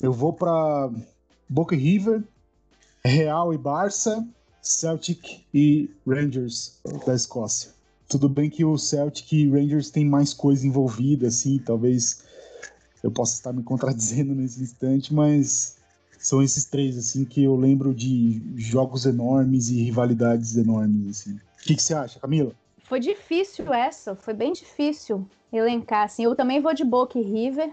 eu 0.00 0.12
vou 0.12 0.32
para 0.32 0.90
Boca 1.48 1.74
River, 1.74 2.22
Real 3.04 3.52
e 3.52 3.58
Barça 3.58 4.24
Celtic 4.68 5.44
e 5.52 5.90
Rangers 6.06 6.78
da 7.06 7.14
Escócia. 7.14 7.70
Tudo 8.08 8.28
bem 8.28 8.50
que 8.50 8.64
o 8.64 8.76
Celtic 8.76 9.32
e 9.32 9.48
Rangers 9.48 9.90
tem 9.90 10.04
mais 10.04 10.32
coisa 10.32 10.66
envolvida, 10.66 11.28
assim, 11.28 11.58
talvez 11.58 12.22
eu 13.02 13.10
possa 13.10 13.34
estar 13.34 13.52
me 13.52 13.62
contradizendo 13.62 14.34
nesse 14.34 14.62
instante, 14.62 15.12
mas 15.14 15.76
são 16.18 16.42
esses 16.42 16.64
três, 16.64 16.98
assim, 16.98 17.24
que 17.24 17.44
eu 17.44 17.54
lembro 17.56 17.94
de 17.94 18.42
jogos 18.56 19.06
enormes 19.06 19.68
e 19.68 19.82
rivalidades 19.82 20.56
enormes, 20.56 21.20
assim. 21.20 21.34
O 21.34 21.62
que, 21.62 21.76
que 21.76 21.82
você 21.82 21.94
acha, 21.94 22.18
Camila? 22.18 22.52
Foi 22.84 22.98
difícil 22.98 23.72
essa, 23.72 24.16
foi 24.16 24.34
bem 24.34 24.52
difícil 24.52 25.26
elencar, 25.52 26.04
assim. 26.04 26.24
Eu 26.24 26.34
também 26.34 26.60
vou 26.60 26.74
de 26.74 26.84
Boca 26.84 27.18
e 27.18 27.22
River. 27.22 27.70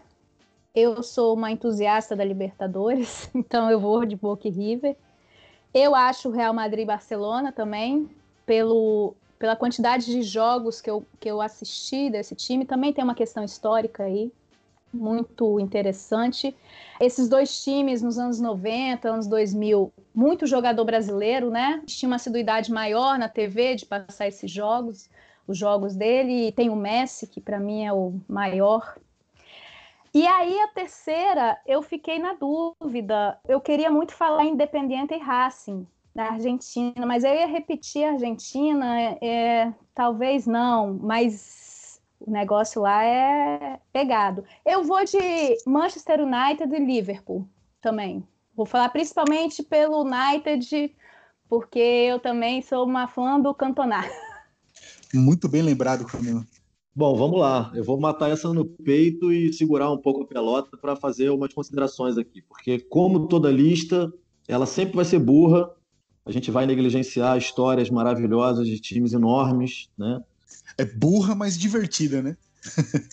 Eu 0.74 1.02
sou 1.02 1.36
uma 1.36 1.52
entusiasta 1.52 2.16
da 2.16 2.24
Libertadores, 2.24 3.30
então 3.34 3.72
eu 3.72 3.80
vou 3.80 4.06
de 4.06 4.16
Boca 4.16 4.48
e 4.48 4.52
River. 4.52 4.96
Eu 5.74 5.96
acho 5.96 6.30
o 6.30 6.32
Real 6.32 6.54
Madrid 6.54 6.84
e 6.84 6.88
Barcelona 6.88 7.52
também, 7.52 8.10
pelo, 8.46 9.16
pela 9.40 9.56
quantidade 9.56 10.06
de 10.06 10.22
jogos 10.22 10.80
que 10.80 10.90
eu, 10.90 11.06
que 11.20 11.30
eu 11.30 11.42
assisti 11.42 12.10
desse 12.10 12.36
time. 12.36 12.66
Também 12.66 12.94
tem 12.94 13.04
uma 13.04 13.16
questão 13.16 13.44
histórica 13.44 14.04
aí, 14.04 14.32
muito 14.96 15.60
interessante. 15.60 16.56
Esses 17.00 17.28
dois 17.30 17.64
times 17.64 18.02
nos 18.02 18.18
anos 18.18 18.40
90, 18.40 19.10
anos 19.10 19.28
2000, 19.28 19.92
muito 20.14 20.48
jogador 20.48 20.86
brasileiro, 20.86 21.50
né? 21.52 21.82
Tinha 21.86 22.08
uma 22.08 22.16
assiduidade 22.18 22.72
maior 22.72 23.18
na 23.20 23.30
TV 23.30 23.76
de 23.76 23.86
passar 23.86 24.28
esses 24.28 24.50
jogos, 24.50 25.10
os 25.48 25.58
jogos 25.58 25.96
dele. 25.96 26.48
E 26.48 26.52
tem 26.52 26.70
o 26.70 26.76
Messi, 26.76 27.28
que 27.28 27.42
para 27.42 27.60
mim 27.60 27.86
é 27.86 27.94
o 27.94 28.20
maior 28.28 28.96
E 30.14 30.26
aí 30.26 30.60
a 30.62 30.68
terceira, 30.70 31.60
eu 31.66 31.82
fiquei 31.82 32.18
na 32.20 32.34
dúvida. 32.34 33.38
Eu 33.48 33.60
queria 33.60 33.92
muito 33.92 34.14
falar 34.14 34.46
Independiente 34.46 35.14
e 35.14 35.18
Racing 35.18 35.86
na 36.16 36.32
Argentina, 36.32 37.06
mas 37.06 37.26
eu 37.26 37.34
ia 37.34 37.46
repetir 37.46 38.06
a 38.06 38.12
Argentina, 38.14 39.18
é, 39.22 39.74
talvez 39.94 40.48
não, 40.48 40.94
mas 41.02 41.65
o 42.26 42.32
negócio 42.32 42.82
lá 42.82 43.04
é 43.04 43.80
pegado. 43.94 44.44
Eu 44.66 44.84
vou 44.84 45.04
de 45.06 45.58
Manchester 45.66 46.22
United 46.22 46.74
e 46.74 46.86
Liverpool 46.86 47.48
também. 47.80 48.28
Vou 48.56 48.66
falar 48.66 48.90
principalmente 48.90 49.62
pelo 49.62 50.02
United, 50.04 50.92
porque 51.48 51.80
eu 51.80 52.20
também 52.20 52.62
sou 52.62 52.86
uma 52.86 53.08
fã 53.08 53.40
do 53.40 53.54
Cantona. 53.54 54.04
Muito 55.14 55.48
bem 55.48 55.62
lembrado, 55.62 56.06
Camila. 56.06 56.44
Bom, 56.96 57.16
vamos 57.16 57.40
lá. 57.40 57.72
Eu 57.76 57.84
vou 57.84 58.00
matar 58.00 58.32
essa 58.32 58.52
no 58.54 58.66
peito 58.66 59.32
e 59.32 59.54
segurar 59.54 59.92
um 59.92 59.98
pouco 59.98 60.24
a 60.24 60.28
pelota 60.28 60.78
para 60.78 60.96
fazer 60.96 61.30
umas 61.30 61.54
considerações 61.54 62.18
aqui, 62.18 62.42
porque 62.42 62.80
como 62.80 63.28
toda 63.28 63.52
lista, 63.52 64.12
ela 64.48 64.66
sempre 64.66 64.96
vai 64.96 65.06
ser 65.06 65.20
burra. 65.20 65.70
A 66.26 66.32
gente 66.32 66.50
vai 66.50 66.66
negligenciar 66.66 67.38
histórias 67.38 67.90
maravilhosas 67.90 68.66
de 68.68 68.80
times 68.80 69.14
enormes, 69.14 69.90
né? 69.98 70.24
É 70.78 70.86
burra, 70.86 71.36
mas 71.36 71.58
divertida, 71.58 72.22
né? 72.22 72.38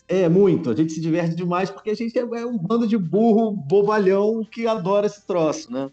é 0.08 0.28
muito. 0.28 0.70
A 0.70 0.74
gente 0.74 0.92
se 0.92 1.00
diverte 1.00 1.34
demais 1.34 1.70
porque 1.70 1.90
a 1.90 1.94
gente 1.94 2.18
é 2.18 2.46
um 2.46 2.58
bando 2.58 2.86
de 2.86 2.96
burro 2.96 3.52
bobalhão 3.52 4.44
que 4.44 4.66
adora 4.66 5.06
esse 5.06 5.26
troço, 5.26 5.72
né? 5.72 5.90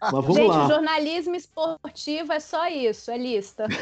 Mas 0.00 0.12
vamos 0.12 0.36
Gente, 0.36 0.48
lá. 0.48 0.68
jornalismo 0.68 1.34
esportivo 1.34 2.32
é 2.32 2.40
só 2.40 2.68
isso, 2.68 3.10
é 3.10 3.16
lista. 3.16 3.66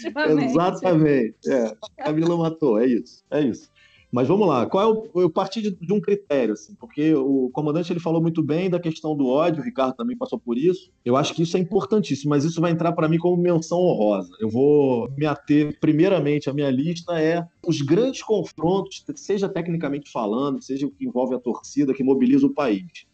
Exatamente. 0.44 1.50
É. 1.50 1.74
Camila 1.96 2.36
matou, 2.36 2.78
é 2.78 2.86
isso, 2.86 3.24
é 3.30 3.40
isso. 3.40 3.70
Mas 4.12 4.26
vamos 4.26 4.48
lá, 4.48 4.66
qual 4.66 4.82
é 4.82 4.92
o, 5.14 5.22
eu 5.22 5.30
parti 5.30 5.62
de, 5.62 5.70
de, 5.70 5.92
um 5.92 6.00
critério, 6.00 6.54
assim, 6.54 6.74
porque 6.74 7.14
o 7.14 7.48
comandante 7.52 7.92
ele 7.92 8.00
falou 8.00 8.20
muito 8.20 8.42
bem 8.42 8.68
da 8.68 8.80
questão 8.80 9.16
do 9.16 9.28
ódio, 9.28 9.62
o 9.62 9.64
Ricardo 9.64 9.94
também 9.94 10.16
passou 10.16 10.38
por 10.38 10.58
isso. 10.58 10.90
Eu 11.04 11.16
acho 11.16 11.32
que 11.32 11.42
isso 11.42 11.56
é 11.56 11.60
importantíssimo, 11.60 12.30
mas 12.30 12.44
isso 12.44 12.60
vai 12.60 12.72
entrar 12.72 12.90
para 12.92 13.08
mim 13.08 13.18
como 13.18 13.40
menção 13.40 13.78
honrosa. 13.78 14.32
Eu 14.40 14.50
vou 14.50 15.08
me 15.16 15.26
ater, 15.26 15.78
primeiramente, 15.78 16.50
a 16.50 16.52
minha 16.52 16.70
lista 16.70 17.20
é 17.20 17.46
os 17.64 17.80
grandes 17.82 18.22
confrontos, 18.22 19.04
seja 19.14 19.48
tecnicamente 19.48 20.10
falando, 20.10 20.60
seja 20.60 20.86
o 20.86 20.90
que 20.90 21.06
envolve 21.06 21.36
a 21.36 21.38
torcida, 21.38 21.94
que 21.94 22.02
mobiliza 22.02 22.46
o 22.46 22.54
país. 22.54 23.06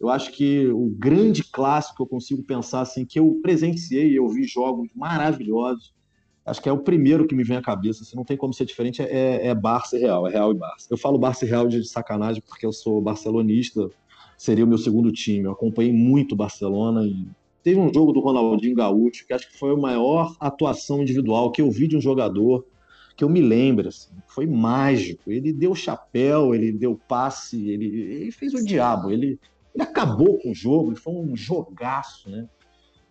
Eu 0.00 0.08
acho 0.08 0.32
que 0.32 0.66
o 0.68 0.88
grande 0.98 1.44
clássico 1.44 2.02
eu 2.02 2.06
consigo 2.06 2.42
pensar 2.42 2.80
assim, 2.80 3.04
que 3.04 3.20
eu 3.20 3.38
presenciei, 3.42 4.18
eu 4.18 4.26
vi 4.28 4.44
jogos 4.44 4.88
maravilhosos. 4.96 5.92
Acho 6.44 6.62
que 6.62 6.68
é 6.68 6.72
o 6.72 6.78
primeiro 6.78 7.26
que 7.26 7.34
me 7.34 7.44
vem 7.44 7.56
à 7.56 7.62
cabeça, 7.62 8.02
assim, 8.02 8.16
não 8.16 8.24
tem 8.24 8.36
como 8.36 8.52
ser 8.52 8.64
diferente, 8.64 9.02
é, 9.02 9.46
é 9.46 9.54
Barça 9.54 9.96
e 9.96 10.00
Real, 10.00 10.26
é 10.26 10.30
Real 10.30 10.52
e 10.52 10.54
Barça. 10.54 10.86
Eu 10.90 10.96
falo 10.96 11.18
Barça 11.18 11.44
e 11.44 11.48
Real 11.48 11.68
de 11.68 11.86
sacanagem 11.86 12.42
porque 12.46 12.64
eu 12.64 12.72
sou 12.72 13.00
barcelonista, 13.00 13.88
seria 14.38 14.64
o 14.64 14.68
meu 14.68 14.78
segundo 14.78 15.12
time. 15.12 15.44
Eu 15.44 15.52
acompanhei 15.52 15.92
muito 15.92 16.34
Barcelona 16.34 17.04
e 17.04 17.28
teve 17.62 17.78
um 17.78 17.92
jogo 17.92 18.12
do 18.12 18.20
Ronaldinho 18.20 18.74
Gaúcho 18.74 19.26
que 19.26 19.34
acho 19.34 19.50
que 19.50 19.58
foi 19.58 19.72
a 19.72 19.76
maior 19.76 20.34
atuação 20.40 21.02
individual 21.02 21.52
que 21.52 21.60
eu 21.60 21.70
vi 21.70 21.86
de 21.86 21.96
um 21.96 22.00
jogador 22.00 22.64
que 23.20 23.24
eu 23.24 23.28
me 23.28 23.42
lembro, 23.42 23.88
assim, 23.88 24.08
foi 24.26 24.46
mágico. 24.46 25.30
Ele 25.30 25.52
deu 25.52 25.74
chapéu, 25.74 26.54
ele 26.54 26.72
deu 26.72 26.98
passe, 27.06 27.68
ele, 27.68 27.84
ele 27.84 28.32
fez 28.32 28.54
o 28.54 28.64
diabo. 28.64 29.10
Ele, 29.10 29.38
ele 29.74 29.82
acabou 29.82 30.38
com 30.38 30.52
o 30.52 30.54
jogo, 30.54 30.88
ele 30.88 30.96
foi 30.96 31.12
um 31.12 31.36
jogaço, 31.36 32.30
né? 32.30 32.48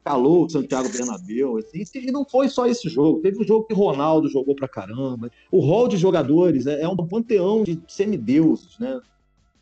Calou 0.03 0.45
o 0.45 0.49
Santiago 0.49 0.89
Bernabéu. 0.89 1.57
Assim, 1.57 1.83
e 1.95 2.11
não 2.11 2.25
foi 2.25 2.49
só 2.49 2.65
esse 2.65 2.89
jogo. 2.89 3.21
Teve 3.21 3.41
um 3.41 3.47
jogo 3.47 3.65
que 3.65 3.73
Ronaldo 3.73 4.29
jogou 4.29 4.55
pra 4.55 4.67
caramba. 4.67 5.29
O 5.51 5.59
rol 5.59 5.87
de 5.87 5.97
jogadores 5.97 6.67
é, 6.67 6.81
é 6.81 6.87
um 6.87 6.95
panteão 6.95 7.63
de 7.63 7.79
semideuses, 7.87 8.77
né? 8.79 8.99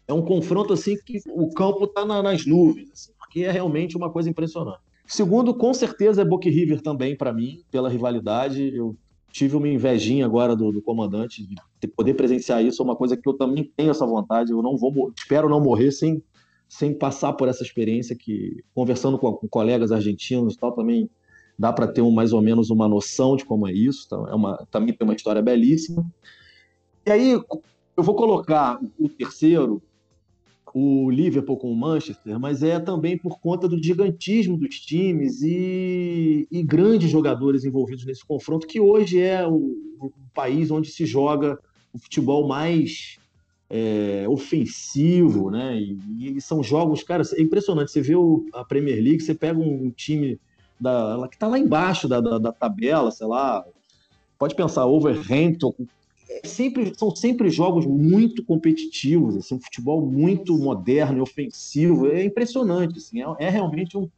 É 0.08 0.14
um 0.14 0.22
confronto 0.22 0.74
assim 0.74 0.96
que 1.06 1.20
o 1.28 1.50
campo 1.54 1.86
tá 1.86 2.06
na, 2.06 2.24
nas 2.24 2.46
nuvens, 2.46 2.90
assim, 2.94 3.12
porque 3.20 3.42
é 3.42 3.52
realmente 3.52 3.98
uma 3.98 4.10
coisa 4.10 4.30
impressionante. 4.30 4.80
Segundo, 5.06 5.54
com 5.54 5.74
certeza 5.74 6.22
é 6.22 6.26
Boca 6.26 6.50
River 6.50 6.82
também 6.82 7.16
para 7.16 7.34
mim, 7.34 7.62
pela 7.70 7.90
rivalidade. 7.90 8.74
Eu 8.74 8.96
tive 9.32 9.56
uma 9.56 9.68
invejinha 9.68 10.26
agora 10.26 10.56
do, 10.56 10.72
do, 10.72 10.82
comandante 10.82 11.46
de 11.80 11.88
poder 11.88 12.14
presenciar 12.14 12.64
isso, 12.64 12.82
é 12.82 12.86
uma 12.86 12.96
coisa 12.96 13.16
que 13.16 13.28
eu 13.28 13.34
também 13.34 13.72
tenho 13.76 13.92
essa 13.92 14.06
vontade. 14.06 14.52
Eu 14.52 14.62
não 14.62 14.78
vou, 14.78 15.14
espero 15.18 15.50
não 15.50 15.62
morrer 15.62 15.92
sem 15.92 16.24
sem 16.68 16.94
passar 16.94 17.34
por 17.34 17.48
essa 17.48 17.64
experiência 17.64 18.16
que, 18.16 18.64
conversando 18.74 19.18
com, 19.18 19.34
com 19.34 19.48
colegas 19.48 19.92
argentinos 19.92 20.56
e 20.56 20.58
tal, 20.58 20.72
também 20.72 21.10
dá 21.58 21.72
para 21.74 21.88
ter 21.88 22.02
um, 22.02 22.12
mais 22.12 22.34
ou 22.34 22.42
menos 22.42 22.70
uma 22.70 22.88
noção 22.88 23.36
de 23.36 23.46
como 23.46 23.68
é 23.68 23.74
isso. 23.74 24.04
Então, 24.06 24.28
é 24.28 24.36
uma, 24.36 24.58
também 24.70 24.94
tem 24.94 25.08
uma 25.08 25.16
história 25.16 25.42
belíssima. 25.42 26.06
E 27.06 27.12
aí, 27.12 27.32
eu 27.32 28.04
vou 28.04 28.16
colocar 28.16 28.80
o 29.00 29.10
terceiro, 29.10 29.82
o 30.74 31.10
Liverpool 31.10 31.58
com 31.58 31.72
o 31.72 31.76
Manchester, 31.76 32.40
mas 32.40 32.62
é 32.62 32.80
também 32.80 33.18
por 33.18 33.40
conta 33.40 33.68
do 33.68 33.82
gigantismo 33.82 34.58
dos 34.58 34.80
times 34.80 35.42
e, 35.42 36.48
e 36.52 36.62
grandes 36.64 37.10
jogadores 37.10 37.64
envolvidos 37.64 38.06
nesse 38.06 38.26
confronto, 38.26 38.68
que 38.68 38.80
hoje 38.80 39.20
é 39.20 39.48
o, 39.48 39.56
o 40.00 40.12
país 40.34 40.70
onde 40.70 40.90
se 40.92 41.06
joga 41.06 41.58
o 41.94 41.98
futebol 41.98 42.48
mais 42.48 43.18
é, 43.70 44.26
ofensivo, 44.28 45.52
né? 45.52 45.78
E, 45.78 46.38
e, 46.38 46.42
são 46.42 46.64
jogos, 46.64 47.04
cara, 47.04 47.24
é 47.34 47.42
impressionante. 47.42 47.92
Você 47.92 48.02
vê 48.02 48.16
o, 48.16 48.46
a 48.54 48.64
Premier 48.64 49.02
League, 49.02 49.20
você 49.22 49.36
pega 49.36 49.60
um, 49.60 49.92
time 49.92 50.40
da, 50.80 51.28
que 51.30 51.36
está 51.36 51.48
lá 51.48 51.60
embaixo 51.60 52.08
da, 52.08 52.22
da, 52.22 52.38
da, 52.38 52.52
tabela, 52.52 53.12
sei 53.12 53.28
lá, 53.28 53.66
pode 54.38 54.56
pensar, 54.56 54.86
Overhampton. 54.86 55.74
É 56.30 56.48
sempre, 56.48 56.94
são 56.96 57.16
sempre 57.16 57.50
jogos 57.50 57.86
muito 57.86 58.44
competitivos, 58.44 59.38
assim, 59.38 59.56
um 59.56 59.62
futebol 59.62 60.06
muito 60.06 60.58
moderno 60.58 61.20
e 61.20 61.22
ofensivo. 61.22 62.08
É 62.08 62.24
impressionante, 62.24 62.98
assim, 62.98 63.22
é, 63.22 63.26
é 63.40 63.50
realmente 63.50 63.98
um, 63.98 64.10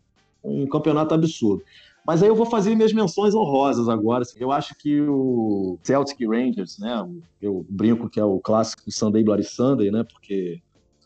um 0.43 0.67
campeonato 0.67 1.13
absurdo. 1.13 1.63
Mas 2.05 2.23
aí 2.23 2.29
eu 2.29 2.35
vou 2.35 2.45
fazer 2.45 2.75
minhas 2.75 2.93
menções 2.93 3.35
honrosas 3.35 3.87
agora. 3.87 4.23
Eu 4.35 4.51
acho 4.51 4.73
que 4.79 5.01
o 5.01 5.77
Celtic 5.83 6.19
Rangers, 6.27 6.77
né? 6.79 7.07
Eu 7.41 7.65
brinco 7.69 8.09
que 8.09 8.19
é 8.19 8.23
o 8.23 8.39
clássico 8.39 8.91
Sunday 8.91 9.23
Bloody 9.23 9.43
Sunday, 9.43 9.91
né? 9.91 10.03
Porque 10.03 10.61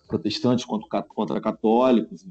protestantes 0.07 0.63
contra, 0.65 1.01
contra 1.01 1.41
católicos, 1.41 2.25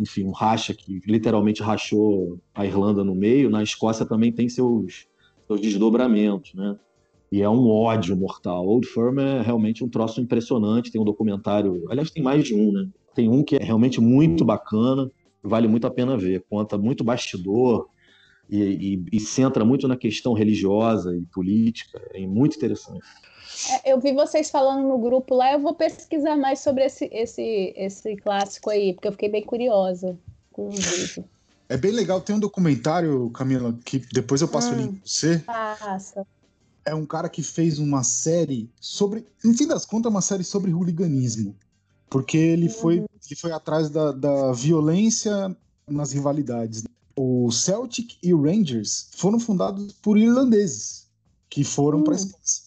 enfim, 0.00 0.24
um 0.24 0.30
racha 0.30 0.72
que 0.72 1.00
literalmente 1.06 1.62
rachou 1.62 2.38
a 2.54 2.64
Irlanda 2.64 3.02
no 3.02 3.14
meio. 3.14 3.50
Na 3.50 3.62
Escócia 3.62 4.06
também 4.06 4.32
tem 4.32 4.48
seus, 4.48 5.06
seus 5.46 5.60
desdobramentos, 5.60 6.54
né? 6.54 6.76
E 7.32 7.42
é 7.42 7.48
um 7.48 7.68
ódio 7.68 8.16
mortal. 8.16 8.64
Old 8.66 8.86
Firm 8.86 9.18
é 9.18 9.42
realmente 9.42 9.82
um 9.82 9.88
troço 9.88 10.20
impressionante. 10.20 10.92
Tem 10.92 11.00
um 11.00 11.04
documentário, 11.04 11.84
aliás, 11.90 12.10
tem 12.10 12.22
mais 12.22 12.44
de 12.44 12.54
um, 12.54 12.70
né? 12.70 12.88
Tem 13.14 13.28
um 13.28 13.42
que 13.42 13.56
é 13.56 13.62
realmente 13.62 14.00
muito 14.00 14.44
bacana, 14.44 15.10
vale 15.42 15.66
muito 15.66 15.86
a 15.86 15.90
pena 15.90 16.16
ver. 16.16 16.44
Conta 16.48 16.78
muito 16.78 17.02
bastidor, 17.02 17.88
e, 18.54 18.94
e, 18.94 19.16
e 19.16 19.20
centra 19.20 19.64
muito 19.64 19.88
na 19.88 19.96
questão 19.96 20.32
religiosa 20.32 21.16
e 21.16 21.22
política. 21.26 22.00
É 22.12 22.26
muito 22.26 22.56
interessante. 22.56 23.04
É, 23.84 23.92
eu 23.92 24.00
vi 24.00 24.12
vocês 24.12 24.50
falando 24.50 24.86
no 24.86 24.98
grupo 24.98 25.34
lá, 25.34 25.52
eu 25.52 25.60
vou 25.60 25.74
pesquisar 25.74 26.36
mais 26.36 26.60
sobre 26.60 26.84
esse, 26.84 27.06
esse, 27.12 27.72
esse 27.76 28.16
clássico 28.16 28.70
aí, 28.70 28.92
porque 28.92 29.08
eu 29.08 29.12
fiquei 29.12 29.28
bem 29.28 29.42
curiosa 29.42 30.16
com 30.52 30.68
o 30.68 30.70
vídeo. 30.70 31.24
É 31.68 31.76
bem 31.76 31.92
legal, 31.92 32.20
tem 32.20 32.36
um 32.36 32.40
documentário, 32.40 33.30
Camila, 33.30 33.76
que 33.84 33.98
depois 34.12 34.40
eu 34.42 34.48
passo 34.48 34.70
hum, 34.70 34.74
o 34.74 34.76
link 34.76 34.90
pra 34.92 35.00
você. 35.04 35.38
Passa. 35.38 36.26
É 36.84 36.94
um 36.94 37.06
cara 37.06 37.28
que 37.28 37.42
fez 37.42 37.78
uma 37.78 38.04
série 38.04 38.68
sobre, 38.78 39.26
no 39.42 39.54
fim 39.54 39.66
das 39.66 39.86
contas, 39.86 40.10
uma 40.10 40.20
série 40.20 40.44
sobre 40.44 40.72
hooliganismo. 40.72 41.56
Porque 42.10 42.36
ele, 42.36 42.66
uhum. 42.66 42.72
foi, 42.72 42.94
ele 42.96 43.36
foi 43.36 43.52
atrás 43.52 43.88
da, 43.88 44.12
da 44.12 44.52
violência 44.52 45.56
nas 45.88 46.12
rivalidades 46.12 46.84
o 47.16 47.50
Celtic 47.50 48.16
e 48.22 48.34
o 48.34 48.42
Rangers 48.42 49.08
foram 49.12 49.38
fundados 49.38 49.92
por 49.92 50.18
irlandeses 50.18 51.06
que 51.48 51.62
foram 51.62 52.02
para 52.02 52.14
a 52.14 52.16
hum. 52.16 52.20
Escócia. 52.20 52.64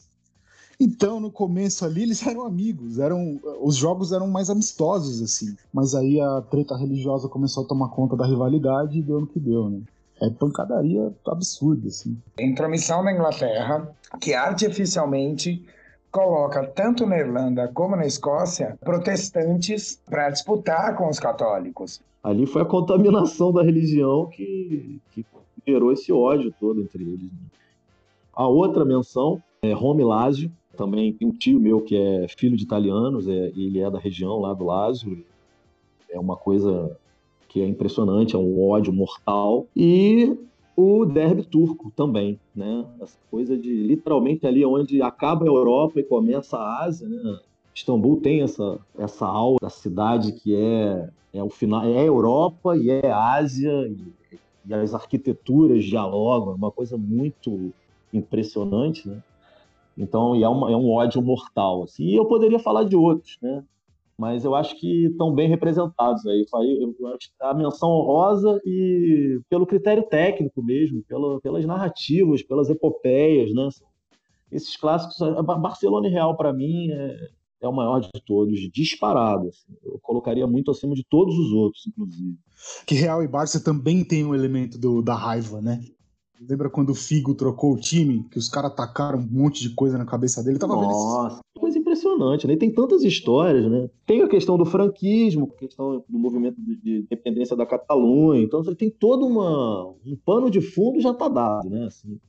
Então, 0.80 1.20
no 1.20 1.32
começo 1.32 1.84
ali, 1.84 2.04
eles 2.04 2.26
eram 2.26 2.46
amigos, 2.46 3.00
eram 3.00 3.40
os 3.62 3.76
jogos 3.76 4.12
eram 4.12 4.28
mais 4.28 4.50
amistosos 4.50 5.22
assim. 5.22 5.56
Mas 5.74 5.96
aí 5.96 6.20
a 6.22 6.42
treta 6.42 6.78
religiosa 6.78 7.28
começou 7.28 7.64
a 7.64 7.68
tomar 7.68 7.90
conta 7.90 8.16
da 8.16 8.26
rivalidade 8.26 8.98
e 8.98 9.02
deu 9.02 9.20
no 9.20 9.28
que 9.28 9.40
deu, 9.40 9.70
né? 9.70 9.82
É 10.22 10.30
pancadaria 10.30 11.14
absurda 11.28 11.88
assim. 11.88 12.18
Intromissão 12.40 13.04
da 13.04 13.12
Inglaterra, 13.12 13.96
que 14.20 14.34
artificialmente 14.34 15.64
coloca 16.18 16.66
tanto 16.68 17.06
na 17.06 17.18
Irlanda 17.18 17.70
como 17.74 17.96
na 17.96 18.06
Escócia 18.06 18.78
protestantes 18.82 20.02
para 20.10 20.30
disputar 20.30 20.96
com 20.96 21.08
os 21.10 21.20
católicos 21.20 22.02
ali 22.28 22.46
foi 22.46 22.62
a 22.62 22.66
contaminação 22.66 23.54
da 23.54 23.64
religião 23.64 24.26
que, 24.28 25.00
que 25.12 25.26
gerou 25.66 25.94
esse 25.94 26.12
ódio 26.12 26.54
todo 26.60 26.82
entre 26.82 27.02
eles. 27.04 27.32
A 28.34 28.46
outra 28.48 28.84
menção 28.84 29.42
é 29.62 29.72
Rome 29.72 30.04
Lázio, 30.04 30.52
também 30.76 31.14
tem 31.14 31.28
um 31.28 31.32
tio 31.32 31.58
meu 31.58 31.82
que 31.82 31.96
é 31.96 32.28
filho 32.28 32.58
de 32.58 32.64
italianos, 32.64 33.28
é, 33.28 33.48
ele 33.56 33.80
é 33.80 33.90
da 33.90 33.98
região 33.98 34.40
lá 34.40 34.54
do 34.54 34.66
Lázio, 34.66 35.24
é 36.10 36.20
uma 36.20 36.36
coisa 36.36 36.98
que 37.48 37.62
é 37.62 37.66
impressionante, 37.66 38.36
é 38.36 38.38
um 38.38 38.62
ódio 38.62 38.92
mortal. 38.92 39.66
E 39.76 40.38
o 40.78 41.06
derby 41.06 41.44
turco 41.44 41.92
também, 41.96 42.40
né? 42.56 42.86
Essa 43.02 43.18
coisa 43.32 43.58
de 43.58 43.74
literalmente 43.74 44.46
ali 44.46 44.64
onde 44.64 45.02
acaba 45.02 45.44
a 45.44 45.48
Europa 45.48 46.00
e 46.00 46.04
começa 46.04 46.56
a 46.56 46.84
Ásia, 46.84 47.10
né? 47.10 47.40
Istambul 47.74 48.22
tem 48.22 48.44
essa, 48.44 48.80
essa 48.98 49.26
aura 49.26 49.58
da 49.60 49.72
cidade 49.72 50.34
que 50.34 50.56
é, 50.56 51.10
é 51.34 51.44
o 51.44 51.50
final, 51.50 51.84
é 51.84 52.08
Europa 52.08 52.78
e 52.78 52.92
é 52.92 53.12
Ásia, 53.12 53.88
e, 53.88 54.38
e 54.68 54.74
as 54.74 54.94
arquiteturas 54.94 55.84
dialogam, 55.84 56.54
é 56.54 56.56
uma 56.56 56.72
coisa 56.72 56.96
muito 56.96 57.74
impressionante, 58.14 59.10
né? 59.10 59.24
Então, 59.98 60.36
é, 60.36 60.48
uma, 60.48 60.72
é 60.72 60.76
um 60.76 60.92
ódio 60.92 61.22
mortal. 61.24 61.84
Assim. 61.84 62.04
E 62.04 62.16
eu 62.16 62.26
poderia 62.26 62.60
falar 62.60 62.84
de 62.84 62.96
outros, 62.96 63.40
né? 63.42 63.64
Mas 64.18 64.44
eu 64.44 64.56
acho 64.56 64.76
que 64.80 65.06
estão 65.06 65.34
bem 65.34 65.48
representados 65.48 66.26
aí. 66.26 66.46
A 67.40 67.54
menção 67.54 67.90
honrosa 67.90 68.60
e 68.66 69.40
pelo 69.48 69.68
critério 69.68 70.04
técnico 70.04 70.64
mesmo, 70.64 71.04
pelo, 71.04 71.40
pelas 71.40 71.64
narrativas, 71.66 72.42
pelas 72.42 72.70
epopeias, 72.70 73.54
né? 73.54 73.70
Esses 74.52 74.76
clássicos, 74.76 75.18
Barcelona 75.62 76.08
e 76.08 76.12
Real 76.12 76.36
para 76.36 76.52
mim 76.52 76.90
é, 76.90 77.30
é 77.62 77.68
o 77.68 77.74
maior 77.74 78.00
de 78.00 78.10
todos, 78.26 78.60
disparado. 78.72 79.50
Assim. 79.50 79.74
Eu 79.84 80.00
colocaria 80.02 80.48
muito 80.48 80.72
acima 80.72 80.96
de 80.96 81.06
todos 81.08 81.38
os 81.38 81.52
outros, 81.52 81.86
inclusive. 81.86 82.38
Que 82.88 82.96
Real 82.96 83.22
e 83.22 83.28
Barça 83.28 83.64
também 83.64 84.04
tem 84.04 84.26
um 84.26 84.34
elemento 84.34 84.80
do, 84.80 85.02
da 85.02 85.14
raiva, 85.14 85.62
né? 85.62 85.80
Lembra 86.40 86.70
quando 86.70 86.92
o 86.92 86.96
Figo 86.96 87.34
trocou 87.34 87.74
o 87.74 87.80
time? 87.80 88.24
Que 88.30 88.38
os 88.38 88.50
caras 88.50 88.74
tacaram 88.76 89.20
um 89.20 89.28
monte 89.30 89.62
de 89.62 89.74
coisa 89.74 89.98
na 89.98 90.06
cabeça 90.06 90.44
dele? 90.44 90.60
tava 90.60 90.76
Nossa, 90.76 91.36
vendo 91.36 91.42
coisa 91.60 91.80
impressionante, 91.80 92.48
né? 92.48 92.56
tem 92.56 92.72
tantas 92.72 93.04
histórias, 93.04 93.70
né? 93.70 93.90
Tem 94.06 94.22
a 94.22 94.28
questão 94.28 94.58
do 94.58 94.66
franquismo, 94.66 95.52
a 95.56 95.60
questão 95.60 96.04
do 96.08 96.20
movimento 96.20 96.62
de 96.62 97.00
independência 97.00 97.56
da 97.56 97.66
Catalunha. 97.66 98.42
Então, 98.42 98.64
você 98.64 98.76
tem 98.76 98.90
todo 98.90 99.26
uma, 99.26 99.88
um 100.06 100.16
pano 100.26 100.50
de 100.50 100.62
fundo 100.62 101.02
já 101.02 101.14
tá 101.14 101.28
dado, 101.28 101.70
né? 101.70 101.86
Assim, 101.86 102.20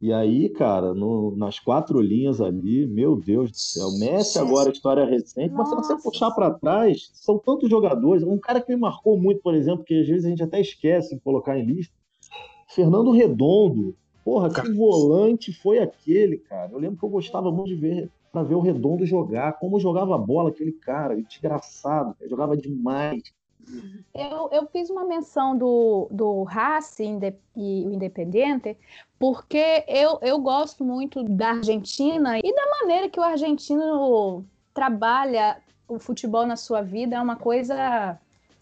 e 0.00 0.12
aí, 0.12 0.50
cara, 0.50 0.92
no, 0.92 1.34
nas 1.36 1.58
quatro 1.58 2.00
linhas 2.00 2.40
ali, 2.40 2.86
meu 2.86 3.16
Deus 3.16 3.50
do 3.50 3.56
céu, 3.56 3.90
Messi 3.98 4.38
agora, 4.38 4.70
história 4.70 5.06
recente, 5.06 5.54
mas 5.54 5.68
se 5.70 5.74
você 5.74 5.96
puxar 6.02 6.30
para 6.32 6.50
trás, 6.50 7.10
são 7.14 7.38
tantos 7.38 7.70
jogadores. 7.70 8.22
Um 8.22 8.38
cara 8.38 8.60
que 8.60 8.74
me 8.74 8.78
marcou 8.78 9.18
muito, 9.18 9.40
por 9.40 9.54
exemplo, 9.54 9.84
que 9.84 9.98
às 9.98 10.06
vezes 10.06 10.26
a 10.26 10.28
gente 10.28 10.42
até 10.42 10.60
esquece 10.60 11.14
de 11.14 11.20
colocar 11.22 11.58
em 11.58 11.64
lista, 11.64 11.94
Fernando 12.66 13.10
Redondo. 13.10 13.96
Porra, 14.24 14.50
que 14.50 14.72
volante 14.72 15.52
foi 15.52 15.78
aquele, 15.78 16.38
cara? 16.38 16.72
Eu 16.72 16.78
lembro 16.78 16.98
que 16.98 17.04
eu 17.04 17.08
gostava 17.08 17.50
muito 17.52 17.68
de 17.68 17.76
ver 17.76 18.10
para 18.32 18.42
ver 18.42 18.54
o 18.54 18.60
Redondo 18.60 19.06
jogar, 19.06 19.52
como 19.54 19.80
jogava 19.80 20.14
a 20.14 20.18
bola 20.18 20.50
aquele 20.50 20.72
cara, 20.72 21.16
desgraçado, 21.16 22.14
jogava 22.28 22.56
demais. 22.56 23.22
Eu, 24.14 24.48
eu 24.52 24.66
fiz 24.66 24.90
uma 24.90 25.04
menção 25.04 25.56
do, 25.56 26.08
do 26.10 26.42
Racing 26.42 27.18
e 27.56 27.84
o 27.86 27.92
Independente, 27.92 28.76
porque 29.18 29.84
eu, 29.88 30.18
eu 30.22 30.38
gosto 30.38 30.84
muito 30.84 31.22
da 31.24 31.50
Argentina 31.50 32.38
e 32.38 32.54
da 32.54 32.66
maneira 32.80 33.08
que 33.08 33.18
o 33.18 33.22
argentino 33.22 34.44
trabalha 34.72 35.60
o 35.88 35.98
futebol 35.98 36.46
na 36.46 36.56
sua 36.56 36.82
vida, 36.82 37.16
é 37.16 37.20
uma 37.20 37.36
coisa 37.36 38.18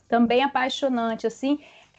também 0.09 0.43
apaixonante, 0.43 1.27
assim. 1.27 1.59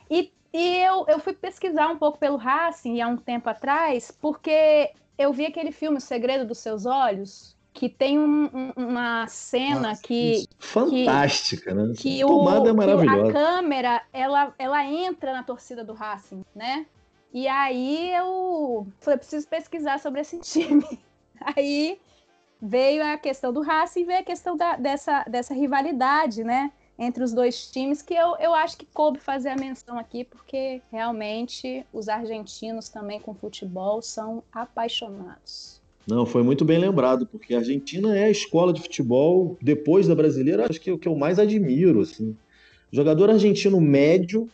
E, 0.09 0.31
e 0.55 0.77
eu, 0.77 1.05
eu 1.09 1.19
fui 1.19 1.33
pesquisar 1.33 1.89
um 1.89 1.97
pouco 1.97 2.17
pelo 2.17 2.37
Racing 2.37 3.01
há 3.01 3.09
um 3.09 3.17
tempo 3.17 3.49
atrás, 3.49 4.09
porque 4.21 4.89
eu 5.17 5.33
vi 5.33 5.45
aquele 5.45 5.73
filme 5.73 5.97
O 5.97 6.01
Segredo 6.01 6.45
dos 6.45 6.59
Seus 6.59 6.85
Olhos, 6.85 7.57
que 7.73 7.89
tem 7.89 8.17
um, 8.17 8.49
um, 8.53 8.71
uma 8.77 9.27
cena 9.27 9.89
Nossa, 9.89 10.01
que 10.01 10.47
fantástica, 10.57 11.71
que, 11.71 11.75
né? 11.75 11.93
Que 11.97 12.23
o, 12.23 12.27
Tomada 12.29 12.69
é 12.69 12.73
maravilhosa. 12.73 13.29
a 13.29 13.33
câmera 13.33 14.01
ela, 14.13 14.53
ela 14.57 14.85
entra 14.85 15.33
na 15.33 15.43
torcida 15.43 15.83
do 15.83 15.91
Racing, 15.91 16.45
né? 16.55 16.85
E 17.33 17.49
aí 17.49 18.15
eu 18.15 18.87
falei, 19.01 19.17
preciso 19.17 19.45
pesquisar 19.49 19.99
sobre 19.99 20.21
esse 20.21 20.39
time. 20.39 20.85
Aí 21.41 21.99
veio 22.61 23.03
a 23.03 23.17
questão 23.17 23.51
do 23.51 23.61
Racing 23.61 24.03
e 24.03 24.05
veio 24.05 24.19
a 24.21 24.23
questão 24.23 24.55
da, 24.55 24.77
dessa, 24.77 25.25
dessa 25.25 25.53
rivalidade, 25.53 26.45
né? 26.45 26.71
Entre 26.97 27.23
os 27.23 27.33
dois 27.33 27.69
times, 27.69 28.01
que 28.01 28.13
eu, 28.13 28.35
eu 28.39 28.53
acho 28.53 28.77
que 28.77 28.85
coube 28.93 29.19
fazer 29.19 29.49
a 29.49 29.55
menção 29.55 29.99
aqui, 29.99 30.23
porque 30.23 30.81
realmente 30.91 31.85
os 31.91 32.07
argentinos 32.07 32.87
também 32.87 33.19
com 33.19 33.33
futebol 33.33 34.01
são 34.01 34.41
apaixonados. 34.51 35.81
Não, 36.07 36.25
foi 36.25 36.43
muito 36.43 36.63
bem 36.63 36.77
lembrado, 36.77 37.25
porque 37.25 37.53
a 37.53 37.57
Argentina 37.57 38.15
é 38.15 38.25
a 38.25 38.31
escola 38.31 38.71
de 38.71 38.81
futebol, 38.81 39.57
depois 39.61 40.07
da 40.07 40.15
brasileira, 40.15 40.67
acho 40.69 40.79
que 40.79 40.89
é 40.89 40.93
o 40.93 40.99
que 40.99 41.07
eu 41.07 41.15
mais 41.15 41.39
admiro. 41.39 42.01
Assim. 42.01 42.35
O 42.93 42.95
jogador 42.95 43.29
argentino 43.29 43.81
médio 43.81 44.47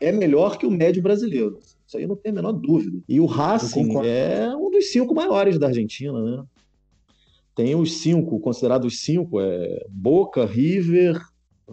é 0.00 0.12
melhor 0.12 0.58
que 0.58 0.66
o 0.66 0.70
médio 0.70 1.02
brasileiro. 1.02 1.58
Isso 1.86 1.96
aí 1.96 2.06
não 2.06 2.14
tem 2.14 2.30
a 2.30 2.34
menor 2.34 2.52
dúvida. 2.52 2.98
E 3.08 3.18
o 3.18 3.26
Racing 3.26 3.96
é 4.04 4.54
um 4.54 4.70
dos 4.70 4.92
cinco 4.92 5.14
maiores 5.14 5.58
da 5.58 5.68
Argentina, 5.68 6.22
né? 6.22 6.44
Tem 7.54 7.74
os 7.74 8.00
cinco, 8.02 8.38
considerados 8.38 9.00
cinco, 9.00 9.40
é 9.40 9.84
Boca, 9.88 10.44
River, 10.44 11.18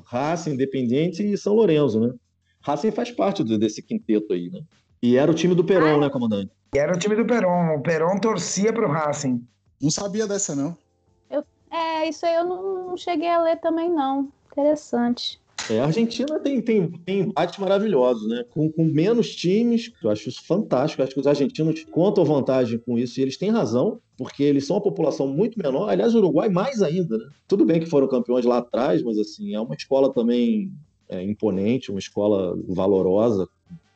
Racing, 0.04 0.52
Independiente 0.52 1.24
e 1.24 1.38
São 1.38 1.54
Lourenço, 1.54 2.00
né? 2.00 2.14
Racing 2.62 2.92
faz 2.92 3.12
parte 3.12 3.44
desse 3.44 3.82
quinteto 3.82 4.34
aí, 4.34 4.50
né? 4.50 4.62
E 5.02 5.18
era 5.18 5.32
o 5.32 5.36
time 5.36 5.54
do 5.54 5.64
Perón, 5.64 6.00
né, 6.00 6.10
comandante? 6.10 6.52
era 6.76 6.94
o 6.94 7.00
time 7.00 7.16
do 7.16 7.26
Peron. 7.26 7.76
O 7.76 7.82
Peron 7.82 8.18
torcia 8.20 8.74
pro 8.74 8.92
Racing. 8.92 9.46
Não 9.82 9.92
sabia 9.92 10.28
dessa, 10.28 10.56
não. 10.56 10.76
Eu, 11.30 11.44
é, 11.72 12.10
isso 12.10 12.26
aí 12.26 12.36
eu 12.36 12.46
não, 12.46 12.90
não 12.90 12.98
cheguei 12.98 13.30
a 13.30 13.42
ler 13.42 13.58
também, 13.58 13.90
não. 13.90 14.32
Interessante. 14.52 15.40
É, 15.70 15.80
a 15.80 15.86
Argentina 15.86 16.40
tem, 16.40 16.62
tem, 16.62 16.92
tem 16.92 17.20
embates 17.22 17.58
maravilhosos, 17.58 18.28
né? 18.28 18.44
Com, 18.52 18.72
com 18.72 18.86
menos 18.86 19.36
times, 19.36 19.92
eu 20.04 20.10
acho 20.12 20.30
isso 20.30 20.46
fantástico. 20.46 21.02
Eu 21.02 21.06
acho 21.06 21.14
que 21.14 21.20
os 21.20 21.28
argentinos 21.28 21.84
contam 21.86 22.24
vantagem 22.24 22.78
com 22.78 22.98
isso, 22.98 23.20
e 23.20 23.24
eles 23.24 23.38
têm 23.38 23.50
razão, 23.50 24.00
porque 24.18 24.44
eles 24.44 24.68
são 24.68 24.76
uma 24.76 24.82
população 24.82 25.28
muito 25.28 25.58
menor. 25.58 25.90
Aliás, 25.90 26.14
o 26.14 26.20
Uruguai 26.20 26.50
mais 26.50 26.82
ainda, 26.82 27.18
né? 27.18 27.26
Tudo 27.48 27.66
bem 27.66 27.80
que 27.80 27.88
foram 27.88 28.08
campeões 28.08 28.46
lá 28.46 28.60
atrás, 28.60 29.02
mas 29.02 29.18
assim, 29.18 29.56
é 29.56 29.60
uma 29.60 29.76
escola 29.76 30.14
também 30.14 30.72
é, 31.10 31.24
imponente, 31.24 31.90
uma 31.90 32.00
escola 32.00 32.58
valorosa, 32.68 33.48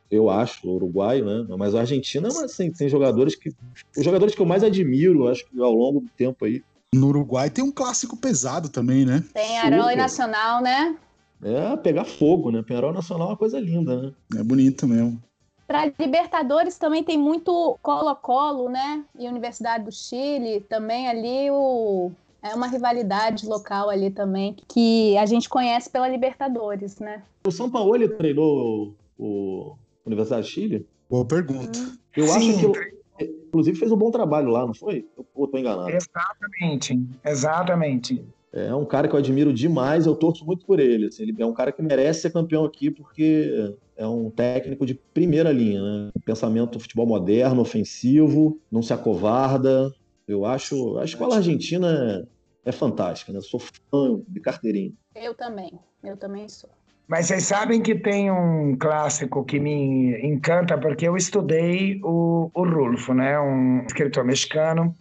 eu 0.09 0.27
acho, 0.29 0.67
o 0.67 0.73
Uruguai, 0.73 1.21
né? 1.21 1.45
Mas 1.57 1.75
a 1.75 1.81
Argentina, 1.81 2.29
mas, 2.29 2.43
assim, 2.43 2.71
tem 2.71 2.89
jogadores 2.89 3.35
que. 3.35 3.51
Os 3.95 4.03
jogadores 4.03 4.33
que 4.33 4.41
eu 4.41 4.45
mais 4.45 4.63
admiro, 4.63 5.27
acho 5.27 5.45
que 5.47 5.61
ao 5.61 5.73
longo 5.73 5.99
do 5.99 6.09
tempo 6.17 6.45
aí. 6.45 6.63
No 6.93 7.09
Uruguai 7.09 7.51
tem 7.51 7.63
um 7.63 7.71
clássico 7.71 8.17
pesado 8.17 8.69
também, 8.69 9.05
né? 9.05 9.23
Tem 9.31 9.59
Arão 9.59 9.91
e 9.91 9.95
Nacional, 9.95 10.63
né? 10.63 10.97
É, 11.43 11.75
pegar 11.77 12.05
fogo, 12.05 12.51
né? 12.51 12.61
Penharol 12.61 12.93
Nacional 12.93 13.27
é 13.27 13.31
uma 13.31 13.37
coisa 13.37 13.59
linda, 13.59 14.01
né? 14.01 14.13
É 14.37 14.43
bonito 14.43 14.87
mesmo. 14.87 15.21
Para 15.65 15.91
Libertadores 15.99 16.77
também 16.77 17.03
tem 17.03 17.17
muito 17.17 17.77
Colo-Colo, 17.81 18.69
né? 18.69 19.05
E 19.17 19.27
Universidade 19.27 19.85
do 19.85 19.91
Chile, 19.91 20.61
também 20.61 21.07
ali 21.07 21.49
o 21.51 22.11
é 22.41 22.55
uma 22.55 22.67
rivalidade 22.67 23.45
local 23.45 23.89
ali 23.89 24.09
também 24.09 24.55
que 24.67 25.17
a 25.17 25.25
gente 25.25 25.49
conhece 25.49 25.89
pela 25.89 26.07
Libertadores, 26.07 26.97
né? 26.99 27.21
O 27.45 27.51
São 27.51 27.69
Paulo 27.69 27.95
ele 27.95 28.07
treinou 28.09 28.95
o 29.17 29.75
Universidade 30.05 30.47
de 30.47 30.53
Chile? 30.53 30.87
Boa 31.09 31.25
pergunta. 31.25 31.77
Eu 32.15 32.27
Sim. 32.27 32.37
acho 32.37 32.71
que, 32.71 33.25
inclusive, 33.25 33.77
fez 33.77 33.91
um 33.91 33.97
bom 33.97 34.09
trabalho 34.09 34.49
lá, 34.49 34.65
não 34.65 34.73
foi? 34.73 35.05
Ou 35.35 35.45
estou 35.45 35.59
enganado? 35.59 35.89
Exatamente, 35.89 36.99
exatamente. 37.23 38.25
É 38.51 38.73
um 38.73 38.85
cara 38.85 39.07
que 39.07 39.13
eu 39.13 39.19
admiro 39.19 39.53
demais, 39.53 40.05
eu 40.05 40.15
torço 40.15 40.45
muito 40.45 40.65
por 40.65 40.79
ele. 40.79 41.07
Assim, 41.07 41.23
ele 41.23 41.35
é 41.39 41.45
um 41.45 41.53
cara 41.53 41.71
que 41.71 41.81
merece 41.81 42.21
ser 42.21 42.33
campeão 42.33 42.65
aqui 42.65 42.89
porque 42.89 43.75
é 43.95 44.07
um 44.07 44.29
técnico 44.31 44.85
de 44.85 44.95
primeira 44.95 45.51
linha, 45.51 45.81
né? 45.81 46.11
Pensamento 46.25 46.79
futebol 46.79 47.05
moderno, 47.05 47.61
ofensivo, 47.61 48.59
não 48.71 48.81
se 48.81 48.91
acovarda. 48.91 49.93
Eu 50.27 50.45
acho 50.45 50.97
a 50.97 51.05
escola 51.05 51.35
argentina 51.35 52.27
é, 52.65 52.69
é 52.69 52.71
fantástica, 52.71 53.31
né? 53.31 53.37
Eu 53.37 53.43
sou 53.43 53.59
fã 53.59 54.19
de 54.27 54.39
carteirinha. 54.39 54.93
Eu 55.15 55.35
também, 55.35 55.71
eu 56.03 56.17
também 56.17 56.47
sou. 56.49 56.69
Mas 57.09 57.25
vocês 57.25 57.43
sabem 57.43 57.81
que 57.81 57.95
tem 57.95 58.29
um 58.29 58.77
clássico 58.77 59.43
que 59.43 59.59
me 59.59 60.15
encanta, 60.23 60.77
porque 60.77 61.07
eu 61.07 61.17
estudei 61.17 61.99
o, 62.03 62.51
o 62.53 62.63
Rulfo, 62.63 63.15
né? 63.15 63.39
um 63.39 63.83
escritor 63.83 64.23
mexicano, 64.23 64.95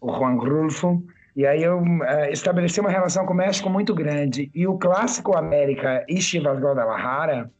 o 0.00 0.12
Juan 0.12 0.34
Rulfo, 0.34 1.04
e 1.36 1.46
aí 1.46 1.62
eu 1.62 1.78
uh, 1.78 2.32
estabeleci 2.32 2.80
uma 2.80 2.88
relação 2.88 3.26
com 3.26 3.34
o 3.34 3.36
México 3.36 3.68
muito 3.68 3.94
grande. 3.94 4.50
E 4.54 4.66
o 4.66 4.78
clássico 4.78 5.36
América 5.36 6.02
e 6.08 6.18
Chivas 6.18 6.58
Guadalajara, 6.58 7.50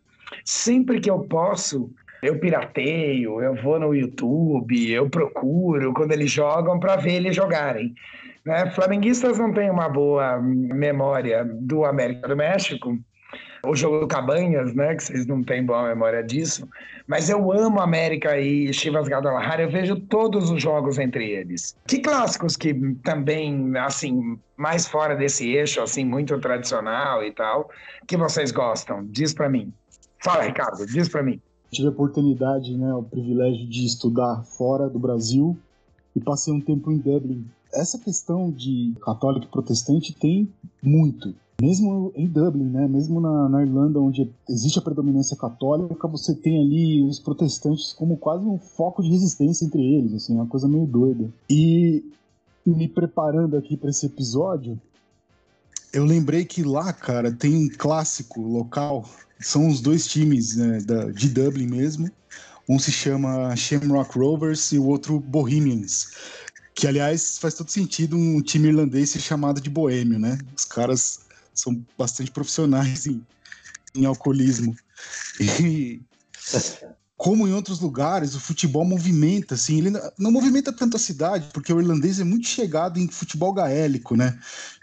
sempre 0.42 0.98
que 0.98 1.10
eu 1.10 1.20
posso, 1.20 1.90
eu 2.22 2.38
pirateio, 2.40 3.42
eu 3.42 3.54
vou 3.54 3.78
no 3.78 3.94
YouTube, 3.94 4.90
eu 4.90 5.10
procuro 5.10 5.92
quando 5.92 6.12
eles 6.12 6.30
jogam 6.30 6.80
para 6.80 6.96
ver 6.96 7.16
eles 7.16 7.36
jogarem. 7.36 7.94
Né? 8.46 8.70
Flamenguistas 8.70 9.38
não 9.38 9.52
têm 9.52 9.70
uma 9.70 9.90
boa 9.90 10.40
memória 10.40 11.44
do 11.44 11.84
América 11.84 12.28
do 12.28 12.36
México, 12.36 12.98
o 13.64 13.74
jogo 13.74 14.00
do 14.00 14.06
Cabanhas, 14.06 14.74
né? 14.74 14.94
Que 14.94 15.04
vocês 15.04 15.26
não 15.26 15.42
têm 15.42 15.64
boa 15.64 15.88
memória 15.88 16.22
disso. 16.22 16.68
Mas 17.06 17.30
eu 17.30 17.52
amo 17.52 17.80
América 17.80 18.38
e 18.38 18.72
Chivas 18.72 19.08
Guadalajara, 19.08 19.62
eu 19.62 19.70
vejo 19.70 19.96
todos 19.96 20.50
os 20.50 20.60
jogos 20.60 20.98
entre 20.98 21.30
eles. 21.30 21.76
Que 21.86 22.00
clássicos 22.00 22.56
que 22.56 22.74
também, 23.02 23.76
assim, 23.76 24.38
mais 24.56 24.86
fora 24.86 25.14
desse 25.14 25.48
eixo, 25.52 25.80
assim, 25.80 26.04
muito 26.04 26.38
tradicional 26.40 27.22
e 27.22 27.30
tal, 27.32 27.70
que 28.06 28.16
vocês 28.16 28.50
gostam? 28.50 29.06
Diz 29.06 29.32
para 29.32 29.48
mim. 29.48 29.72
Fala, 30.22 30.42
Ricardo, 30.42 30.84
diz 30.86 31.08
para 31.08 31.22
mim. 31.22 31.40
Tive 31.70 31.88
a 31.88 31.90
oportunidade, 31.90 32.76
né, 32.76 32.92
o 32.94 33.02
privilégio 33.02 33.66
de 33.68 33.86
estudar 33.86 34.42
fora 34.56 34.88
do 34.88 34.98
Brasil 34.98 35.56
e 36.14 36.20
passei 36.20 36.52
um 36.52 36.60
tempo 36.60 36.90
em 36.90 36.98
Dublin, 36.98 37.46
essa 37.72 37.98
questão 37.98 38.50
de 38.50 38.94
católico 39.02 39.46
e 39.46 39.50
protestante 39.50 40.14
tem 40.14 40.48
muito. 40.82 41.34
Mesmo 41.60 42.12
em 42.14 42.26
Dublin, 42.26 42.64
né? 42.64 42.86
Mesmo 42.86 43.20
na, 43.20 43.48
na, 43.48 43.62
Irlanda, 43.62 43.98
onde 43.98 44.30
existe 44.48 44.78
a 44.78 44.82
predominância 44.82 45.36
católica, 45.36 46.06
você 46.06 46.34
tem 46.34 46.60
ali 46.60 47.02
os 47.02 47.18
protestantes 47.18 47.92
como 47.92 48.16
quase 48.18 48.44
um 48.44 48.58
foco 48.58 49.02
de 49.02 49.08
resistência 49.08 49.64
entre 49.64 49.82
eles, 49.82 50.12
assim, 50.12 50.34
uma 50.34 50.46
coisa 50.46 50.68
meio 50.68 50.86
doida. 50.86 51.30
E 51.48 52.04
me 52.64 52.86
preparando 52.86 53.56
aqui 53.56 53.76
para 53.76 53.88
esse 53.88 54.04
episódio, 54.04 54.78
eu 55.92 56.04
lembrei 56.04 56.44
que 56.44 56.62
lá, 56.62 56.92
cara, 56.92 57.32
tem 57.32 57.54
um 57.54 57.68
clássico 57.68 58.40
local. 58.42 59.08
São 59.40 59.68
os 59.68 59.80
dois 59.80 60.06
times 60.06 60.56
né, 60.56 60.80
da, 60.80 61.10
de 61.10 61.28
Dublin 61.28 61.66
mesmo. 61.66 62.10
Um 62.68 62.78
se 62.78 62.92
chama 62.92 63.54
Shamrock 63.56 64.18
Rovers 64.18 64.72
e 64.72 64.78
o 64.78 64.84
outro 64.84 65.18
Bohemians. 65.20 66.08
Que, 66.74 66.86
aliás, 66.86 67.38
faz 67.38 67.54
todo 67.54 67.70
sentido 67.70 68.14
um 68.14 68.42
time 68.42 68.68
irlandês 68.68 69.10
ser 69.10 69.20
chamado 69.20 69.58
de 69.58 69.70
boêmio, 69.70 70.18
né? 70.18 70.38
Os 70.54 70.66
caras 70.66 71.20
são 71.56 71.84
bastante 71.98 72.30
profissionais 72.30 73.06
em, 73.06 73.24
em 73.94 74.04
alcoolismo. 74.04 74.76
E 75.40 76.00
como 77.16 77.48
em 77.48 77.52
outros 77.52 77.80
lugares, 77.80 78.34
o 78.34 78.40
futebol 78.40 78.84
movimenta, 78.84 79.54
assim, 79.54 79.78
ele 79.78 79.90
não 80.18 80.30
movimenta 80.30 80.70
tanto 80.70 80.96
a 80.96 81.00
cidade, 81.00 81.48
porque 81.52 81.72
o 81.72 81.80
irlandês 81.80 82.20
é 82.20 82.24
muito 82.24 82.46
chegado 82.46 83.00
em 83.00 83.08
futebol 83.08 83.54
gaélico, 83.54 84.14
né? 84.14 84.38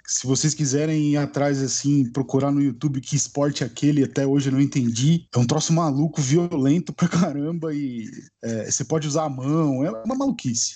Se 0.06 0.26
vocês 0.26 0.54
quiserem 0.54 1.12
ir 1.12 1.18
atrás, 1.18 1.62
assim, 1.62 2.10
procurar 2.10 2.52
no 2.52 2.62
YouTube 2.62 3.00
que 3.02 3.16
esporte 3.16 3.64
é 3.64 3.68
aquele, 3.68 4.04
até 4.04 4.26
hoje 4.26 4.50
eu 4.50 4.54
não 4.54 4.60
entendi. 4.60 5.28
É 5.34 5.38
um 5.38 5.46
troço 5.46 5.72
maluco, 5.72 6.22
violento 6.22 6.92
pra 6.92 7.08
caramba, 7.08 7.74
e 7.74 8.10
é, 8.44 8.70
você 8.70 8.84
pode 8.84 9.08
usar 9.08 9.26
a 9.26 9.30
mão, 9.30 9.86
é 9.86 9.92
uma 9.92 10.16
maluquice. 10.16 10.74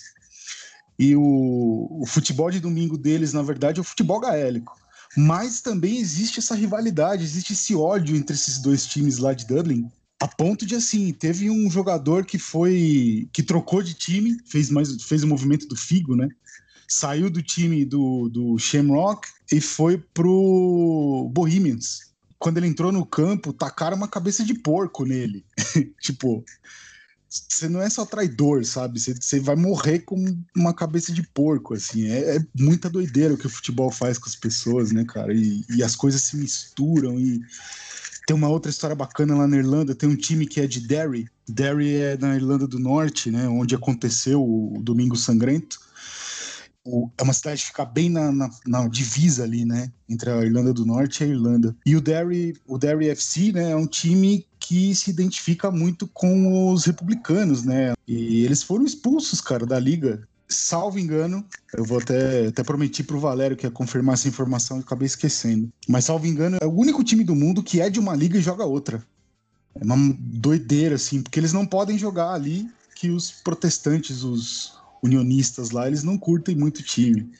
E 1.00 1.16
o, 1.16 1.88
o 2.02 2.06
futebol 2.06 2.52
de 2.52 2.60
domingo 2.60 2.98
deles, 2.98 3.34
na 3.34 3.41
verdade, 3.41 3.80
é 3.80 3.82
o 3.82 3.84
futebol 3.84 4.20
gaélico. 4.20 4.74
Mas 5.18 5.61
também 5.61 5.97
existe 5.97 6.38
essa 6.38 6.53
rivalidade, 6.53 7.24
existe 7.24 7.53
esse 7.53 7.74
ódio 7.74 8.15
entre 8.15 8.36
esses 8.36 8.59
dois 8.59 8.86
times 8.86 9.18
lá 9.18 9.34
de 9.34 9.47
Dublin, 9.47 9.89
a 10.20 10.28
ponto 10.28 10.65
de 10.65 10.76
assim, 10.76 11.13
teve 11.13 11.49
um 11.49 11.70
jogador 11.70 12.26
que 12.26 12.39
foi 12.39 13.28
que 13.32 13.43
trocou 13.43 13.84
de 13.84 13.93
time, 13.93 14.38
fez 14.45 14.70
mais 14.70 15.01
fez 15.03 15.24
o 15.24 15.28
movimento 15.28 15.68
do 15.68 15.76
Figo, 15.76 16.15
né? 16.15 16.28
Saiu 16.88 17.30
do 17.30 17.41
time 17.41 17.86
do, 17.86 18.30
do 18.30 18.57
Shamrock 18.57 19.28
e 19.51 19.61
foi 19.61 19.97
pro 19.97 21.30
Bohemians. 21.34 22.07
Quando 22.39 22.57
ele 22.57 22.68
entrou 22.68 22.91
no 22.91 23.05
campo, 23.05 23.51
tacaram 23.51 23.97
uma 23.97 24.07
cabeça 24.07 24.43
de 24.43 24.53
porco 24.53 25.05
nele. 25.05 25.43
tipo, 26.01 26.43
você 27.30 27.67
não 27.67 27.82
é 27.82 27.89
só 27.89 28.05
traidor, 28.05 28.63
sabe? 28.65 28.99
Você 28.99 29.39
vai 29.39 29.55
morrer 29.55 29.99
com 29.99 30.15
uma 30.55 30.73
cabeça 30.73 31.11
de 31.11 31.21
porco, 31.21 31.73
assim. 31.73 32.07
É, 32.07 32.38
é, 32.38 32.45
muita 32.57 32.89
doideira 32.89 33.34
o 33.34 33.38
que 33.38 33.47
o 33.47 33.49
futebol 33.49 33.91
faz 33.91 34.17
com 34.17 34.30
as 34.30 34.36
pessoas, 34.36 34.91
né, 34.91 35.03
cara? 35.03 35.34
E, 35.34 35.65
e, 35.69 35.84
as 35.84 35.95
coisas 35.95 36.21
se 36.21 36.38
misturam. 36.38 37.19
E 37.19 37.41
tem 38.25 38.36
uma 38.36 38.47
outra 38.47 38.71
história 38.71 38.95
bacana 38.95 39.36
lá 39.36 39.47
na 39.47 39.57
Irlanda. 39.57 39.93
Tem 39.93 40.07
um 40.07 40.15
time 40.15 40.45
que 40.45 40.61
é 40.61 40.67
de 40.67 40.80
Derry. 40.80 41.28
Derry 41.47 41.95
é 41.95 42.17
na 42.17 42.36
Irlanda 42.36 42.65
do 42.65 42.80
Norte, 42.80 43.30
né? 43.30 43.47
Onde 43.47 43.75
aconteceu 43.75 44.41
o 44.41 44.82
Domingo 44.82 45.17
Sangrento. 45.17 45.80
O, 46.86 47.09
é 47.17 47.23
uma 47.23 47.34
cidade 47.34 47.61
que 47.61 47.67
fica 47.67 47.84
bem 47.84 48.09
na, 48.09 48.32
na, 48.32 48.49
na, 48.65 48.88
divisa 48.88 49.43
ali, 49.43 49.65
né? 49.65 49.91
Entre 50.07 50.30
a 50.30 50.41
Irlanda 50.41 50.73
do 50.73 50.86
Norte 50.86 51.21
e 51.21 51.25
a 51.25 51.28
Irlanda. 51.28 51.75
E 51.86 51.97
o 51.97 52.01
Derry, 52.01 52.55
o 52.65 52.78
Derry 52.78 53.09
FC, 53.09 53.51
né? 53.51 53.71
É 53.71 53.75
um 53.75 53.86
time 53.88 54.47
que 54.68 54.93
se 54.93 55.09
identifica 55.09 55.72
muito 55.72 56.05
com 56.07 56.70
os 56.74 56.84
republicanos, 56.84 57.63
né? 57.63 57.93
E 58.05 58.43
eles 58.43 58.61
foram 58.61 58.84
expulsos, 58.84 59.39
cara, 59.39 59.65
da 59.65 59.80
liga. 59.80 60.28
Salvo 60.49 60.99
engano, 60.99 61.45
eu 61.74 61.86
vou 61.86 61.99
até, 61.99 62.47
até 62.47 62.63
prometi 62.63 63.01
pro 63.01 63.18
Valério 63.18 63.55
que 63.55 63.65
ia 63.65 63.72
confirmar 63.72 64.15
essa 64.15 64.28
informação 64.28 64.78
e 64.78 64.82
acabei 64.82 65.05
esquecendo. 65.05 65.70
Mas 65.88 66.03
salvo 66.03 66.28
engano, 66.28 66.57
é 66.59 66.65
o 66.65 66.74
único 66.74 67.01
time 67.01 67.24
do 67.24 67.34
mundo 67.34 67.63
que 67.63 67.80
é 67.80 67.89
de 67.89 67.97
uma 67.97 68.13
liga 68.13 68.38
e 68.38 68.41
joga 68.41 68.65
outra. 68.65 69.01
É 69.74 69.86
uma 69.86 70.13
doideira, 70.20 70.95
assim, 70.95 71.22
porque 71.22 71.39
eles 71.39 71.53
não 71.53 71.65
podem 71.65 71.97
jogar 71.97 72.34
ali 72.34 72.70
que 72.93 73.09
os 73.09 73.32
protestantes, 73.32 74.22
os 74.24 74.74
unionistas 75.01 75.72
lá, 75.72 75.88
eles 75.88 76.03
não 76.03 76.18
curtem 76.18 76.57
muito 76.57 76.84
time. 76.84 77.32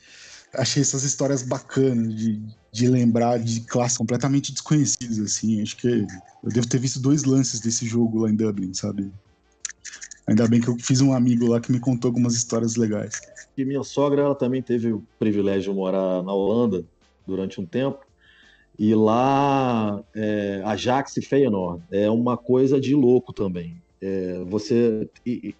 Achei 0.54 0.82
essas 0.82 1.04
histórias 1.04 1.42
bacanas 1.42 2.14
de, 2.14 2.40
de 2.72 2.88
lembrar 2.88 3.38
de 3.38 3.60
classes 3.60 3.98
completamente 3.98 4.52
desconhecidas, 4.52 5.18
assim. 5.18 5.62
Acho 5.62 5.76
que 5.76 6.06
eu 6.42 6.50
devo 6.50 6.68
ter 6.68 6.78
visto 6.78 7.00
dois 7.00 7.24
lances 7.24 7.60
desse 7.60 7.86
jogo 7.86 8.20
lá 8.20 8.30
em 8.30 8.34
Dublin, 8.34 8.72
sabe? 8.72 9.10
Ainda 10.26 10.46
bem 10.46 10.60
que 10.60 10.68
eu 10.68 10.76
fiz 10.78 11.00
um 11.00 11.12
amigo 11.12 11.46
lá 11.46 11.60
que 11.60 11.72
me 11.72 11.80
contou 11.80 12.08
algumas 12.10 12.34
histórias 12.34 12.76
legais. 12.76 13.20
E 13.56 13.64
minha 13.64 13.82
sogra, 13.82 14.22
ela 14.22 14.34
também 14.34 14.62
teve 14.62 14.92
o 14.92 15.02
privilégio 15.18 15.72
de 15.72 15.78
morar 15.78 16.22
na 16.22 16.32
Holanda 16.32 16.84
durante 17.26 17.60
um 17.60 17.66
tempo. 17.66 17.98
E 18.78 18.94
lá, 18.94 20.02
é, 20.14 20.62
Ajax 20.64 21.16
e 21.16 21.22
Feyenoord 21.22 21.82
é 21.90 22.08
uma 22.08 22.36
coisa 22.36 22.80
de 22.80 22.94
louco 22.94 23.32
também. 23.32 23.82
É, 24.00 24.44
você 24.46 25.08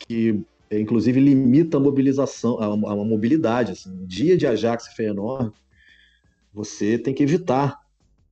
que 0.07 0.45
inclusive 0.71 1.21
limita 1.21 1.77
a 1.77 1.81
mobilização, 1.81 2.59
a, 2.59 2.66
a 2.66 2.97
mobilidade. 2.97 3.73
Assim. 3.73 4.05
Dia 4.07 4.37
de 4.37 4.47
Ajax 4.47 4.87
e 4.87 4.95
Feyenoord, 4.95 5.53
você 6.53 6.99
tem 6.99 7.14
que 7.14 7.23
evitar. 7.23 7.79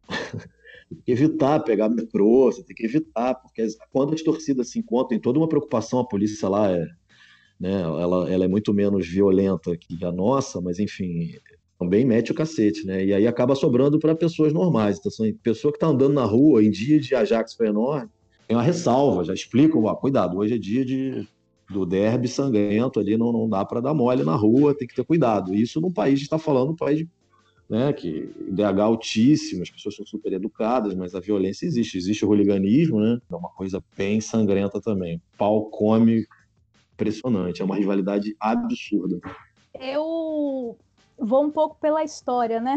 tem 0.89 1.01
que 1.05 1.13
evitar 1.13 1.61
pegar 1.61 1.89
metrô, 1.89 2.53
você 2.53 2.63
tem 2.63 2.77
que 2.77 2.85
evitar, 2.85 3.35
porque 3.35 3.67
quando 3.93 4.15
as 4.15 4.23
torcidas 4.23 4.71
se 4.71 4.79
encontram, 4.79 5.09
tem 5.09 5.21
toda 5.21 5.39
uma 5.39 5.49
preocupação, 5.49 5.99
a 5.99 6.07
polícia 6.07 6.49
lá 6.49 6.71
é, 6.71 6.87
né, 7.59 7.81
ela, 7.81 8.31
ela 8.31 8.45
é 8.45 8.49
muito 8.49 8.73
menos 8.73 9.07
violenta 9.09 9.77
que 9.77 10.05
a 10.05 10.13
nossa, 10.13 10.61
mas 10.61 10.79
enfim, 10.79 11.35
também 11.79 12.05
mete 12.05 12.31
o 12.33 12.35
cacete, 12.35 12.87
né? 12.87 13.05
E 13.05 13.13
aí 13.13 13.27
acaba 13.27 13.55
sobrando 13.55 13.99
para 13.99 14.15
pessoas 14.15 14.53
normais. 14.53 14.99
Então, 14.99 15.11
assim, 15.11 15.35
pessoa 15.35 15.73
que 15.73 15.77
está 15.77 15.89
andando 15.89 16.15
na 16.15 16.25
rua 16.25 16.63
em 16.63 16.71
dia 16.71 17.01
de 17.01 17.15
Ajax 17.15 17.55
Feyenoord, 17.55 18.09
tem 18.47 18.57
uma 18.57 18.63
ressalva, 18.63 19.25
já 19.25 19.35
explica, 19.35 19.79
cuidado, 19.97 20.39
hoje 20.39 20.55
é 20.55 20.59
dia 20.59 20.85
de, 20.85 21.27
do 21.69 21.85
derby 21.85 22.29
sangrento 22.29 23.01
ali, 23.01 23.17
não, 23.17 23.33
não 23.33 23.49
dá 23.49 23.65
para 23.65 23.81
dar 23.81 23.95
mole 23.95 24.25
na 24.25 24.37
rua, 24.37 24.75
tem 24.75 24.87
que 24.87 24.95
ter 24.95 25.05
cuidado. 25.05 25.55
Isso 25.55 25.81
num 25.81 25.93
país, 25.93 26.21
está 26.21 26.39
falando, 26.39 26.73
um 26.73 26.77
país 26.77 27.07
né, 27.69 27.93
que 27.93 28.31
DH 28.49 28.81
altíssimo, 28.81 29.63
as 29.63 29.71
pessoas 29.71 29.97
são 29.97 30.07
super 30.07 30.33
educadas, 30.33 30.95
mas 30.95 31.15
a 31.15 31.21
violência 31.21 31.67
existe, 31.67 31.99
existe 31.99 32.25
o 32.25 32.29
hooliganismo, 32.29 33.01
né? 33.01 33.19
É 33.31 33.35
uma 33.35 33.51
coisa 33.51 33.83
bem 33.97 34.21
sangrenta 34.21 34.81
também. 34.81 35.21
Pau 35.37 35.65
come 35.65 36.25
impressionante, 36.95 37.61
é 37.61 37.65
uma 37.65 37.77
rivalidade 37.77 38.37
absurda. 38.41 39.19
Eu 39.79 40.77
vou 41.19 41.45
um 41.45 41.51
pouco 41.51 41.77
pela 41.81 42.05
história, 42.05 42.61
né? 42.61 42.77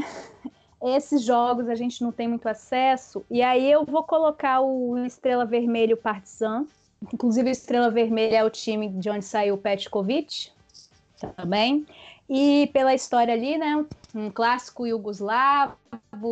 Esses 0.81 1.23
jogos 1.23 1.67
a 1.67 1.75
gente 1.75 2.01
não 2.01 2.11
tem 2.11 2.27
muito 2.27 2.47
acesso, 2.47 3.23
e 3.29 3.41
aí 3.41 3.69
eu 3.69 3.85
vou 3.85 4.03
colocar 4.03 4.61
o 4.61 4.97
Estrela 5.05 5.45
Vermelho 5.45 5.97
Partizan. 5.97 6.65
Inclusive, 7.13 7.49
a 7.49 7.51
Estrela 7.51 7.89
Vermelha 7.89 8.37
é 8.37 8.43
o 8.43 8.49
time 8.49 8.89
de 8.89 9.09
onde 9.09 9.25
saiu 9.25 9.55
o 9.55 9.57
Petkovic 9.57 10.51
também. 11.35 11.85
E 12.29 12.69
pela 12.73 12.93
história 12.93 13.33
ali, 13.33 13.57
né? 13.57 13.85
Um 14.13 14.29
clássico 14.29 14.85
iugoslavo 14.85 15.77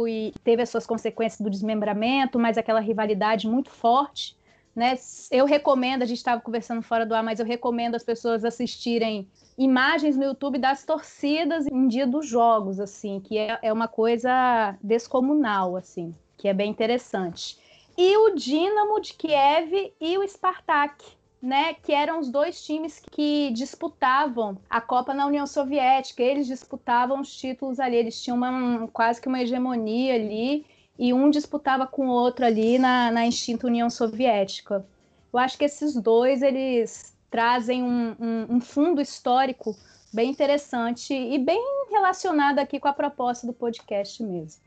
e 0.07 0.33
teve 0.43 0.61
as 0.61 0.69
suas 0.69 0.85
consequências 0.85 1.41
do 1.41 1.49
desmembramento, 1.49 2.37
mas 2.37 2.57
aquela 2.57 2.79
rivalidade 2.79 3.47
muito 3.47 3.69
forte. 3.69 4.35
Né? 4.75 4.95
Eu 5.31 5.45
recomendo, 5.45 6.03
a 6.03 6.05
gente 6.05 6.17
estava 6.17 6.39
conversando 6.39 6.83
fora 6.83 7.03
do 7.03 7.15
ar, 7.15 7.23
mas 7.23 7.39
eu 7.39 7.45
recomendo 7.45 7.95
as 7.95 8.03
pessoas 8.03 8.45
assistirem 8.45 9.27
imagens 9.57 10.15
no 10.15 10.23
YouTube 10.23 10.59
das 10.59 10.85
torcidas 10.85 11.65
em 11.65 11.87
dia 11.87 12.05
dos 12.05 12.27
jogos, 12.27 12.79
assim, 12.79 13.19
que 13.19 13.39
é, 13.39 13.57
é 13.63 13.73
uma 13.73 13.87
coisa 13.87 14.77
descomunal, 14.83 15.75
assim, 15.75 16.13
que 16.37 16.47
é 16.47 16.53
bem 16.53 16.69
interessante. 16.69 17.57
E 17.97 18.15
o 18.15 18.35
Dinamo 18.35 19.01
de 19.01 19.13
Kiev 19.13 19.91
e 19.99 20.17
o 20.19 20.27
Spartak, 20.27 21.03
né, 21.41 21.73
que 21.73 21.91
eram 21.91 22.19
os 22.19 22.29
dois 22.29 22.63
times 22.63 23.01
que 23.11 23.49
disputavam 23.51 24.57
a 24.69 24.79
Copa 24.79 25.15
na 25.15 25.25
União 25.25 25.47
Soviética. 25.47 26.21
Eles 26.21 26.45
disputavam 26.45 27.21
os 27.21 27.35
títulos 27.35 27.79
ali, 27.79 27.95
eles 27.95 28.21
tinham 28.21 28.37
uma, 28.37 28.87
quase 28.89 29.19
que 29.19 29.27
uma 29.27 29.41
hegemonia 29.41 30.13
ali, 30.13 30.63
e 30.99 31.11
um 31.11 31.29
disputava 31.29 31.87
com 31.87 32.07
o 32.07 32.11
outro 32.11 32.45
ali 32.45 32.77
na, 32.77 33.11
na 33.11 33.27
extinta 33.27 33.65
União 33.65 33.89
Soviética. 33.89 34.85
Eu 35.33 35.39
acho 35.39 35.57
que 35.57 35.65
esses 35.65 35.95
dois 35.95 36.43
eles 36.43 37.15
trazem 37.31 37.83
um, 37.83 38.15
um, 38.19 38.55
um 38.55 38.61
fundo 38.61 39.01
histórico 39.01 39.75
bem 40.13 40.29
interessante 40.29 41.13
e 41.13 41.37
bem 41.37 41.61
relacionado 41.89 42.59
aqui 42.59 42.79
com 42.79 42.87
a 42.87 42.93
proposta 42.93 43.45
do 43.45 43.53
podcast 43.53 44.21
mesmo. 44.23 44.66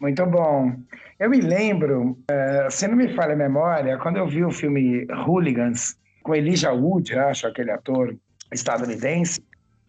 Muito 0.00 0.26
bom. 0.26 0.72
Eu 1.18 1.30
me 1.30 1.40
lembro, 1.40 2.18
uh, 2.30 2.70
se 2.70 2.86
não 2.88 2.96
me 2.96 3.14
falha 3.14 3.34
a 3.34 3.36
memória, 3.36 3.98
quando 3.98 4.16
eu 4.16 4.26
vi 4.26 4.44
o 4.44 4.50
filme 4.50 5.06
Hooligans, 5.26 5.96
com 6.22 6.34
Elijah 6.34 6.72
Wood, 6.72 7.14
acho, 7.16 7.46
aquele 7.46 7.70
ator 7.70 8.16
estadunidense, 8.52 9.40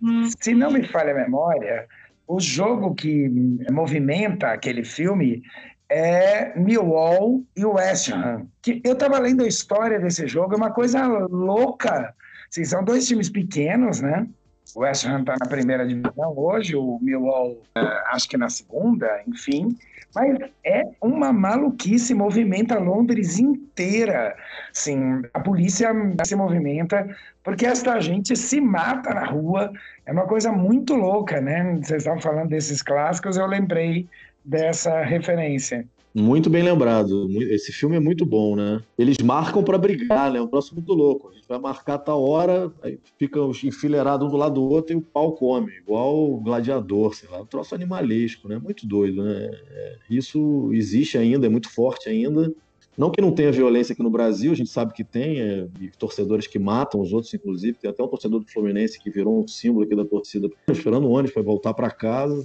hum. 0.02 0.30
se 0.40 0.54
não 0.54 0.72
me 0.72 0.84
falha 0.84 1.12
a 1.12 1.16
memória, 1.16 1.88
o 2.28 2.40
jogo 2.40 2.94
que 2.94 3.30
movimenta 3.72 4.52
aquele 4.52 4.84
filme 4.84 5.44
é 5.90 6.58
Millwall 6.58 7.44
e 7.56 7.66
West 7.66 8.12
Ham. 8.12 8.48
Que 8.62 8.82
eu 8.84 8.94
estava 8.94 9.20
lendo 9.20 9.44
a 9.44 9.48
história 9.48 10.00
desse 10.00 10.28
jogo, 10.28 10.54
é 10.54 10.58
uma 10.58 10.72
coisa 10.72 11.08
louca. 11.08 12.14
Assim, 12.50 12.66
são 12.66 12.84
dois 12.84 13.08
times 13.08 13.30
pequenos, 13.30 14.02
né? 14.02 14.28
O 14.76 14.82
West 14.82 15.06
Ham 15.06 15.22
está 15.22 15.36
na 15.40 15.48
primeira 15.48 15.88
divisão 15.88 16.34
hoje, 16.36 16.76
o 16.76 17.00
Millwall 17.02 17.52
uh, 17.52 18.04
acho 18.08 18.28
que 18.28 18.38
na 18.38 18.50
segunda, 18.50 19.22
enfim. 19.28 19.78
Mas 20.16 20.40
é 20.64 20.84
uma 21.02 21.34
maluquice, 21.34 22.14
movimenta 22.14 22.80
Londres 22.80 23.38
inteira. 23.38 24.36
Sim, 24.72 25.22
a 25.34 25.40
polícia 25.42 25.92
se 26.24 26.36
movimenta 26.38 27.06
porque 27.44 27.66
esta 27.66 28.00
gente 28.00 28.36
se 28.36 28.62
mata 28.62 29.14
na 29.14 29.26
rua. 29.26 29.74
É 30.06 30.14
uma 30.14 30.26
coisa 30.26 30.52
muito 30.52 30.96
louca, 30.96 31.42
né? 31.42 31.78
Vocês 31.82 32.04
estavam 32.04 32.22
falando 32.22 32.50
desses 32.50 32.82
clássicos, 32.82 33.36
eu 33.36 33.46
lembrei 33.46 34.08
dessa 34.46 35.02
referência. 35.02 35.86
Muito 36.18 36.50
bem 36.50 36.64
lembrado. 36.64 37.30
Esse 37.52 37.74
filme 37.74 37.98
é 37.98 38.00
muito 38.00 38.26
bom, 38.26 38.56
né? 38.56 38.82
Eles 38.98 39.18
marcam 39.18 39.62
para 39.62 39.78
brigar, 39.78 40.32
né? 40.32 40.40
É 40.40 40.42
um 40.42 40.48
troço 40.48 40.74
muito 40.74 40.94
louco. 40.94 41.28
A 41.28 41.34
gente 41.34 41.46
vai 41.46 41.60
marcar 41.60 41.98
tal 41.98 42.24
hora, 42.24 42.72
aí 42.82 42.98
fica 43.20 43.38
enfileirado 43.66 44.26
um 44.26 44.30
do 44.30 44.38
lado 44.38 44.54
do 44.54 44.64
outro 44.64 44.94
e 44.94 44.96
o 44.96 45.02
pau 45.02 45.34
come, 45.34 45.74
igual 45.74 46.32
o 46.32 46.40
gladiador, 46.40 47.14
sei 47.14 47.28
lá. 47.28 47.42
Um 47.42 47.46
troço 47.46 47.76
animalesco, 47.76 48.48
né? 48.48 48.58
Muito 48.58 48.88
doido, 48.88 49.26
né? 49.26 49.52
É, 49.70 49.98
isso 50.10 50.70
existe 50.72 51.18
ainda, 51.18 51.48
é 51.48 51.50
muito 51.50 51.70
forte 51.70 52.08
ainda. 52.08 52.50
Não 52.98 53.12
que 53.12 53.20
não 53.20 53.34
tenha 53.34 53.52
violência 53.52 53.92
aqui 53.92 54.02
no 54.02 54.10
Brasil, 54.10 54.54
a 54.54 54.56
gente 54.56 54.70
sabe 54.70 54.94
que 54.94 55.04
tem, 55.04 55.42
é, 55.42 55.68
torcedores 56.00 56.48
que 56.48 56.58
matam 56.58 57.02
os 57.02 57.12
outros, 57.12 57.34
inclusive. 57.34 57.78
Tem 57.78 57.90
até 57.90 58.02
um 58.02 58.08
torcedor 58.08 58.40
do 58.40 58.50
Fluminense 58.50 58.98
que 58.98 59.10
virou 59.10 59.44
um 59.44 59.46
símbolo 59.50 59.84
aqui 59.84 59.94
da 59.94 60.06
torcida, 60.06 60.50
esperando 60.72 61.08
o 61.08 61.12
ônibus 61.12 61.34
para 61.34 61.44
voltar 61.44 61.74
para 61.74 61.92
casa 61.92 62.42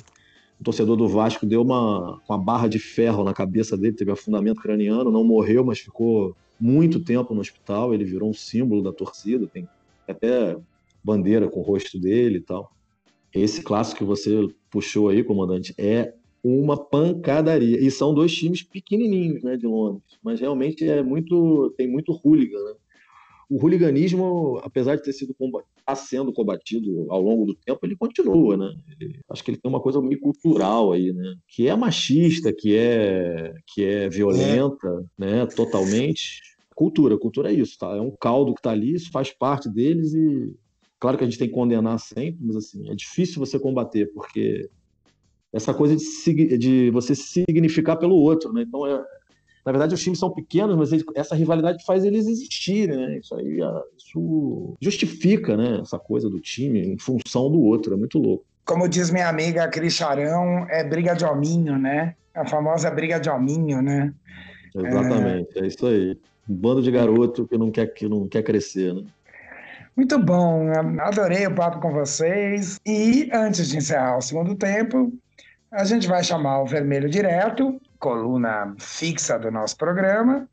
o 0.60 0.64
torcedor 0.64 0.94
do 0.94 1.08
Vasco 1.08 1.46
deu 1.46 1.62
uma, 1.62 2.20
uma 2.28 2.38
barra 2.38 2.68
de 2.68 2.78
ferro 2.78 3.24
na 3.24 3.32
cabeça 3.32 3.78
dele, 3.78 3.96
teve 3.96 4.10
afundamento 4.10 4.60
craniano, 4.60 5.10
não 5.10 5.24
morreu, 5.24 5.64
mas 5.64 5.78
ficou 5.78 6.36
muito 6.60 7.02
tempo 7.02 7.34
no 7.34 7.40
hospital. 7.40 7.94
Ele 7.94 8.04
virou 8.04 8.28
um 8.28 8.34
símbolo 8.34 8.82
da 8.82 8.92
torcida, 8.92 9.46
tem 9.46 9.66
até 10.06 10.58
bandeira 11.02 11.48
com 11.48 11.60
o 11.60 11.62
rosto 11.62 11.98
dele 11.98 12.38
e 12.38 12.42
tal. 12.42 12.70
Esse 13.34 13.62
clássico 13.62 14.00
que 14.00 14.04
você 14.04 14.48
puxou 14.70 15.08
aí, 15.08 15.24
comandante, 15.24 15.74
é 15.78 16.12
uma 16.44 16.76
pancadaria. 16.76 17.80
E 17.80 17.90
são 17.90 18.12
dois 18.12 18.34
times 18.34 18.62
pequenininhos, 18.62 19.42
né, 19.42 19.56
de 19.56 19.66
Londres, 19.66 20.18
mas 20.22 20.40
realmente 20.40 20.86
é 20.86 21.02
muito 21.02 21.72
tem 21.76 21.88
muito 21.88 22.12
hooligan, 22.12 22.62
né? 22.64 22.74
O 23.50 23.56
hooliganismo, 23.56 24.60
apesar 24.62 24.94
de 24.94 25.02
ter 25.02 25.12
sido 25.12 25.34
tá 25.84 25.94
sendo 25.96 26.32
combatido 26.32 27.10
ao 27.10 27.20
longo 27.20 27.44
do 27.44 27.54
tempo, 27.54 27.80
ele 27.82 27.96
continua, 27.96 28.56
né? 28.56 28.72
Ele, 29.00 29.18
acho 29.28 29.42
que 29.42 29.50
ele 29.50 29.58
tem 29.58 29.68
uma 29.68 29.80
coisa 29.80 30.00
meio 30.00 30.20
cultural 30.20 30.92
aí, 30.92 31.12
né? 31.12 31.34
Que 31.48 31.66
é 31.66 31.74
machista, 31.74 32.52
que 32.52 32.76
é 32.76 33.52
que 33.66 33.84
é 33.84 34.08
violenta, 34.08 34.86
é. 34.86 35.04
né? 35.18 35.46
Totalmente. 35.46 36.40
Cultura, 36.76 37.18
cultura 37.18 37.50
é 37.50 37.54
isso, 37.54 37.76
tá? 37.76 37.96
É 37.96 38.00
um 38.00 38.12
caldo 38.12 38.54
que 38.54 38.62
tá 38.62 38.70
ali, 38.70 38.94
isso 38.94 39.10
faz 39.10 39.32
parte 39.32 39.68
deles 39.68 40.14
e 40.14 40.54
claro 41.00 41.18
que 41.18 41.24
a 41.24 41.26
gente 41.26 41.38
tem 41.38 41.48
que 41.48 41.54
condenar 41.54 41.98
sempre, 41.98 42.38
mas 42.40 42.54
assim 42.54 42.88
é 42.88 42.94
difícil 42.94 43.44
você 43.44 43.58
combater 43.58 44.12
porque 44.14 44.70
essa 45.52 45.74
coisa 45.74 45.96
de, 45.96 46.56
de 46.56 46.90
você 46.90 47.16
significar 47.16 47.98
pelo 47.98 48.14
outro, 48.14 48.52
né? 48.52 48.62
Então 48.62 48.86
é, 48.86 49.04
na 49.70 49.72
verdade, 49.72 49.94
os 49.94 50.02
times 50.02 50.18
são 50.18 50.30
pequenos, 50.30 50.76
mas 50.76 50.90
essa 51.14 51.36
rivalidade 51.36 51.84
faz 51.84 52.04
eles 52.04 52.26
existirem, 52.26 52.96
né? 52.96 53.18
Isso 53.18 53.36
aí 53.36 53.60
isso 53.96 54.76
justifica, 54.80 55.56
né? 55.56 55.78
Essa 55.80 55.96
coisa 55.96 56.28
do 56.28 56.40
time 56.40 56.80
em 56.80 56.98
função 56.98 57.48
do 57.48 57.60
outro. 57.60 57.94
É 57.94 57.96
muito 57.96 58.18
louco. 58.18 58.44
Como 58.64 58.88
diz 58.88 59.12
minha 59.12 59.28
amiga 59.28 59.68
Cris 59.68 59.94
Charão, 59.94 60.66
é 60.68 60.82
briga 60.82 61.14
de 61.14 61.24
hominho, 61.24 61.78
né? 61.78 62.16
A 62.34 62.44
famosa 62.44 62.90
briga 62.90 63.20
de 63.20 63.30
hominho, 63.30 63.80
né? 63.80 64.12
Exatamente, 64.74 65.56
é, 65.56 65.62
é 65.62 65.66
isso 65.68 65.86
aí. 65.86 66.18
Um 66.48 66.54
bando 66.54 66.82
de 66.82 66.90
garoto 66.90 67.46
que 67.46 67.56
não 67.56 67.70
quer, 67.70 67.86
que 67.86 68.08
não 68.08 68.26
quer 68.26 68.42
crescer, 68.42 68.92
né? 68.92 69.04
Muito 69.96 70.18
bom, 70.18 70.68
adorei 71.00 71.46
o 71.46 71.54
papo 71.54 71.80
com 71.80 71.92
vocês. 71.92 72.80
E 72.84 73.30
antes 73.32 73.68
de 73.68 73.76
encerrar 73.76 74.18
o 74.18 74.20
segundo 74.20 74.56
tempo, 74.56 75.12
a 75.70 75.84
gente 75.84 76.08
vai 76.08 76.24
chamar 76.24 76.60
o 76.60 76.66
Vermelho 76.66 77.08
Direto 77.08 77.80
coluna 78.00 78.74
fixa 78.78 79.38
do 79.38 79.50
nosso 79.50 79.76
programa, 79.76 80.48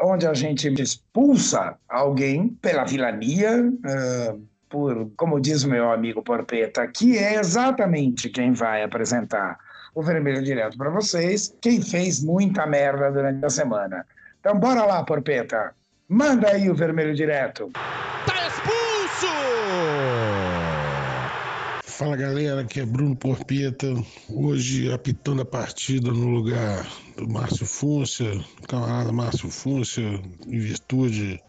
onde 0.00 0.26
a 0.26 0.34
gente 0.34 0.68
expulsa 0.80 1.76
alguém 1.88 2.48
pela 2.60 2.84
vilania, 2.84 3.64
uh, 3.64 4.48
por, 4.68 5.10
como 5.16 5.40
diz 5.40 5.64
o 5.64 5.68
meu 5.68 5.90
amigo 5.90 6.22
Porpeta, 6.22 6.86
que 6.86 7.16
é 7.16 7.36
exatamente 7.36 8.28
quem 8.28 8.52
vai 8.52 8.82
apresentar 8.82 9.58
o 9.94 10.02
Vermelho 10.02 10.42
Direto 10.42 10.76
para 10.76 10.90
vocês, 10.90 11.56
quem 11.60 11.80
fez 11.80 12.22
muita 12.22 12.66
merda 12.66 13.10
durante 13.10 13.44
a 13.44 13.50
semana. 13.50 14.04
Então, 14.40 14.58
bora 14.58 14.84
lá, 14.84 15.02
Porpeta. 15.02 15.74
Manda 16.08 16.48
aí 16.50 16.70
o 16.70 16.74
Vermelho 16.74 17.14
Direto. 17.14 17.70
Tá 17.72 18.46
expulso! 18.46 19.57
Fala 21.98 22.14
galera, 22.14 22.60
aqui 22.60 22.78
é 22.78 22.86
Bruno 22.86 23.16
Porpeta, 23.16 23.92
hoje 24.30 24.88
apitando 24.92 25.42
a 25.42 25.44
partida 25.44 26.12
no 26.12 26.28
lugar 26.28 26.88
do 27.16 27.28
Márcio 27.28 27.66
Fúncia, 27.66 28.40
camarada 28.68 29.10
Márcio 29.10 29.50
Fúncia, 29.50 30.04
em 30.46 30.58
virtude 30.60 31.42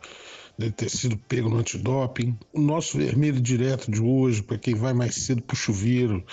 de 0.57 0.71
ter 0.71 0.89
sido 0.89 1.15
pego 1.15 1.49
no 1.49 1.57
antidoping. 1.57 2.35
O 2.51 2.59
nosso 2.59 2.97
vermelho 2.97 3.39
direto 3.39 3.91
de 3.91 4.01
hoje, 4.01 4.41
para 4.41 4.57
quem 4.57 4.73
vai 4.73 4.91
mais 4.91 5.13
cedo 5.13 5.43
pro 5.43 5.55
chuveiro, 5.55 6.25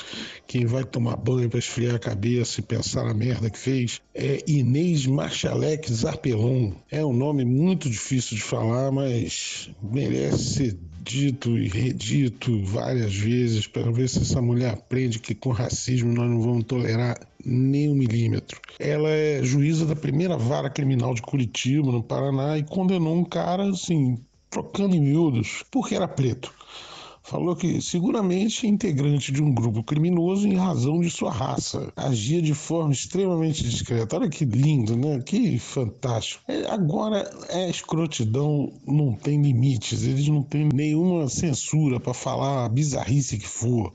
quem 0.47 0.65
vai 0.65 0.83
tomar 0.83 1.17
banho 1.17 1.51
para 1.51 1.59
esfriar 1.59 1.97
a 1.97 1.99
cabeça 1.99 2.61
e 2.61 2.63
pensar 2.63 3.05
na 3.05 3.13
merda 3.13 3.51
que 3.51 3.59
fez, 3.59 4.01
é 4.15 4.43
Inês 4.47 5.07
Marchalek 5.07 5.93
Zarpelon. 5.93 6.73
É 6.91 7.05
um 7.05 7.13
nome 7.13 7.45
muito 7.45 7.91
difícil 7.91 8.35
de 8.35 8.43
falar, 8.43 8.91
mas 8.91 9.69
merece 9.83 10.55
ser 10.55 10.79
dito 11.07 11.57
e 11.57 11.69
redito 11.69 12.61
várias 12.65 13.15
vezes 13.15 13.67
para 13.69 13.93
ver 13.93 14.09
se 14.09 14.19
essa 14.19 14.43
mulher 14.43 14.75
aprende 14.75 15.21
que 15.21 15.37
com 15.37 15.51
racismo 15.51 16.13
nós 16.13 16.29
não 16.29 16.43
vamos 16.43 16.65
tolerar 16.65 17.17
nem 17.45 17.89
um 17.89 17.95
milímetro. 17.95 18.61
Ela 18.79 19.11
é 19.11 19.41
juíza 19.43 19.87
da 19.87 19.95
primeira 19.95 20.37
vara 20.37 20.69
criminal 20.69 21.15
de 21.15 21.23
Curitiba, 21.23 21.93
no 21.93 22.03
Paraná, 22.03 22.59
e 22.59 22.65
condenou 22.65 23.17
um 23.17 23.25
cara, 23.25 23.71
assim, 23.71 24.19
trocando 24.51 24.97
em 24.97 25.01
miúdos, 25.01 25.63
porque 25.71 25.95
era 25.95 26.09
preto 26.09 26.53
falou 27.27 27.57
que 27.57 27.83
seguramente 27.83 28.67
integrante 28.67 29.33
de 29.33 29.43
um 29.43 29.53
grupo 29.53 29.83
criminoso 29.83 30.47
em 30.47 30.55
razão 30.55 31.01
de 31.01 31.11
sua 31.11 31.31
raça. 31.31 31.93
Agia 31.97 32.41
de 32.41 32.55
forma 32.55 32.93
extremamente 32.93 33.65
discreta. 33.65 34.17
Olha 34.17 34.29
que 34.29 34.45
lindo, 34.45 34.97
né? 34.97 35.21
Que 35.21 35.59
fantástico. 35.59 36.43
É, 36.47 36.71
agora, 36.71 37.29
a 37.51 37.69
escrotidão 37.69 38.73
não 38.87 39.13
tem 39.13 39.43
limites, 39.43 40.05
eles 40.05 40.29
não 40.29 40.43
têm 40.43 40.69
nenhuma 40.73 41.29
censura 41.29 41.99
para 41.99 42.15
falar 42.15 42.65
a 42.65 42.69
bizarrice 42.69 43.39
que 43.39 43.49
for 43.49 43.93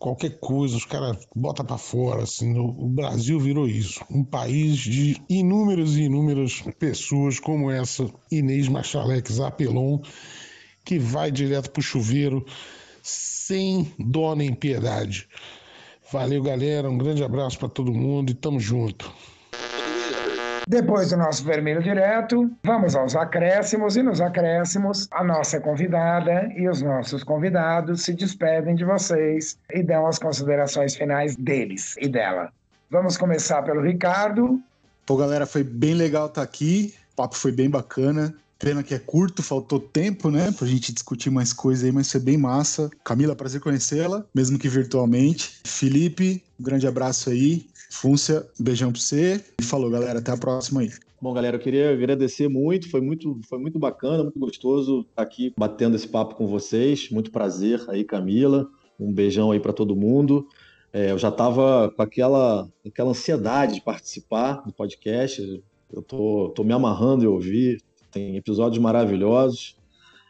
qualquer 0.00 0.40
coisa, 0.40 0.78
os 0.78 0.86
caras 0.86 1.18
botam 1.36 1.64
para 1.64 1.76
fora. 1.76 2.22
Assim, 2.22 2.58
o 2.58 2.88
Brasil 2.88 3.38
virou 3.38 3.68
isso. 3.68 4.02
Um 4.10 4.24
país 4.24 4.78
de 4.78 5.20
inúmeras 5.28 5.94
e 5.96 6.04
inúmeras 6.04 6.62
pessoas 6.78 7.38
como 7.38 7.70
essa 7.70 8.10
Inês 8.32 8.66
Machalek 8.66 9.30
Zapelon, 9.30 10.00
que 10.84 10.98
vai 10.98 11.30
direto 11.30 11.70
pro 11.70 11.82
chuveiro 11.82 12.44
sem 13.02 13.92
dó 13.98 14.34
nem 14.34 14.54
piedade. 14.54 15.28
Valeu, 16.12 16.42
galera. 16.42 16.90
Um 16.90 16.98
grande 16.98 17.22
abraço 17.22 17.58
para 17.58 17.68
todo 17.68 17.92
mundo 17.92 18.30
e 18.30 18.34
tamo 18.34 18.58
junto. 18.58 19.12
Depois 20.68 21.10
do 21.10 21.16
nosso 21.16 21.44
vermelho 21.44 21.82
direto, 21.82 22.48
vamos 22.62 22.94
aos 22.94 23.16
acréscimos 23.16 23.96
e 23.96 24.02
nos 24.02 24.20
acréscimos 24.20 25.08
a 25.10 25.24
nossa 25.24 25.58
convidada 25.58 26.48
e 26.56 26.68
os 26.68 26.80
nossos 26.80 27.24
convidados 27.24 28.02
se 28.04 28.14
despedem 28.14 28.76
de 28.76 28.84
vocês 28.84 29.58
e 29.72 29.82
dão 29.82 30.06
as 30.06 30.18
considerações 30.18 30.94
finais 30.94 31.34
deles 31.34 31.96
e 31.98 32.08
dela. 32.08 32.52
Vamos 32.88 33.16
começar 33.16 33.62
pelo 33.62 33.80
Ricardo. 33.80 34.60
Pô, 35.06 35.16
galera, 35.16 35.44
foi 35.44 35.64
bem 35.64 35.94
legal 35.94 36.26
estar 36.26 36.42
aqui. 36.42 36.94
O 37.12 37.16
papo 37.16 37.36
foi 37.36 37.50
bem 37.50 37.68
bacana. 37.68 38.32
Pena 38.60 38.82
que 38.82 38.92
é 38.92 38.98
curto, 38.98 39.42
faltou 39.42 39.80
tempo, 39.80 40.30
né, 40.30 40.52
pra 40.52 40.66
gente 40.66 40.92
discutir 40.92 41.30
mais 41.30 41.50
coisas 41.50 41.82
aí, 41.82 41.90
mas 41.90 42.12
foi 42.12 42.20
bem 42.20 42.36
massa. 42.36 42.90
Camila, 43.02 43.34
prazer 43.34 43.58
conhecê-la, 43.58 44.26
mesmo 44.34 44.58
que 44.58 44.68
virtualmente. 44.68 45.60
Felipe, 45.64 46.44
um 46.60 46.62
grande 46.62 46.86
abraço 46.86 47.30
aí. 47.30 47.64
Fúncia, 47.90 48.46
beijão 48.58 48.92
pra 48.92 49.00
você. 49.00 49.42
E 49.58 49.64
falou, 49.64 49.90
galera, 49.90 50.18
até 50.18 50.30
a 50.30 50.36
próxima 50.36 50.82
aí. 50.82 50.90
Bom, 51.22 51.32
galera, 51.32 51.56
eu 51.56 51.60
queria 51.60 51.90
agradecer 51.90 52.48
muito, 52.48 52.90
foi 52.90 53.00
muito, 53.00 53.40
foi 53.48 53.58
muito 53.58 53.78
bacana, 53.78 54.22
muito 54.24 54.38
gostoso 54.38 55.06
estar 55.08 55.22
aqui 55.22 55.54
batendo 55.56 55.96
esse 55.96 56.06
papo 56.06 56.34
com 56.34 56.46
vocês. 56.46 57.08
Muito 57.10 57.30
prazer 57.30 57.82
aí, 57.88 58.04
Camila. 58.04 58.68
Um 58.98 59.10
beijão 59.10 59.50
aí 59.50 59.58
para 59.58 59.72
todo 59.72 59.96
mundo. 59.96 60.46
É, 60.92 61.12
eu 61.12 61.18
já 61.18 61.30
estava 61.30 61.90
com 61.96 62.02
aquela, 62.02 62.68
aquela 62.86 63.10
ansiedade 63.10 63.76
de 63.76 63.80
participar 63.80 64.62
do 64.66 64.72
podcast. 64.72 65.62
Eu 65.90 66.02
tô, 66.02 66.52
tô 66.54 66.62
me 66.62 66.74
amarrando 66.74 67.24
em 67.24 67.26
ouvir, 67.26 67.82
tem 68.10 68.36
episódios 68.36 68.82
maravilhosos. 68.82 69.76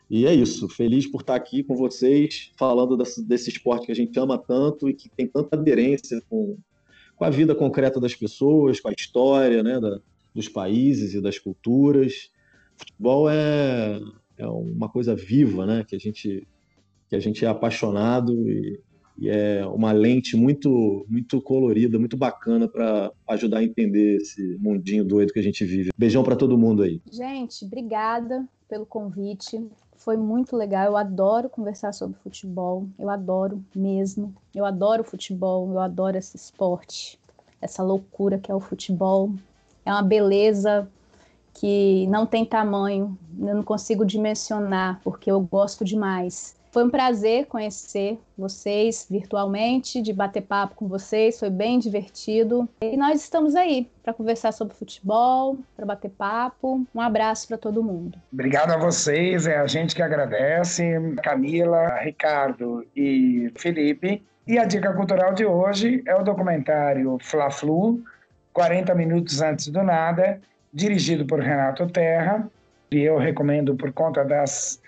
E 0.09 0.27
é 0.27 0.35
isso, 0.35 0.69
feliz 0.69 1.07
por 1.07 1.21
estar 1.21 1.37
aqui 1.37 1.63
com 1.63 1.77
vocês, 1.77 2.51
falando 2.59 2.97
desse, 2.97 3.25
desse 3.25 3.49
esporte 3.51 3.87
que 3.87 3.93
a 3.93 3.95
gente 3.95 4.19
ama 4.19 4.37
tanto 4.37 4.89
e 4.89 4.95
que 4.95 5.09
tem 5.09 5.27
tanta 5.27 5.57
aderência 5.57 6.21
com, 6.29 6.59
com 7.15 7.25
a 7.25 7.31
vida 7.31 7.55
concreta 7.55 8.01
das 8.01 8.15
pessoas, 8.15 8.81
com 8.81 8.89
a 8.89 8.93
história 8.93 9.63
né, 9.63 9.79
da, 9.79 10.01
dos 10.35 10.49
países 10.49 11.15
e 11.15 11.21
das 11.21 11.39
culturas. 11.39 12.31
Futebol 12.77 13.31
é, 13.31 14.01
é 14.37 14.47
uma 14.49 14.89
coisa 14.89 15.15
viva, 15.15 15.65
né, 15.65 15.85
que 15.87 15.95
a 15.95 15.99
gente 15.99 16.47
que 17.09 17.17
a 17.17 17.21
gente 17.21 17.45
é 17.45 17.49
apaixonado 17.49 18.33
e, 18.49 18.81
e 19.21 19.29
é 19.29 19.67
uma 19.67 19.93
lente 19.93 20.35
muito, 20.35 21.05
muito 21.07 21.43
colorida, 21.43 21.99
muito 21.99 22.17
bacana 22.17 22.67
para 22.67 23.13
ajudar 23.29 23.59
a 23.59 23.65
entender 23.65 24.17
esse 24.17 24.57
mundinho 24.59 25.05
doido 25.05 25.33
que 25.33 25.39
a 25.39 25.43
gente 25.43 25.63
vive. 25.63 25.91
Beijão 25.97 26.25
para 26.25 26.35
todo 26.35 26.57
mundo 26.57 26.83
aí. 26.83 27.03
Gente, 27.13 27.67
obrigada 27.67 28.49
pelo 28.67 28.87
convite. 28.87 29.63
Foi 29.95 30.17
muito 30.17 30.57
legal. 30.57 30.87
Eu 30.87 30.97
adoro 30.97 31.51
conversar 31.51 31.93
sobre 31.93 32.19
futebol. 32.21 32.89
Eu 32.99 33.11
adoro 33.11 33.63
mesmo. 33.75 34.35
Eu 34.55 34.65
adoro 34.65 35.05
futebol. 35.05 35.71
Eu 35.71 35.81
adoro 35.81 36.17
esse 36.17 36.39
esporte, 36.39 37.19
essa 37.61 37.83
loucura 37.83 38.39
que 38.39 38.51
é 38.51 38.55
o 38.55 38.61
futebol. 38.61 39.31
É 39.85 39.93
uma 39.93 40.03
beleza 40.03 40.89
que 41.53 42.07
não 42.07 42.25
tem 42.25 42.47
tamanho. 42.47 43.19
Eu 43.39 43.57
não 43.57 43.63
consigo 43.63 44.03
dimensionar 44.03 44.99
porque 45.05 45.31
eu 45.31 45.39
gosto 45.43 45.85
demais. 45.85 46.59
Foi 46.73 46.85
um 46.85 46.91
prazer 46.91 47.47
conhecer 47.47 48.17
vocês 48.39 49.07
virtualmente, 49.11 50.01
de 50.01 50.13
bater 50.13 50.43
papo 50.43 50.77
com 50.77 50.87
vocês, 50.87 51.39
foi 51.39 51.51
bem 51.51 51.81
divertido. 51.81 52.69
E 52.81 52.97
nós 52.97 53.21
estamos 53.21 53.57
aí 53.57 53.91
para 54.05 54.15
conversar 54.15 54.53
sobre 54.53 54.75
futebol, 54.75 55.59
para 55.75 55.85
bater 55.85 56.11
papo. 56.11 56.87
Um 56.95 57.01
abraço 57.01 57.49
para 57.49 57.59
todo 57.59 57.83
mundo. 57.83 58.17
Obrigado 58.33 58.71
a 58.71 58.77
vocês, 58.77 59.49
é 59.49 59.57
a 59.57 59.67
gente 59.67 59.97
que 59.97 60.03
agradece. 60.03 60.93
Camila, 61.25 61.99
Ricardo 61.99 62.87
e 62.95 63.53
Felipe. 63.57 64.23
E 64.47 64.57
a 64.57 64.65
dica 64.65 64.93
cultural 64.93 65.35
de 65.35 65.45
hoje 65.45 66.03
é 66.07 66.15
o 66.15 66.23
documentário 66.23 67.19
Fla-Flu, 67.21 68.01
40 68.53 68.95
minutos 68.95 69.43
antes 69.43 69.69
do 69.69 69.83
nada, 69.83 70.41
dirigido 70.73 71.27
por 71.27 71.41
Renato 71.41 71.87
Terra. 71.89 72.49
E 72.93 73.01
eu 73.01 73.19
recomendo 73.19 73.75
por 73.75 73.93
conta 73.93 74.25
das 74.25 74.81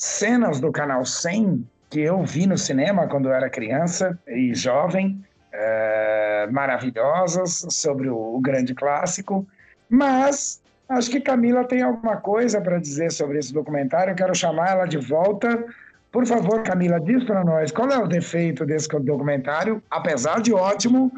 cenas 0.00 0.58
do 0.58 0.72
Canal 0.72 1.04
100 1.04 1.62
que 1.90 2.00
eu 2.00 2.24
vi 2.24 2.46
no 2.46 2.56
cinema 2.56 3.06
quando 3.06 3.28
eu 3.28 3.34
era 3.34 3.50
criança 3.50 4.18
e 4.26 4.54
jovem, 4.54 5.22
é, 5.52 6.48
maravilhosas, 6.50 7.66
sobre 7.68 8.08
o, 8.08 8.16
o, 8.16 8.40
grande 8.40 8.74
clássico. 8.74 9.46
Mas 9.90 10.62
acho 10.88 11.10
que 11.10 11.20
Camila 11.20 11.64
tem 11.64 11.82
alguma 11.82 12.16
coisa 12.16 12.62
para 12.62 12.78
dizer 12.78 13.12
sobre 13.12 13.38
esse 13.38 13.52
documentário. 13.52 14.12
Eu 14.12 14.16
quero 14.16 14.34
chamar 14.34 14.70
ela 14.70 14.86
de 14.86 14.96
volta. 14.96 15.66
Por 16.10 16.24
favor, 16.24 16.62
Camila, 16.62 16.98
diz 16.98 17.22
para 17.24 17.44
nós 17.44 17.70
qual 17.70 17.90
é 17.90 17.98
o 17.98 18.06
defeito 18.06 18.64
desse 18.64 18.88
documentário, 18.88 19.82
apesar 19.90 20.40
de 20.40 20.54
ótimo. 20.54 21.12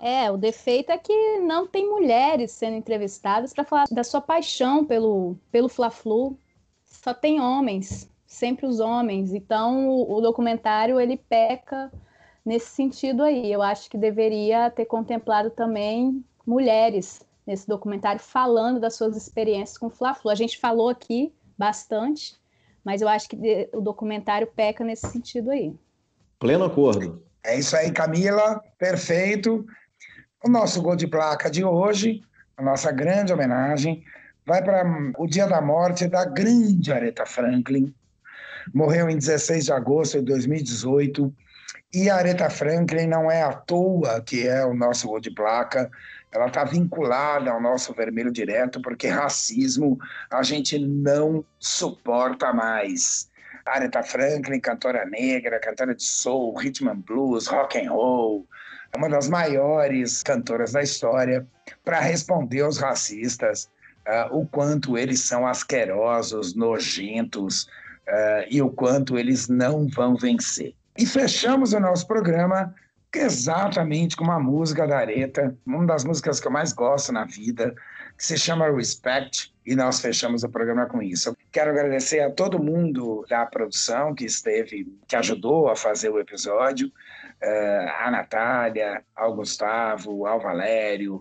É, 0.00 0.28
o 0.32 0.36
defeito 0.36 0.90
é 0.90 0.98
que 0.98 1.38
não 1.38 1.64
tem 1.64 1.88
mulheres 1.88 2.50
sendo 2.50 2.76
entrevistadas 2.76 3.54
para 3.54 3.62
falar 3.62 3.84
da 3.88 4.02
sua 4.02 4.20
paixão 4.20 4.84
pelo, 4.84 5.36
pelo 5.52 5.68
Fla-Flu. 5.68 6.36
Só 6.86 7.14
tem 7.14 7.40
homens 7.40 8.10
sempre 8.36 8.66
os 8.66 8.80
homens. 8.80 9.32
Então, 9.32 9.88
o, 9.88 10.18
o 10.18 10.20
documentário 10.20 11.00
ele 11.00 11.16
peca 11.16 11.90
nesse 12.44 12.68
sentido 12.68 13.22
aí. 13.22 13.50
Eu 13.50 13.62
acho 13.62 13.90
que 13.90 13.96
deveria 13.96 14.70
ter 14.70 14.84
contemplado 14.84 15.50
também 15.50 16.24
mulheres 16.46 17.22
nesse 17.46 17.66
documentário 17.66 18.20
falando 18.20 18.78
das 18.78 18.94
suas 18.94 19.16
experiências 19.16 19.78
com 19.78 19.86
o 19.86 19.90
Fla-Flu. 19.90 20.30
A 20.30 20.34
gente 20.34 20.58
falou 20.58 20.88
aqui 20.88 21.32
bastante, 21.56 22.36
mas 22.84 23.00
eu 23.00 23.08
acho 23.08 23.28
que 23.28 23.70
o 23.72 23.80
documentário 23.80 24.46
peca 24.54 24.84
nesse 24.84 25.06
sentido 25.08 25.50
aí. 25.50 25.74
Pleno 26.38 26.64
acordo. 26.64 27.22
É 27.42 27.58
isso 27.58 27.76
aí, 27.76 27.90
Camila. 27.90 28.60
Perfeito. 28.78 29.64
O 30.44 30.50
nosso 30.50 30.82
gol 30.82 30.94
de 30.94 31.06
placa 31.06 31.50
de 31.50 31.64
hoje, 31.64 32.20
a 32.56 32.62
nossa 32.62 32.92
grande 32.92 33.32
homenagem, 33.32 34.04
vai 34.44 34.62
para 34.62 34.84
o 35.18 35.26
dia 35.26 35.46
da 35.46 35.62
morte 35.62 36.06
da 36.06 36.24
grande 36.24 36.92
Aretha 36.92 37.24
Franklin, 37.24 37.94
morreu 38.74 39.08
em 39.08 39.16
16 39.16 39.66
de 39.66 39.72
agosto 39.72 40.18
de 40.18 40.24
2018. 40.24 41.32
E 41.94 42.10
a 42.10 42.16
Aretha 42.16 42.50
Franklin 42.50 43.06
não 43.06 43.30
é 43.30 43.42
à 43.42 43.52
toa 43.52 44.20
que 44.20 44.46
é 44.46 44.64
o 44.64 44.74
nosso 44.74 45.06
gol 45.08 45.20
de 45.20 45.30
placa, 45.30 45.90
ela 46.32 46.46
está 46.46 46.64
vinculada 46.64 47.50
ao 47.50 47.60
nosso 47.60 47.94
vermelho 47.94 48.30
direto, 48.30 48.82
porque 48.82 49.08
racismo 49.08 49.98
a 50.30 50.42
gente 50.42 50.78
não 50.78 51.44
suporta 51.58 52.52
mais. 52.52 53.30
Aretha 53.64 54.02
Franklin, 54.02 54.60
cantora 54.60 55.04
negra, 55.06 55.58
cantora 55.58 55.94
de 55.94 56.02
soul, 56.02 56.54
rhythm 56.56 56.88
and 56.88 57.02
blues, 57.06 57.46
rock 57.46 57.78
and 57.78 57.90
roll, 57.90 58.46
uma 58.96 59.08
das 59.08 59.28
maiores 59.28 60.22
cantoras 60.22 60.72
da 60.72 60.82
história, 60.82 61.46
para 61.84 62.00
responder 62.00 62.60
aos 62.60 62.78
racistas 62.78 63.68
uh, 64.06 64.36
o 64.36 64.46
quanto 64.46 64.96
eles 64.96 65.20
são 65.20 65.46
asquerosos, 65.46 66.54
nojentos, 66.54 67.68
uh, 68.08 68.46
e 68.50 68.60
o 68.62 68.70
quanto 68.70 69.18
eles 69.18 69.48
não 69.48 69.88
vão 69.88 70.16
vencer. 70.16 70.74
E 70.98 71.04
fechamos 71.06 71.72
o 71.72 71.80
nosso 71.80 72.06
programa 72.06 72.74
exatamente 73.14 74.16
com 74.16 74.24
uma 74.24 74.38
música 74.38 74.86
da 74.86 74.98
Areta, 74.98 75.56
uma 75.64 75.86
das 75.86 76.04
músicas 76.04 76.38
que 76.38 76.46
eu 76.46 76.52
mais 76.52 76.72
gosto 76.72 77.12
na 77.12 77.24
vida, 77.24 77.74
que 78.16 78.24
se 78.24 78.38
chama 78.38 78.70
Respect, 78.70 79.52
e 79.64 79.74
nós 79.74 80.00
fechamos 80.00 80.42
o 80.42 80.48
programa 80.48 80.86
com 80.86 81.02
isso. 81.02 81.36
Quero 81.50 81.70
agradecer 81.70 82.20
a 82.20 82.30
todo 82.30 82.62
mundo 82.62 83.24
da 83.28 83.44
produção 83.46 84.14
que 84.14 84.24
esteve, 84.24 84.86
que 85.06 85.16
ajudou 85.16 85.68
a 85.68 85.76
fazer 85.76 86.08
o 86.10 86.20
episódio, 86.20 86.88
uh, 86.88 88.04
a 88.04 88.10
Natália, 88.10 89.02
ao 89.14 89.34
Gustavo, 89.34 90.26
ao 90.26 90.40
Valério, 90.40 91.16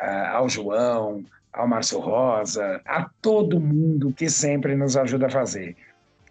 uh, 0.00 0.26
ao 0.32 0.48
João, 0.48 1.24
ao 1.52 1.68
Márcio 1.68 1.98
Rosa, 1.98 2.80
a 2.84 3.08
todo 3.20 3.60
mundo 3.60 4.12
que 4.12 4.30
sempre 4.30 4.74
nos 4.74 4.96
ajuda 4.96 5.26
a 5.26 5.30
fazer. 5.30 5.76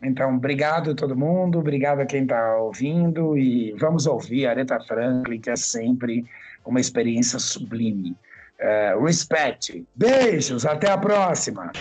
Então, 0.02 0.36
obrigado 0.36 0.92
a 0.92 0.96
todo 0.96 1.16
mundo, 1.16 1.60
obrigado 1.60 2.00
a 2.00 2.06
quem 2.06 2.24
está 2.24 2.56
ouvindo 2.58 3.38
e 3.38 3.74
vamos 3.74 4.06
ouvir 4.06 4.48
Aretha 4.48 4.80
Franklin, 4.80 5.42
que 5.42 5.50
é 5.50 5.56
sempre 5.56 6.26
uma 6.66 6.80
experiência 6.80 7.38
sublime. 7.40 8.16
Uh, 8.60 9.04
respect. 9.04 9.86
Beijos, 9.96 10.66
até 10.66 10.90
a 10.90 10.98
próxima. 10.98 11.72